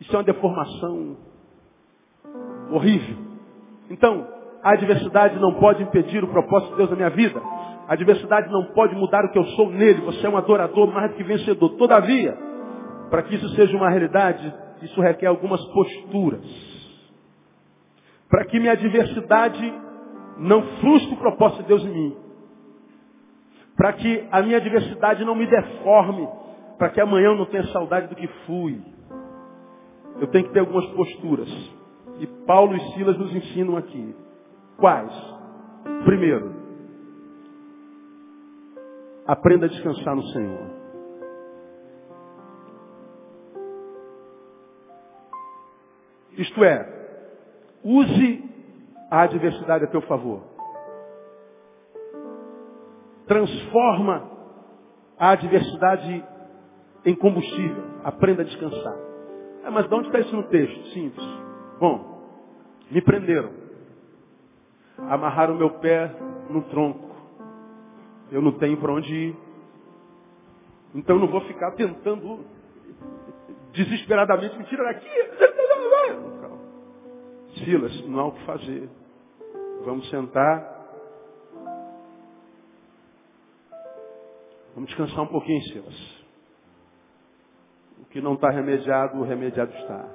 Isso 0.00 0.14
é 0.14 0.18
uma 0.18 0.24
deformação 0.24 1.16
horrível. 2.70 3.16
Então, 3.88 4.26
a 4.62 4.72
adversidade 4.72 5.38
não 5.38 5.54
pode 5.54 5.82
impedir 5.82 6.22
o 6.22 6.28
propósito 6.28 6.70
de 6.72 6.76
Deus 6.76 6.90
na 6.90 6.96
minha 6.96 7.10
vida. 7.10 7.40
A 7.88 7.94
adversidade 7.94 8.50
não 8.50 8.66
pode 8.72 8.94
mudar 8.94 9.24
o 9.24 9.30
que 9.30 9.38
eu 9.38 9.44
sou 9.56 9.70
nele. 9.70 10.02
Você 10.02 10.26
é 10.26 10.30
um 10.30 10.36
adorador 10.36 10.92
mais 10.92 11.10
do 11.10 11.16
que 11.16 11.24
vencedor. 11.24 11.70
Todavia, 11.70 12.36
para 13.10 13.22
que 13.22 13.34
isso 13.34 13.48
seja 13.50 13.76
uma 13.76 13.90
realidade, 13.90 14.52
isso 14.82 15.00
requer 15.00 15.26
algumas 15.26 15.62
posturas. 15.66 16.44
Para 18.28 18.44
que 18.46 18.58
minha 18.58 18.72
adversidade 18.72 19.74
não 20.38 20.62
frustre 20.78 21.14
o 21.14 21.18
propósito 21.18 21.62
de 21.62 21.68
Deus 21.68 21.84
em 21.84 21.92
mim. 21.92 22.16
Para 23.76 23.92
que 23.94 24.28
a 24.30 24.42
minha 24.42 24.58
adversidade 24.58 25.24
não 25.24 25.34
me 25.34 25.46
deforme. 25.46 26.28
Para 26.78 26.90
que 26.90 27.00
amanhã 27.00 27.28
eu 27.28 27.36
não 27.36 27.46
tenha 27.46 27.66
saudade 27.68 28.08
do 28.08 28.16
que 28.16 28.26
fui. 28.46 28.80
Eu 30.20 30.26
tenho 30.28 30.46
que 30.46 30.52
ter 30.52 30.60
algumas 30.60 30.86
posturas. 30.86 31.48
E 32.18 32.26
Paulo 32.46 32.76
e 32.76 32.80
Silas 32.94 33.18
nos 33.18 33.34
ensinam 33.34 33.76
aqui. 33.76 34.14
Quais? 34.76 35.12
Primeiro, 36.04 36.54
aprenda 39.26 39.66
a 39.66 39.68
descansar 39.68 40.14
no 40.14 40.22
Senhor. 40.28 40.82
Isto 46.36 46.64
é, 46.64 46.88
use 47.84 48.51
a 49.12 49.24
adversidade 49.24 49.84
a 49.84 49.88
teu 49.88 50.00
favor. 50.02 50.40
Transforma 53.26 54.30
a 55.18 55.32
adversidade 55.32 56.24
em 57.04 57.14
combustível. 57.14 57.84
Aprenda 58.04 58.40
a 58.40 58.44
descansar. 58.46 58.96
Ah, 59.64 59.70
mas 59.70 59.86
de 59.86 59.94
onde 59.94 60.06
está 60.06 60.18
isso 60.18 60.34
no 60.34 60.44
texto? 60.44 60.82
Simples. 60.94 61.26
Bom, 61.78 62.22
me 62.90 63.02
prenderam. 63.02 63.50
Amarraram 64.96 65.56
meu 65.56 65.72
pé 65.72 66.10
no 66.48 66.62
tronco. 66.62 67.10
Eu 68.30 68.40
não 68.40 68.52
tenho 68.52 68.78
para 68.78 68.94
onde 68.94 69.14
ir. 69.14 69.36
Então 70.94 71.18
não 71.18 71.26
vou 71.26 71.42
ficar 71.42 71.72
tentando 71.72 72.46
desesperadamente 73.74 74.56
me 74.56 74.64
tirar 74.64 74.84
daqui. 74.84 75.06
Silas, 77.62 78.06
não 78.06 78.20
há 78.20 78.26
o 78.28 78.32
que 78.32 78.46
fazer. 78.46 79.01
Vamos 79.84 80.08
sentar. 80.10 80.72
Vamos 84.74 84.88
descansar 84.88 85.20
um 85.20 85.28
pouquinho, 85.28 85.62
Silas. 85.64 86.24
O 88.00 88.04
que 88.06 88.20
não 88.20 88.34
está 88.34 88.50
remediado, 88.50 89.18
o 89.18 89.22
remediado 89.22 89.72
está. 89.72 90.08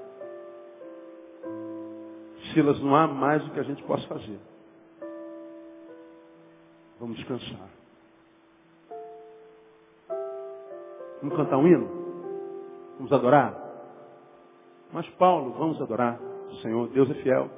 Silas, 2.54 2.80
não 2.82 2.96
há 2.96 3.08
mais 3.08 3.46
o 3.46 3.52
que 3.52 3.60
a 3.60 3.64
gente 3.64 3.84
possa 3.84 4.08
fazer. 4.08 4.40
Vamos 7.00 7.18
descansar. 7.18 7.70
Vamos 11.22 11.36
cantar 11.36 11.58
um 11.58 11.68
hino? 11.68 11.88
Vamos 12.98 13.12
adorar? 13.12 13.54
Mas 14.92 15.08
Paulo, 15.12 15.52
vamos 15.54 15.82
adorar 15.82 16.20
o 16.22 16.56
Senhor, 16.62 16.88
Deus 16.90 17.10
é 17.12 17.14
fiel. 17.16 17.50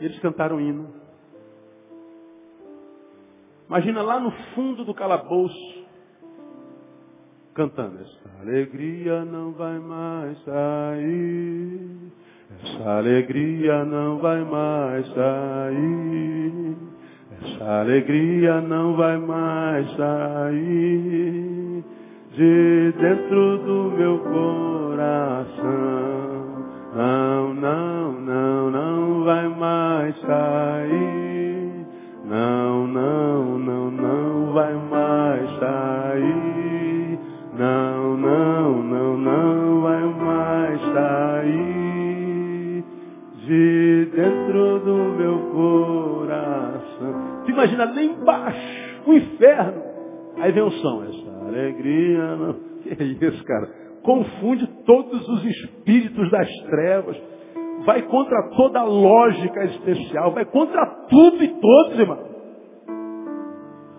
E 0.00 0.04
eles 0.04 0.18
cantaram 0.20 0.56
um 0.56 0.60
hino. 0.60 0.88
Imagina 3.68 4.00
lá 4.00 4.18
no 4.18 4.30
fundo 4.54 4.84
do 4.84 4.94
calabouço, 4.94 5.84
cantando. 7.54 7.98
Essa 8.00 8.40
alegria 8.40 9.24
não 9.24 9.52
vai 9.52 9.78
mais 9.78 10.42
sair. 10.44 12.12
Essa 12.64 12.90
alegria 12.96 13.84
não 13.84 14.18
vai 14.18 14.42
mais 14.42 15.06
sair. 15.08 16.76
Essa 17.42 17.80
alegria 17.80 18.60
não 18.62 18.96
vai 18.96 19.18
mais 19.18 19.86
sair 19.96 21.84
de 22.32 22.92
dentro 22.98 23.58
do 23.58 23.90
meu 23.96 24.18
coração. 24.20 25.88
Não, 26.98 27.54
não, 27.54 28.12
não, 28.12 28.70
não 28.72 29.24
vai 29.24 29.48
mais 29.50 30.20
sair. 30.20 31.86
Não, 32.24 32.88
não, 32.88 33.56
não, 33.56 33.90
não 33.92 34.52
vai 34.52 34.74
mais 34.74 35.48
sair. 35.60 37.18
Não, 37.56 38.16
não, 38.16 38.82
não, 38.82 39.16
não 39.16 39.80
vai 39.80 40.02
mais 40.02 40.80
sair 40.92 42.84
de 43.46 44.08
dentro 44.16 44.80
do 44.80 44.96
meu 45.16 45.38
coração. 45.52 47.42
Tu 47.44 47.52
imagina 47.52 47.84
lá 47.84 48.02
embaixo, 48.02 49.02
o 49.06 49.12
inferno. 49.12 49.82
Aí 50.38 50.50
vem 50.50 50.64
o 50.64 50.70
som, 50.72 51.04
essa 51.04 51.46
alegria 51.46 52.34
não. 52.34 52.54
Que 52.82 53.04
isso, 53.24 53.44
cara? 53.44 53.87
Confunde 54.02 54.66
todos 54.84 55.28
os 55.28 55.44
espíritos 55.44 56.30
das 56.30 56.48
trevas. 56.70 57.16
Vai 57.84 58.02
contra 58.02 58.50
toda 58.56 58.80
a 58.80 58.84
lógica 58.84 59.64
existencial. 59.64 60.32
Vai 60.32 60.44
contra 60.44 60.84
tudo 61.08 61.42
e 61.42 61.48
todos, 61.48 61.98
irmão. 61.98 62.28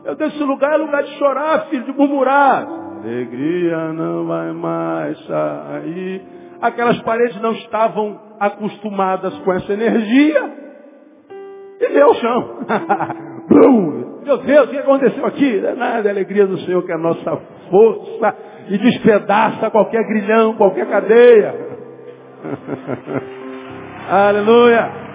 Eu 0.06 0.16
desse 0.16 0.44
lugar 0.44 0.74
é 0.74 0.78
lugar 0.78 1.04
de 1.04 1.12
chorar, 1.18 1.68
filho, 1.70 1.84
de 1.84 1.94
murmurar 1.94 2.80
alegria 3.00 3.94
não 3.94 4.26
vai 4.26 4.52
mais 4.52 5.18
sair. 5.26 6.22
Aquelas 6.62 7.02
paredes 7.02 7.42
não 7.42 7.54
estavam 7.54 8.20
acostumadas 8.40 9.34
com 9.40 9.54
essa 9.54 9.74
energia. 9.74 10.54
E 11.80 11.88
deu 11.94 12.08
o 12.08 12.14
chão. 12.16 12.60
Meu 14.26 14.38
Deus, 14.38 14.68
o 14.68 14.70
que 14.70 14.78
aconteceu 14.78 15.26
aqui? 15.26 15.60
Nada, 15.78 16.10
a 16.10 16.12
alegria 16.12 16.46
do 16.46 16.60
Senhor 16.60 16.84
que 16.84 16.92
é 16.92 16.96
a 16.96 17.00
nossa 17.00 17.42
força 17.70 18.36
e 18.70 18.78
despedaça 18.78 19.70
qualquer 19.70 20.04
grilhão, 20.04 20.56
qualquer 20.56 20.88
cadeia. 20.88 21.56
Aleluia. 24.10 25.10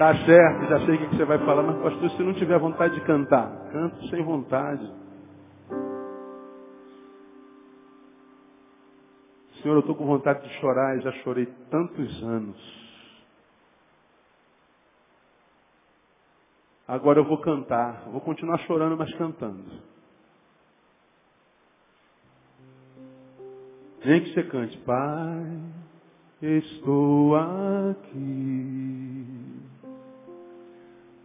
Tá 0.00 0.14
certo, 0.14 0.66
já 0.66 0.80
sei 0.86 0.94
o 0.94 0.98
que 0.98 1.16
você 1.16 1.24
vai 1.26 1.38
falar, 1.40 1.62
mas 1.62 1.76
pastor, 1.82 2.10
se 2.12 2.22
não 2.22 2.32
tiver 2.32 2.58
vontade 2.58 2.94
de 2.94 3.02
cantar, 3.02 3.50
canto 3.70 4.02
sem 4.08 4.22
vontade. 4.22 4.90
Senhor, 9.60 9.74
eu 9.74 9.80
estou 9.80 9.94
com 9.94 10.06
vontade 10.06 10.42
de 10.48 10.54
chorar 10.54 10.96
e 10.96 11.02
já 11.02 11.12
chorei 11.22 11.46
tantos 11.70 12.22
anos. 12.22 12.79
Agora 16.90 17.20
eu 17.20 17.24
vou 17.24 17.38
cantar. 17.38 18.04
vou 18.10 18.20
continuar 18.20 18.58
chorando, 18.66 18.96
mas 18.96 19.14
cantando. 19.14 19.64
Nem 24.04 24.22
que 24.24 24.34
você 24.34 24.42
cante, 24.44 24.76
Pai, 24.78 25.60
estou 26.42 27.36
aqui 27.36 29.00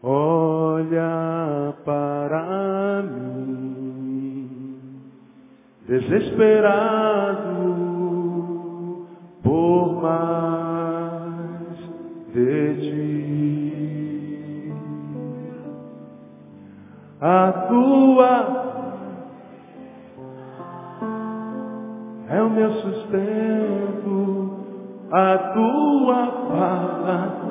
olha 0.08 1.74
para 1.84 3.02
mim, 3.02 4.80
desesperado 5.88 7.48
por 9.42 10.02
mais 10.04 11.78
de 12.32 12.76
ti. 12.82 13.05
A 17.28 17.52
tua 17.68 18.34
é 22.30 22.40
o 22.40 22.50
meu 22.52 22.72
sustento, 22.72 24.52
a 25.12 25.38
tua 25.56 26.28
palavra 26.48 27.46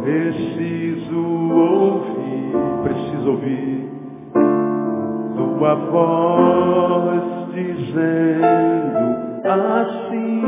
Preciso 0.00 1.18
ouvir, 1.54 2.52
preciso 2.84 3.30
ouvir 3.32 3.90
tua 5.36 5.74
voz 5.74 7.22
dizendo 7.52 8.42
assim. 9.46 10.42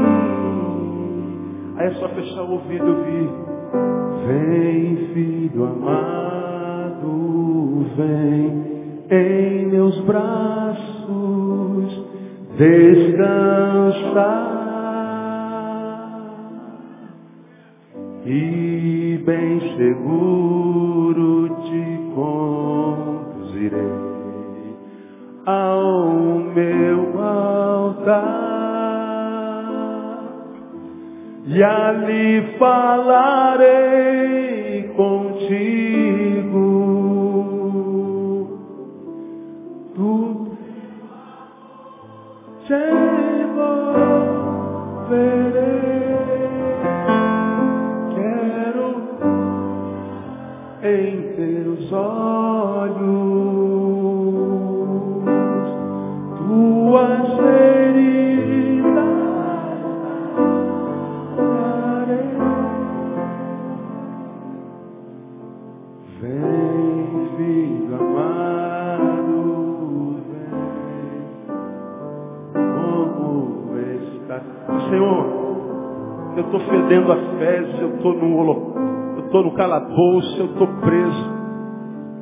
Aí 1.77 1.87
é 1.87 1.91
só 1.97 2.09
fechar 2.09 2.45
o 2.45 2.53
ouvido 2.53 2.87
e 2.87 2.89
ouvir. 2.89 3.54
Vem, 4.27 4.97
filho 5.13 5.65
amado, 5.65 7.07
vem 7.97 8.65
em 9.11 9.67
meus 9.67 10.01
braços 10.01 10.55
descansar. 12.57 14.55
E 18.27 19.21
bem 19.27 19.61
seguro 19.77 21.49
te 21.65 22.01
conduzirei 22.15 23.79
ao 25.45 26.09
meu 26.55 27.21
altar 27.23 28.44
e 31.47 31.63
ali 31.63 32.57
falarei 32.59 34.05
contigo. 34.97 36.65
Tu 39.95 40.49
te 42.67 42.75
envolverei, 43.43 43.93
quero 48.15 48.89
em 50.83 51.07
teus 51.37 51.93
olhos. 51.93 53.24
Estou 78.05 78.15
no, 78.15 79.17
eu 79.17 79.25
estou 79.25 79.43
no 79.45 79.53
calabouço, 79.55 80.39
eu 80.39 80.47
estou 80.47 80.67
preso. 80.67 81.35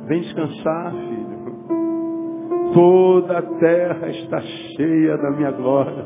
Vem 0.07 0.21
descansar, 0.21 0.93
filho. 0.93 1.23
Toda 2.73 3.37
a 3.37 3.41
terra 3.41 4.09
está 4.09 4.39
cheia 4.41 5.17
da 5.17 5.31
minha 5.31 5.51
glória. 5.51 6.05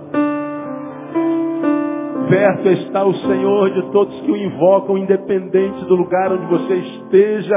Perto 2.30 2.68
está 2.70 3.06
o 3.06 3.14
Senhor 3.14 3.72
de 3.72 3.92
todos 3.92 4.20
que 4.22 4.32
o 4.32 4.36
invocam, 4.36 4.98
independente 4.98 5.86
do 5.86 5.96
lugar 5.96 6.32
onde 6.32 6.46
você 6.48 6.76
esteja. 6.76 7.56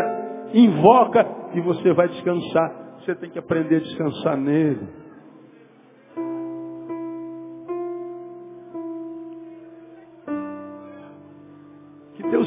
Invoca 0.55 1.27
e 1.55 1.61
você 1.61 1.93
vai 1.93 2.09
descansar. 2.09 2.99
Você 3.01 3.15
tem 3.15 3.31
que 3.31 3.39
aprender 3.39 3.77
a 3.77 3.81
descansar 3.81 4.37
nele. 4.37 5.00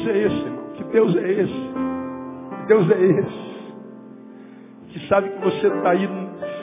Deus 0.04 0.08
é 0.08 0.18
esse, 0.18 0.36
irmão? 0.36 0.64
Que 0.74 0.84
Deus 0.84 1.16
é 1.16 1.30
esse? 1.30 1.52
Que 1.52 2.66
Deus 2.66 2.90
é 2.90 3.02
esse? 3.04 3.54
Que 4.88 5.08
sabe 5.08 5.30
que 5.30 5.38
você 5.38 5.66
está 5.66 5.90
aí 5.90 6.08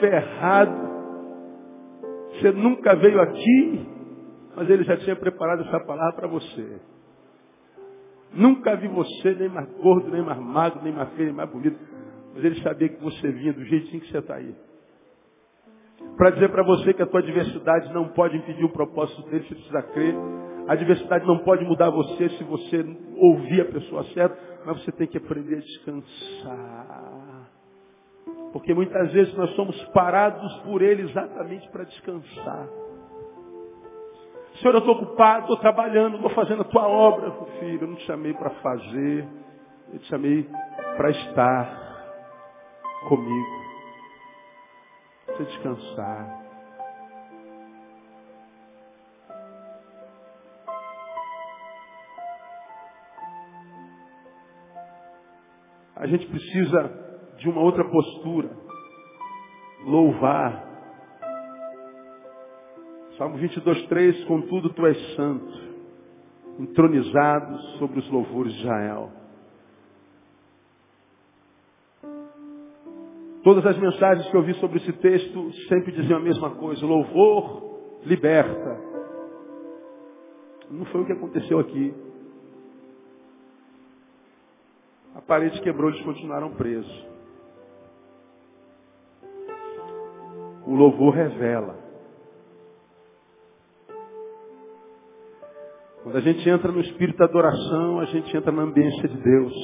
ferrado. 0.00 0.92
Você 2.30 2.52
nunca 2.52 2.94
veio 2.96 3.20
aqui, 3.20 3.86
mas 4.56 4.70
ele 4.70 4.84
já 4.84 4.96
tinha 4.98 5.16
preparado 5.16 5.62
essa 5.62 5.80
palavra 5.80 6.12
para 6.12 6.28
você. 6.28 6.80
Nunca 8.32 8.76
vi 8.76 8.88
você 8.88 9.34
nem 9.34 9.48
mais 9.48 9.68
gordo, 9.82 10.10
nem 10.10 10.22
mais 10.22 10.38
magro, 10.38 10.80
nem 10.82 10.92
mais 10.92 11.10
feio, 11.10 11.28
nem 11.28 11.36
mais 11.36 11.50
bonito. 11.50 11.78
Mas 12.34 12.44
ele 12.44 12.62
sabia 12.62 12.88
que 12.88 13.02
você 13.02 13.30
vinha 13.30 13.52
do 13.52 13.64
jeitinho 13.64 14.00
que 14.00 14.10
você 14.10 14.18
está 14.18 14.36
aí. 14.36 14.54
Para 16.16 16.30
dizer 16.30 16.48
para 16.50 16.62
você 16.62 16.94
que 16.94 17.02
a 17.02 17.06
tua 17.06 17.22
diversidade 17.22 17.92
não 17.92 18.08
pode 18.08 18.36
impedir 18.36 18.64
o 18.64 18.72
propósito 18.72 19.22
dele, 19.28 19.44
você 19.46 19.54
precisa 19.54 19.82
crer. 19.82 20.14
A 20.72 20.74
diversidade 20.74 21.26
não 21.26 21.36
pode 21.40 21.62
mudar 21.66 21.90
você 21.90 22.30
se 22.30 22.44
você 22.44 22.82
ouvir 23.18 23.60
a 23.60 23.64
pessoa 23.66 24.04
certa, 24.14 24.38
mas 24.64 24.82
você 24.82 24.90
tem 24.90 25.06
que 25.06 25.18
aprender 25.18 25.56
a 25.56 25.60
descansar. 25.60 27.50
Porque 28.54 28.72
muitas 28.72 29.12
vezes 29.12 29.34
nós 29.34 29.54
somos 29.54 29.78
parados 29.90 30.50
por 30.60 30.80
Ele 30.80 31.02
exatamente 31.02 31.68
para 31.68 31.84
descansar. 31.84 32.68
Senhor, 34.62 34.72
eu 34.72 34.78
estou 34.78 34.94
ocupado, 34.94 35.42
estou 35.42 35.58
trabalhando, 35.58 36.16
estou 36.16 36.30
fazendo 36.30 36.62
a 36.62 36.64
tua 36.64 36.88
obra, 36.88 37.32
filho. 37.60 37.82
Eu 37.82 37.88
não 37.88 37.96
te 37.96 38.06
chamei 38.06 38.32
para 38.32 38.48
fazer, 38.48 39.28
eu 39.92 39.98
te 39.98 40.06
chamei 40.06 40.48
para 40.96 41.10
estar 41.10 41.82
comigo. 43.10 43.62
Você 45.26 45.44
descansar. 45.44 46.41
A 56.02 56.06
gente 56.08 56.26
precisa 56.26 56.90
de 57.38 57.48
uma 57.48 57.60
outra 57.60 57.84
postura. 57.88 58.50
Louvar. 59.84 60.68
Salmo 63.16 63.36
22, 63.36 63.86
3, 63.86 64.24
contudo 64.24 64.70
tu 64.70 64.84
és 64.84 65.14
santo, 65.14 65.52
entronizado 66.58 67.56
sobre 67.78 68.00
os 68.00 68.10
louvores 68.10 68.52
de 68.52 68.58
Israel. 68.62 69.12
Todas 73.44 73.64
as 73.64 73.78
mensagens 73.78 74.28
que 74.28 74.36
eu 74.36 74.42
vi 74.42 74.54
sobre 74.54 74.78
esse 74.78 74.92
texto 74.94 75.52
sempre 75.68 75.92
diziam 75.92 76.18
a 76.18 76.22
mesma 76.22 76.50
coisa. 76.56 76.84
Louvor 76.84 78.02
liberta. 78.04 78.76
Não 80.68 80.84
foi 80.86 81.02
o 81.02 81.06
que 81.06 81.12
aconteceu 81.12 81.60
aqui. 81.60 81.94
Parede 85.32 85.62
quebrou, 85.62 85.88
eles 85.88 86.04
continuaram 86.04 86.50
presos. 86.50 87.06
O 90.66 90.74
louvor 90.74 91.14
revela. 91.14 91.74
Quando 96.02 96.18
a 96.18 96.20
gente 96.20 96.46
entra 96.46 96.70
no 96.70 96.82
espírito 96.82 97.16
da 97.16 97.24
adoração, 97.24 98.00
a 98.00 98.04
gente 98.04 98.36
entra 98.36 98.52
na 98.52 98.60
ambiência 98.60 99.08
de 99.08 99.16
Deus. 99.22 99.54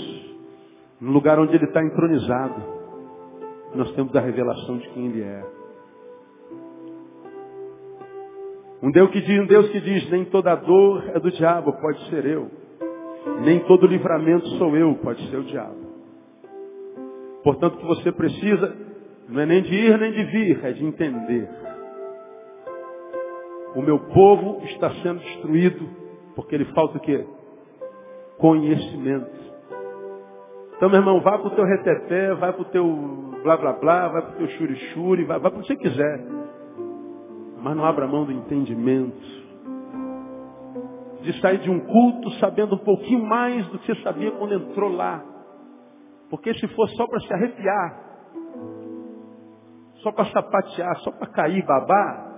No 1.03 1.12
lugar 1.12 1.39
onde 1.39 1.55
Ele 1.55 1.66
está 1.66 1.85
entronizado. 1.85 2.62
Nós 3.75 3.93
temos 3.93 4.16
a 4.16 4.21
revelação 4.21 4.79
de 4.79 4.89
quem 4.89 5.09
Ele 5.09 5.21
é. 5.21 5.45
Um 8.83 8.91
Deus 8.91 9.11
que 9.11 9.21
diz, 9.21 9.39
um 9.39 9.47
Deus 9.47 9.69
que 9.69 9.83
diz, 9.83 10.09
nem 10.09 10.25
toda 10.25 10.55
dor 10.55 11.11
é 11.14 11.21
do 11.21 11.31
diabo, 11.31 11.75
pode 11.75 12.09
ser 12.09 12.25
eu. 12.25 12.68
Nem 13.45 13.61
todo 13.61 13.87
livramento 13.87 14.47
sou 14.59 14.77
eu, 14.77 14.95
pode 14.97 15.29
ser 15.31 15.37
o 15.37 15.45
diabo. 15.45 15.89
Portanto, 17.43 17.75
o 17.75 17.79
que 17.79 17.87
você 17.87 18.12
precisa 18.12 18.77
não 19.29 19.41
é 19.41 19.47
nem 19.47 19.62
de 19.62 19.75
ir 19.75 19.99
nem 19.99 20.12
de 20.12 20.25
vir, 20.25 20.64
é 20.64 20.73
de 20.73 20.85
entender. 20.85 21.49
O 23.75 23.83
meu 23.83 23.99
povo 23.99 24.64
está 24.64 24.91
sendo 25.03 25.21
destruído 25.21 25.89
porque 26.35 26.55
ele 26.55 26.64
falta 26.66 26.99
o 26.99 27.01
quê? 27.01 27.27
Conhecimento. 28.39 29.39
Então, 30.77 30.89
meu 30.89 31.01
irmão, 31.01 31.21
vá 31.21 31.39
para 31.39 31.49
o 31.49 31.51
teu 31.51 31.64
reteté, 31.64 32.35
vai 32.35 32.53
para 32.53 32.62
o 32.62 32.66
teu 32.66 32.87
blá 33.43 33.57
blá 33.57 33.73
blá, 33.73 34.09
vai 34.09 34.23
para 34.23 34.31
o 34.31 34.37
teu 34.37 34.49
churi-churi, 34.51 35.25
vai, 35.25 35.39
vai 35.41 35.51
para 35.51 35.59
o 35.59 35.62
que 35.62 35.69
você 35.69 35.77
quiser. 35.77 36.25
Mas 37.61 37.77
não 37.77 37.85
abra 37.85 38.07
mão 38.07 38.25
do 38.25 38.33
entendimento. 38.33 39.38
De 41.23 41.41
sair 41.41 41.59
de 41.59 41.71
um 41.71 41.81
culto 41.81 42.31
sabendo 42.39 42.77
um 42.77 42.85
pouquinho 42.85 43.25
mais 43.25 43.66
do 43.69 43.79
que 43.79 43.87
você 43.87 44.03
sabia 44.03 44.31
quando 44.33 44.55
entrou 44.55 44.91
lá. 44.91 45.25
Porque 46.31 46.55
se 46.55 46.69
for 46.69 46.89
só 46.91 47.07
para 47.07 47.21
se 47.21 47.33
arrepiar, 47.33 48.09
só 50.03 50.12
para 50.12 50.27
sapatear, 50.27 50.97
só 50.99 51.11
para 51.11 51.27
cair, 51.29 51.64
babar, 51.64 52.29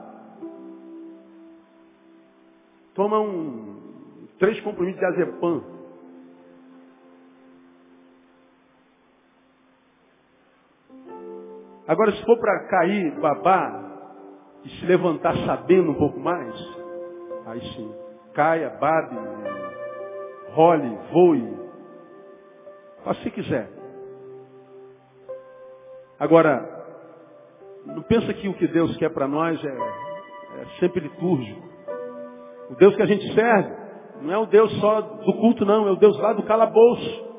toma 2.94 3.20
um 3.20 3.80
três 4.38 4.60
comprimidos 4.60 4.98
de 4.98 5.06
azepam. 5.06 5.62
Agora, 11.86 12.12
se 12.12 12.24
for 12.24 12.38
para 12.38 12.68
cair, 12.68 13.20
babar 13.20 13.90
e 14.64 14.68
se 14.70 14.86
levantar 14.86 15.34
sabendo 15.44 15.90
um 15.90 15.94
pouco 15.94 16.20
mais, 16.20 16.54
aí 17.46 17.60
sim, 17.60 17.92
caia, 18.34 18.70
babe, 18.80 19.16
role, 20.52 20.98
voe. 21.12 21.60
Faça 23.04 23.22
se 23.22 23.30
quiser. 23.30 23.68
Agora, 26.18 26.80
não 27.86 28.02
pensa 28.02 28.32
que 28.34 28.48
o 28.48 28.54
que 28.54 28.68
Deus 28.68 28.96
quer 28.96 29.10
para 29.10 29.26
nós 29.26 29.62
é, 29.64 29.68
é 29.68 30.66
sempre 30.78 31.00
litúrgico. 31.00 31.68
O 32.70 32.74
Deus 32.76 32.94
que 32.94 33.02
a 33.02 33.06
gente 33.06 33.32
serve 33.34 33.80
não 34.22 34.34
é 34.34 34.38
o 34.38 34.46
Deus 34.46 34.70
só 34.80 35.00
do 35.00 35.32
culto, 35.34 35.64
não. 35.64 35.88
É 35.88 35.92
o 35.92 35.96
Deus 35.96 36.18
lá 36.18 36.32
do 36.32 36.42
calabouço. 36.42 37.30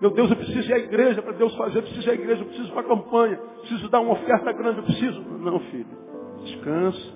Meu 0.00 0.10
Deus, 0.10 0.30
eu 0.30 0.36
preciso 0.36 0.70
ir 0.70 0.74
à 0.74 0.78
igreja 0.78 1.20
para 1.22 1.32
Deus 1.32 1.54
fazer. 1.56 1.78
Eu 1.78 1.82
preciso 1.82 2.08
ir 2.08 2.10
à 2.10 2.14
igreja, 2.14 2.42
eu 2.42 2.46
preciso 2.46 2.68
ir 2.68 2.72
para 2.72 2.82
a 2.82 2.84
campanha. 2.84 3.36
Preciso 3.60 3.88
dar 3.88 4.00
uma 4.00 4.12
oferta 4.12 4.52
grande, 4.52 4.78
eu 4.78 4.84
preciso. 4.84 5.20
Não, 5.20 5.58
filho. 5.58 5.86
Descansa, 6.44 7.14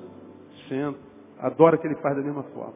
senta. 0.68 1.09
Adora 1.40 1.78
que 1.78 1.86
ele 1.86 1.96
faz 1.96 2.16
da 2.16 2.22
mesma 2.22 2.42
forma. 2.54 2.74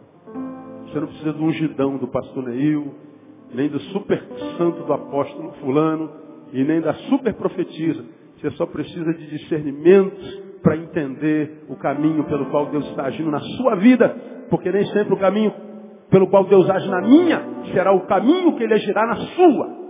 Você 0.85 1.01
não 1.01 1.07
precisa 1.07 1.33
do 1.33 1.45
ungidão 1.45 1.97
do 1.97 2.09
pastor 2.09 2.45
Neil, 2.45 2.95
nem 3.53 3.69
do 3.69 3.81
super 3.81 4.23
santo 4.57 4.85
do 4.85 4.93
apóstolo 4.93 5.53
fulano, 5.61 6.11
e 6.53 6.63
nem 6.65 6.81
da 6.81 6.95
super 6.95 7.35
profetisa. 7.35 8.05
Você 8.37 8.51
só 8.53 8.67
precisa 8.67 9.13
de 9.13 9.27
discernimento 9.29 10.17
para 10.63 10.77
entender 10.77 11.65
o 11.69 11.77
caminho 11.77 12.25
pelo 12.25 12.47
qual 12.47 12.67
Deus 12.67 12.87
está 12.87 13.05
agindo 13.05 13.31
na 13.31 13.41
sua 13.41 13.77
vida, 13.77 14.09
porque 14.49 14.71
nem 14.71 14.87
sempre 14.87 15.15
o 15.15 15.19
caminho 15.19 15.53
pelo 16.11 16.29
qual 16.29 16.45
Deus 16.45 16.69
age 16.71 16.89
na 16.89 17.03
minha 17.03 17.43
será 17.73 17.93
o 17.93 18.07
caminho 18.07 18.57
que 18.57 18.63
ele 18.63 18.75
agirá 18.75 19.07
na 19.07 19.17
sua. 19.17 19.85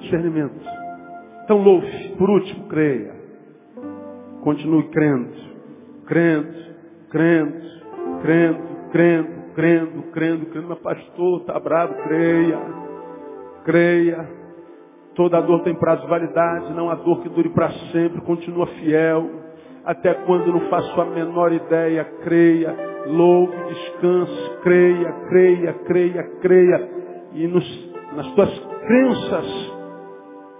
Discernimento. 0.00 0.60
Então 1.44 1.62
louve, 1.62 2.14
por 2.16 2.30
último, 2.30 2.66
creia. 2.68 3.14
Continue 4.42 4.88
crendo, 4.88 5.45
crendo, 6.06 6.54
crendo, 7.10 7.66
crendo, 8.20 8.58
crendo, 8.90 9.36
crendo, 9.54 10.02
crendo, 10.12 10.46
crendo. 10.46 10.68
Mas 10.68 10.78
pastor, 10.78 11.40
está 11.40 11.58
bravo, 11.58 11.94
creia, 12.04 12.58
creia. 13.64 14.28
Toda 15.14 15.40
dor 15.40 15.62
tem 15.62 15.74
prazo 15.74 16.02
de 16.02 16.08
validade, 16.08 16.74
não 16.74 16.90
há 16.90 16.94
dor 16.94 17.22
que 17.22 17.28
dure 17.30 17.48
para 17.50 17.70
sempre, 17.90 18.20
continua 18.22 18.66
fiel. 18.66 19.30
Até 19.84 20.12
quando 20.12 20.52
não 20.52 20.68
faço 20.68 21.00
a 21.00 21.04
menor 21.06 21.52
ideia, 21.52 22.04
creia, 22.22 22.76
louve, 23.06 23.56
descanse, 23.68 24.50
creia, 24.62 25.12
creia, 25.28 25.72
creia, 25.86 26.22
creia. 26.40 26.90
E 27.32 27.46
nos, 27.46 27.94
nas 28.14 28.26
tuas 28.34 28.58
crenças, 28.86 29.72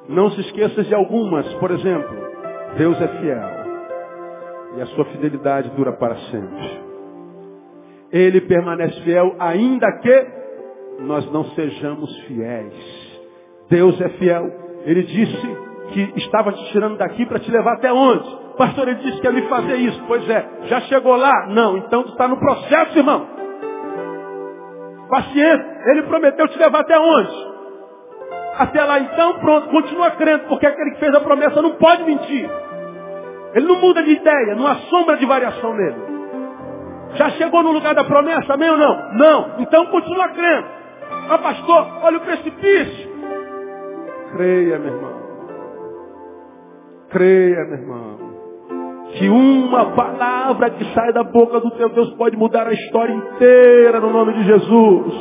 não 0.09 0.31
se 0.31 0.41
esqueça 0.43 0.85
de 0.85 0.95
algumas. 0.95 1.53
Por 1.55 1.71
exemplo, 1.73 2.17
Deus 2.79 3.01
é 3.01 3.09
fiel. 3.21 3.66
E 4.77 4.83
a 4.83 4.87
sua 4.87 5.05
fidelidade 5.07 5.71
dura 5.71 5.93
para 5.93 6.17
sempre. 6.31 6.81
Ele 8.13 8.41
permanece 8.43 9.01
fiel 9.03 9.35
ainda 9.39 9.87
que 10.01 10.27
nós 11.01 11.31
não 11.33 11.45
sejamos 11.51 12.15
fiéis. 12.27 13.07
Deus 13.69 14.01
é 14.01 14.09
fiel. 14.11 14.45
Ele 14.85 15.03
disse 15.03 15.57
que 15.93 16.13
estava 16.17 16.53
te 16.53 16.73
tirando 16.73 16.99
daqui 16.99 17.27
para 17.27 17.39
te 17.39 17.51
levar 17.51 17.75
até 17.75 17.93
onde? 17.93 18.47
Pastor, 18.57 18.89
ele 18.89 19.01
disse 19.01 19.21
que 19.21 19.27
ia 19.27 19.33
me 19.33 19.43
fazer 19.43 19.77
isso. 19.77 20.03
Pois 20.07 20.29
é, 20.29 20.49
já 20.65 20.81
chegou 20.83 21.17
lá? 21.17 21.47
Não, 21.49 21.77
então 21.77 22.03
tu 22.03 22.11
está 22.11 22.29
no 22.29 22.39
processo, 22.39 22.99
irmão. 22.99 23.27
Paciente, 25.09 25.65
ele 25.87 26.03
prometeu 26.03 26.49
te 26.49 26.59
levar 26.59 26.81
até 26.81 26.99
onde? 26.99 27.57
Até 28.59 28.83
lá 28.83 28.99
então, 28.99 29.39
pronto, 29.39 29.69
continua 29.69 30.11
crendo, 30.13 30.45
porque 30.49 30.67
aquele 30.67 30.93
que 30.93 31.01
fez 31.01 31.15
a 31.15 31.21
promessa 31.21 31.61
não 31.61 31.73
pode 31.73 32.05
mentir. 32.05 32.49
Ele 33.57 33.67
não 33.67 33.81
muda 33.81 34.03
de 34.03 34.11
ideia, 34.11 34.55
não 34.55 34.67
há 34.67 34.75
sombra 34.91 35.17
de 35.17 35.25
variação 35.25 35.75
nele. 35.75 35.97
Já 37.15 37.31
chegou 37.31 37.63
no 37.63 37.73
lugar 37.73 37.95
da 37.95 38.05
promessa, 38.05 38.53
amém 38.53 38.69
ou 38.69 38.77
não? 38.77 39.15
Não. 39.15 39.51
Então 39.61 39.87
continua 39.87 40.29
crendo. 40.29 40.67
Ah, 41.31 41.39
pastor, 41.39 41.87
olha 42.03 42.19
o 42.19 42.21
precipício. 42.21 43.11
Creia, 44.33 44.79
meu 44.79 44.95
irmão. 44.95 45.23
Creia, 47.09 47.65
meu 47.65 47.79
irmão. 47.79 48.19
Que 49.15 49.27
uma 49.31 49.87
palavra 49.93 50.69
que 50.69 50.85
sai 50.93 51.11
da 51.15 51.25
boca 51.25 51.59
do 51.59 51.71
teu 51.71 51.89
Deus 51.89 52.13
pode 52.17 52.37
mudar 52.37 52.67
a 52.67 52.73
história 52.75 53.15
inteira 53.15 54.01
no 54.01 54.11
nome 54.11 54.35
de 54.35 54.45
Jesus. 54.45 55.15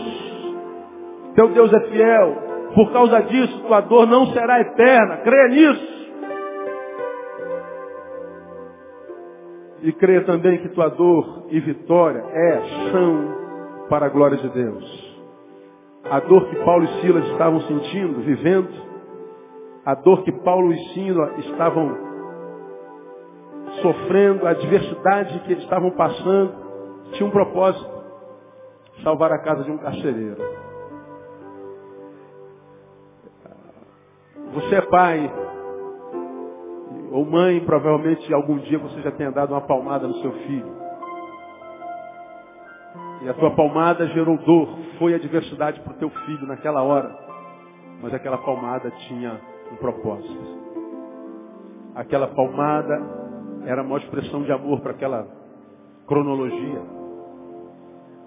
Teu 1.36 1.47
Deus 1.49 1.71
é 1.71 1.79
fiel. 1.88 2.43
Por 2.73 2.91
causa 2.91 3.21
disso, 3.21 3.61
tua 3.65 3.79
dor 3.79 4.05
não 4.07 4.25
será 4.33 4.59
eterna. 4.59 5.17
Creia 5.23 5.47
nisso. 5.47 5.95
E 9.82 9.91
creia 9.93 10.23
também 10.23 10.57
que 10.59 10.69
tua 10.69 10.89
dor 10.89 11.47
e 11.49 11.59
vitória 11.59 12.19
é, 12.19 12.61
são 12.91 13.88
para 13.89 14.05
a 14.05 14.09
glória 14.09 14.38
de 14.38 14.49
Deus. 14.49 15.15
A 16.09 16.19
dor 16.19 16.47
que 16.47 16.55
Paulo 16.63 16.84
e 16.86 17.01
Silas 17.01 17.26
estavam 17.32 17.61
sentindo, 17.61 18.21
vivendo, 18.21 18.69
a 19.86 19.95
dor 19.95 20.23
que 20.23 20.32
Paulo 20.32 20.71
e 20.71 20.78
Silas 20.93 21.38
estavam 21.45 22.05
sofrendo, 23.82 24.47
a 24.47 24.51
adversidade 24.51 25.39
que 25.41 25.51
eles 25.51 25.63
estavam 25.63 25.91
passando, 25.91 26.53
tinha 27.13 27.28
um 27.28 27.32
propósito. 27.32 27.95
Salvar 29.03 29.32
a 29.32 29.39
casa 29.39 29.63
de 29.63 29.71
um 29.71 29.78
carcereiro. 29.78 30.41
Você 34.53 34.76
é 34.76 34.82
pai 34.82 35.32
ou 37.16 37.24
mãe, 37.24 37.61
provavelmente 37.61 38.34
algum 38.34 38.57
dia 38.57 38.78
você 38.78 39.01
já 39.01 39.09
tenha 39.09 39.32
dado 39.32 39.53
uma 39.53 39.61
palmada 39.61 40.05
no 40.05 40.16
seu 40.16 40.34
filho. 40.34 40.76
E 43.22 43.30
a 43.30 43.34
tua 43.36 43.55
palmada 43.55 44.05
gerou 44.07 44.38
dor, 44.39 44.68
foi 44.99 45.13
adversidade 45.13 45.80
para 45.80 45.93
o 45.93 45.95
teu 45.95 46.09
filho 46.09 46.45
naquela 46.45 46.84
hora. 46.84 47.18
Mas 48.01 48.13
aquela 48.13 48.38
palmada 48.39 48.91
tinha 49.07 49.39
um 49.72 49.78
propósito. 49.78 50.59
Aquela 51.95 52.28
palmada 52.28 53.01
era 53.66 53.80
a 53.80 53.84
maior 53.86 53.99
expressão 53.99 54.43
de 54.43 54.51
amor 54.51 54.82
para 54.82 54.91
aquela 54.91 55.26
cronologia. 56.07 56.82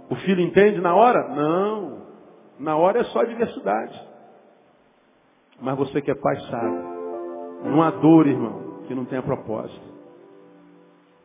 O 0.09 0.17
filho 0.17 0.41
entende 0.41 0.81
na 0.81 0.95
hora? 0.95 1.29
Não. 1.29 1.99
Na 2.59 2.75
hora 2.79 3.01
é 3.01 3.05
só 3.05 3.21
adversidade. 3.21 4.09
Mas 5.61 5.77
você 5.77 6.01
que 6.01 6.11
é 6.11 6.15
pai 6.15 6.37
sabe. 6.51 6.99
Não 7.65 7.83
há 7.83 7.91
dor, 7.91 8.27
irmão, 8.27 8.68
que 8.89 8.95
não 8.95 9.05
tenha 9.05 9.23
propósito. 9.23 9.81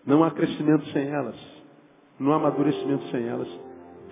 Não 0.06 0.24
há 0.24 0.32
crescimento 0.32 0.86
sem 0.88 1.08
elas. 1.08 1.36
Não 2.20 2.34
há 2.34 2.36
amadurecimento 2.36 3.06
sem 3.08 3.28
elas. 3.28 3.48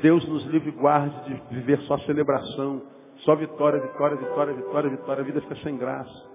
Deus 0.01 0.27
nos 0.27 0.45
livre 0.45 0.69
e 0.69 0.71
guarde 0.71 1.15
de 1.25 1.55
viver 1.55 1.79
só 1.81 1.97
celebração, 1.99 2.81
só 3.17 3.35
vitória, 3.35 3.79
vitória, 3.79 4.17
vitória, 4.17 4.53
vitória, 4.55 4.89
vitória. 4.89 5.21
A 5.21 5.25
vida 5.25 5.41
fica 5.41 5.55
sem 5.57 5.77
graça. 5.77 6.31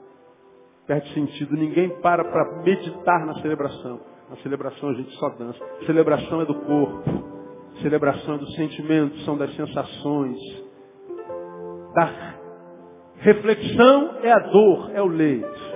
Perde 0.87 1.13
sentido. 1.15 1.57
Ninguém 1.57 1.89
para 2.01 2.25
para 2.25 2.63
meditar 2.63 3.27
na 3.27 3.35
celebração. 3.41 4.01
Na 4.31 4.37
celebração 4.37 4.91
a 4.91 4.95
gente 4.95 5.11
só 5.17 5.31
dança. 5.31 5.59
Celebração 5.87 6.43
é 6.43 6.45
do 6.45 6.55
corpo. 6.55 7.37
Celebração 7.83 8.37
é 8.37 8.39
do 8.39 8.51
sentimento, 8.53 9.19
são 9.21 9.37
das 9.37 9.55
sensações. 9.57 10.39
Da 11.95 12.37
Reflexão 13.19 14.19
é 14.23 14.31
a 14.31 14.39
dor, 14.39 14.91
é 14.95 15.03
o 15.03 15.07
leite. 15.07 15.76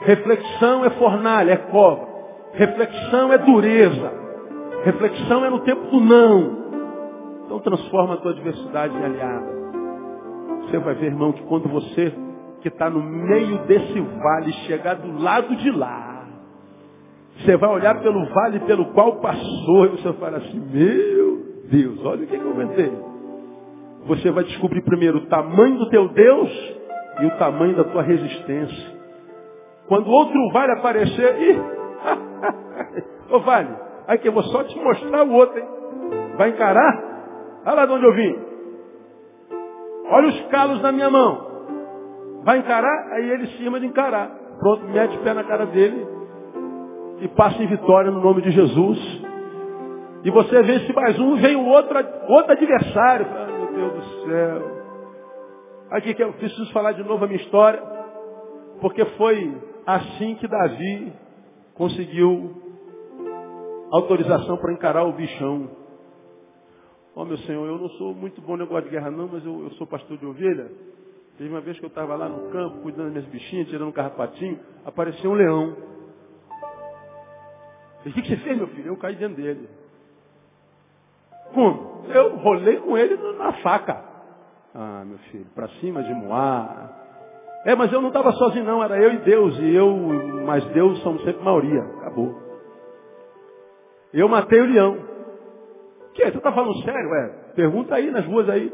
Reflexão 0.00 0.84
é 0.84 0.90
fornalha, 0.90 1.52
é 1.52 1.56
cova. 1.56 2.06
Reflexão 2.52 3.32
é 3.32 3.38
dureza. 3.38 4.12
Reflexão 4.84 5.44
é 5.44 5.50
no 5.50 5.60
tempo 5.60 5.86
do 5.90 6.00
não. 6.00 6.58
Então 7.44 7.58
transforma 7.60 8.14
a 8.14 8.16
tua 8.18 8.32
adversidade 8.32 8.96
em 8.96 9.04
aliada. 9.04 9.58
Você 10.62 10.78
vai 10.78 10.94
ver, 10.94 11.06
irmão, 11.06 11.32
que 11.32 11.42
quando 11.44 11.68
você 11.68 12.12
que 12.60 12.68
está 12.68 12.90
no 12.90 13.02
meio 13.02 13.58
desse 13.66 14.00
vale 14.00 14.52
chegar 14.66 14.94
do 14.94 15.22
lado 15.22 15.54
de 15.56 15.70
lá, 15.70 16.24
você 17.38 17.56
vai 17.56 17.70
olhar 17.70 18.00
pelo 18.00 18.24
vale 18.26 18.60
pelo 18.60 18.86
qual 18.86 19.16
passou 19.16 19.86
e 19.86 19.88
você 19.90 20.02
vai 20.04 20.12
falar 20.14 20.38
assim, 20.38 20.60
meu 20.72 21.38
Deus, 21.70 22.04
olha 22.04 22.24
o 22.24 22.26
que, 22.26 22.36
que 22.36 22.44
eu 22.44 22.50
inventei 22.50 23.08
você 24.08 24.30
vai 24.30 24.42
descobrir 24.44 24.80
primeiro 24.82 25.18
o 25.18 25.26
tamanho 25.26 25.78
do 25.78 25.90
teu 25.90 26.08
Deus 26.08 26.50
e 27.20 27.26
o 27.26 27.30
tamanho 27.32 27.76
da 27.76 27.84
tua 27.84 28.02
resistência. 28.02 28.97
Quando 29.88 30.10
outro 30.10 30.50
vale 30.52 30.72
aparecer, 30.72 31.40
ih, 31.40 31.62
ô 33.32 33.40
vale, 33.40 33.74
aí 34.06 34.18
que 34.18 34.28
eu 34.28 34.32
vou 34.32 34.42
só 34.44 34.62
te 34.64 34.78
mostrar 34.78 35.24
o 35.24 35.32
outro, 35.32 35.58
hein? 35.58 35.68
Vai 36.36 36.50
encarar? 36.50 37.08
Olha 37.66 37.74
lá 37.74 37.86
de 37.86 37.92
onde 37.92 38.04
eu 38.04 38.14
vim. 38.14 38.38
Olha 40.10 40.28
os 40.28 40.40
calos 40.48 40.80
na 40.82 40.92
minha 40.92 41.10
mão. 41.10 41.48
Vai 42.44 42.58
encarar? 42.58 43.12
Aí 43.12 43.30
ele 43.30 43.46
se 43.48 43.58
de 43.58 43.86
encarar. 43.86 44.30
Pronto, 44.58 44.84
mete 44.84 45.16
o 45.16 45.20
pé 45.20 45.34
na 45.34 45.44
cara 45.44 45.66
dele 45.66 46.06
e 47.20 47.28
passa 47.28 47.62
em 47.62 47.66
vitória 47.66 48.10
no 48.10 48.20
nome 48.20 48.42
de 48.42 48.50
Jesus. 48.50 48.98
E 50.24 50.30
você 50.30 50.62
vence 50.62 50.92
mais 50.92 51.18
um, 51.18 51.36
vem 51.36 51.56
o 51.56 51.66
outro, 51.66 51.98
outro 52.28 52.52
adversário. 52.52 53.26
Deus 53.74 53.92
do 53.92 54.02
céu. 54.26 54.78
Aqui 55.90 56.14
que 56.14 56.22
eu 56.22 56.32
preciso 56.34 56.72
falar 56.72 56.92
de 56.92 57.02
novo 57.02 57.24
a 57.24 57.28
minha 57.28 57.40
história, 57.40 57.80
porque 58.80 59.04
foi 59.16 59.56
assim 59.88 60.34
que 60.34 60.46
Davi 60.46 61.14
conseguiu 61.72 62.62
autorização 63.90 64.58
para 64.58 64.74
encarar 64.74 65.04
o 65.04 65.12
bichão. 65.14 65.70
Ó 67.16 67.22
oh, 67.22 67.24
meu 67.24 67.38
Senhor, 67.38 67.66
eu 67.66 67.78
não 67.78 67.88
sou 67.90 68.14
muito 68.14 68.38
bom 68.42 68.56
negócio 68.56 68.84
de 68.84 68.90
guerra 68.90 69.10
não, 69.10 69.28
mas 69.28 69.42
eu, 69.46 69.62
eu 69.62 69.70
sou 69.72 69.86
pastor 69.86 70.18
de 70.18 70.26
ovelha. 70.26 70.70
Teve 71.38 71.48
uma 71.48 71.62
vez 71.62 71.78
que 71.78 71.84
eu 71.86 71.88
estava 71.88 72.14
lá 72.16 72.28
no 72.28 72.50
campo, 72.50 72.82
cuidando 72.82 73.04
das 73.04 73.12
minhas 73.14 73.28
bichinhas, 73.28 73.68
tirando 73.68 73.88
um 73.88 73.92
carrapatinho, 73.92 74.60
apareceu 74.84 75.30
um 75.30 75.34
leão. 75.34 75.76
o 78.04 78.12
que, 78.12 78.22
que 78.22 78.28
você 78.28 78.36
fez, 78.36 78.58
meu 78.58 78.68
filho? 78.68 78.88
Eu 78.88 78.96
caí 78.98 79.16
dentro 79.16 79.36
dele. 79.36 79.68
Como? 81.54 82.04
Eu 82.08 82.36
rolei 82.36 82.76
com 82.80 82.98
ele 82.98 83.16
na 83.38 83.54
faca. 83.54 84.04
Ah, 84.74 85.02
meu 85.06 85.18
filho, 85.30 85.46
para 85.54 85.68
cima 85.80 86.02
de 86.02 86.12
Moá. 86.12 87.07
É, 87.64 87.74
mas 87.74 87.92
eu 87.92 88.00
não 88.00 88.08
estava 88.08 88.32
sozinho 88.32 88.64
não, 88.64 88.82
era 88.82 88.98
eu 88.98 89.12
e 89.12 89.18
Deus. 89.18 89.58
E 89.58 89.74
eu, 89.74 89.94
mas 90.46 90.64
Deus 90.66 90.98
somos 91.02 91.22
sempre 91.24 91.42
maioria. 91.42 91.82
Acabou. 92.00 92.34
Eu 94.12 94.28
matei 94.28 94.60
o 94.60 94.66
leão. 94.66 94.96
O 96.08 96.12
que? 96.12 96.30
Tu 96.30 96.38
está 96.38 96.52
falando 96.52 96.82
sério? 96.82 97.14
É, 97.14 97.28
pergunta 97.54 97.94
aí 97.94 98.10
nas 98.10 98.24
ruas 98.24 98.48
aí. 98.48 98.72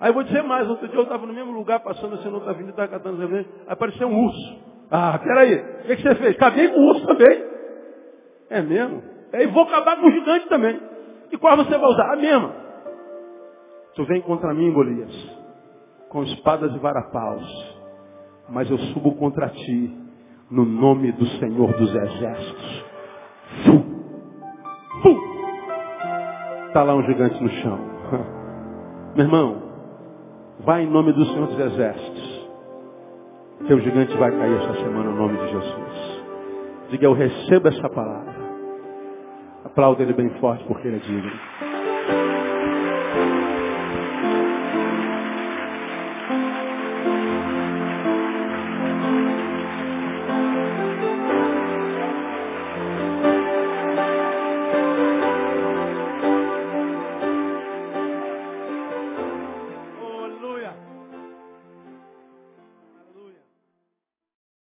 Aí 0.00 0.10
eu 0.10 0.14
vou 0.14 0.22
dizer 0.22 0.42
mais, 0.42 0.68
outro 0.68 0.86
dia 0.88 0.98
eu 0.98 1.04
estava 1.04 1.26
no 1.26 1.32
mesmo 1.32 1.52
lugar, 1.52 1.80
passando 1.80 2.16
assim, 2.16 2.28
outra 2.28 2.50
avenida, 2.50 2.70
estava 2.70 2.88
catando 2.88 3.16
cerveja, 3.16 3.48
apareceu 3.66 4.06
um 4.06 4.24
urso. 4.24 4.58
Ah, 4.90 5.18
peraí, 5.18 5.54
o 5.54 5.86
que, 5.86 5.96
que 5.96 6.02
você 6.02 6.14
fez? 6.16 6.36
Acabei 6.36 6.68
com 6.68 6.78
o 6.78 6.88
urso 6.88 7.06
também. 7.06 7.44
É 8.50 8.60
mesmo? 8.60 9.02
É, 9.32 9.44
e 9.44 9.46
vou 9.46 9.62
acabar 9.62 9.96
com 9.96 10.06
o 10.06 10.10
gigante 10.10 10.46
também. 10.48 10.80
E 11.32 11.38
qual 11.38 11.56
você 11.56 11.76
vai 11.76 11.88
usar? 11.88 12.12
A 12.12 12.16
mesma. 12.16 12.52
Tu 13.94 14.04
vem 14.04 14.20
contra 14.22 14.52
mim, 14.52 14.72
Golias, 14.72 15.12
com 16.08 16.22
espadas 16.24 16.72
e 16.74 16.78
varapaus, 16.78 17.73
mas 18.48 18.70
eu 18.70 18.78
subo 18.78 19.14
contra 19.16 19.48
ti, 19.48 19.94
no 20.50 20.64
nome 20.64 21.12
do 21.12 21.26
Senhor 21.26 21.72
dos 21.74 21.94
Exércitos. 21.94 22.84
Fum! 23.64 23.82
Fum! 25.02 25.18
Está 26.68 26.82
lá 26.82 26.94
um 26.94 27.02
gigante 27.04 27.42
no 27.42 27.50
chão. 27.50 27.78
Meu 29.16 29.26
irmão, 29.26 29.62
vai 30.60 30.82
em 30.82 30.90
nome 30.90 31.12
do 31.12 31.24
Senhor 31.26 31.46
dos 31.46 31.58
Exércitos. 31.58 32.34
Teu 33.66 33.80
gigante 33.80 34.16
vai 34.16 34.30
cair 34.30 34.56
esta 34.60 34.74
semana 34.74 35.10
no 35.10 35.16
nome 35.16 35.38
de 35.38 35.48
Jesus. 35.48 36.22
Diga, 36.90 37.06
eu 37.06 37.14
recebo 37.14 37.68
essa 37.68 37.88
palavra. 37.88 38.34
Aplauda 39.64 40.02
ele 40.02 40.12
bem 40.12 40.28
forte 40.40 40.62
porque 40.64 40.86
ele 40.86 40.96
é 40.96 41.00
digno. 41.00 41.32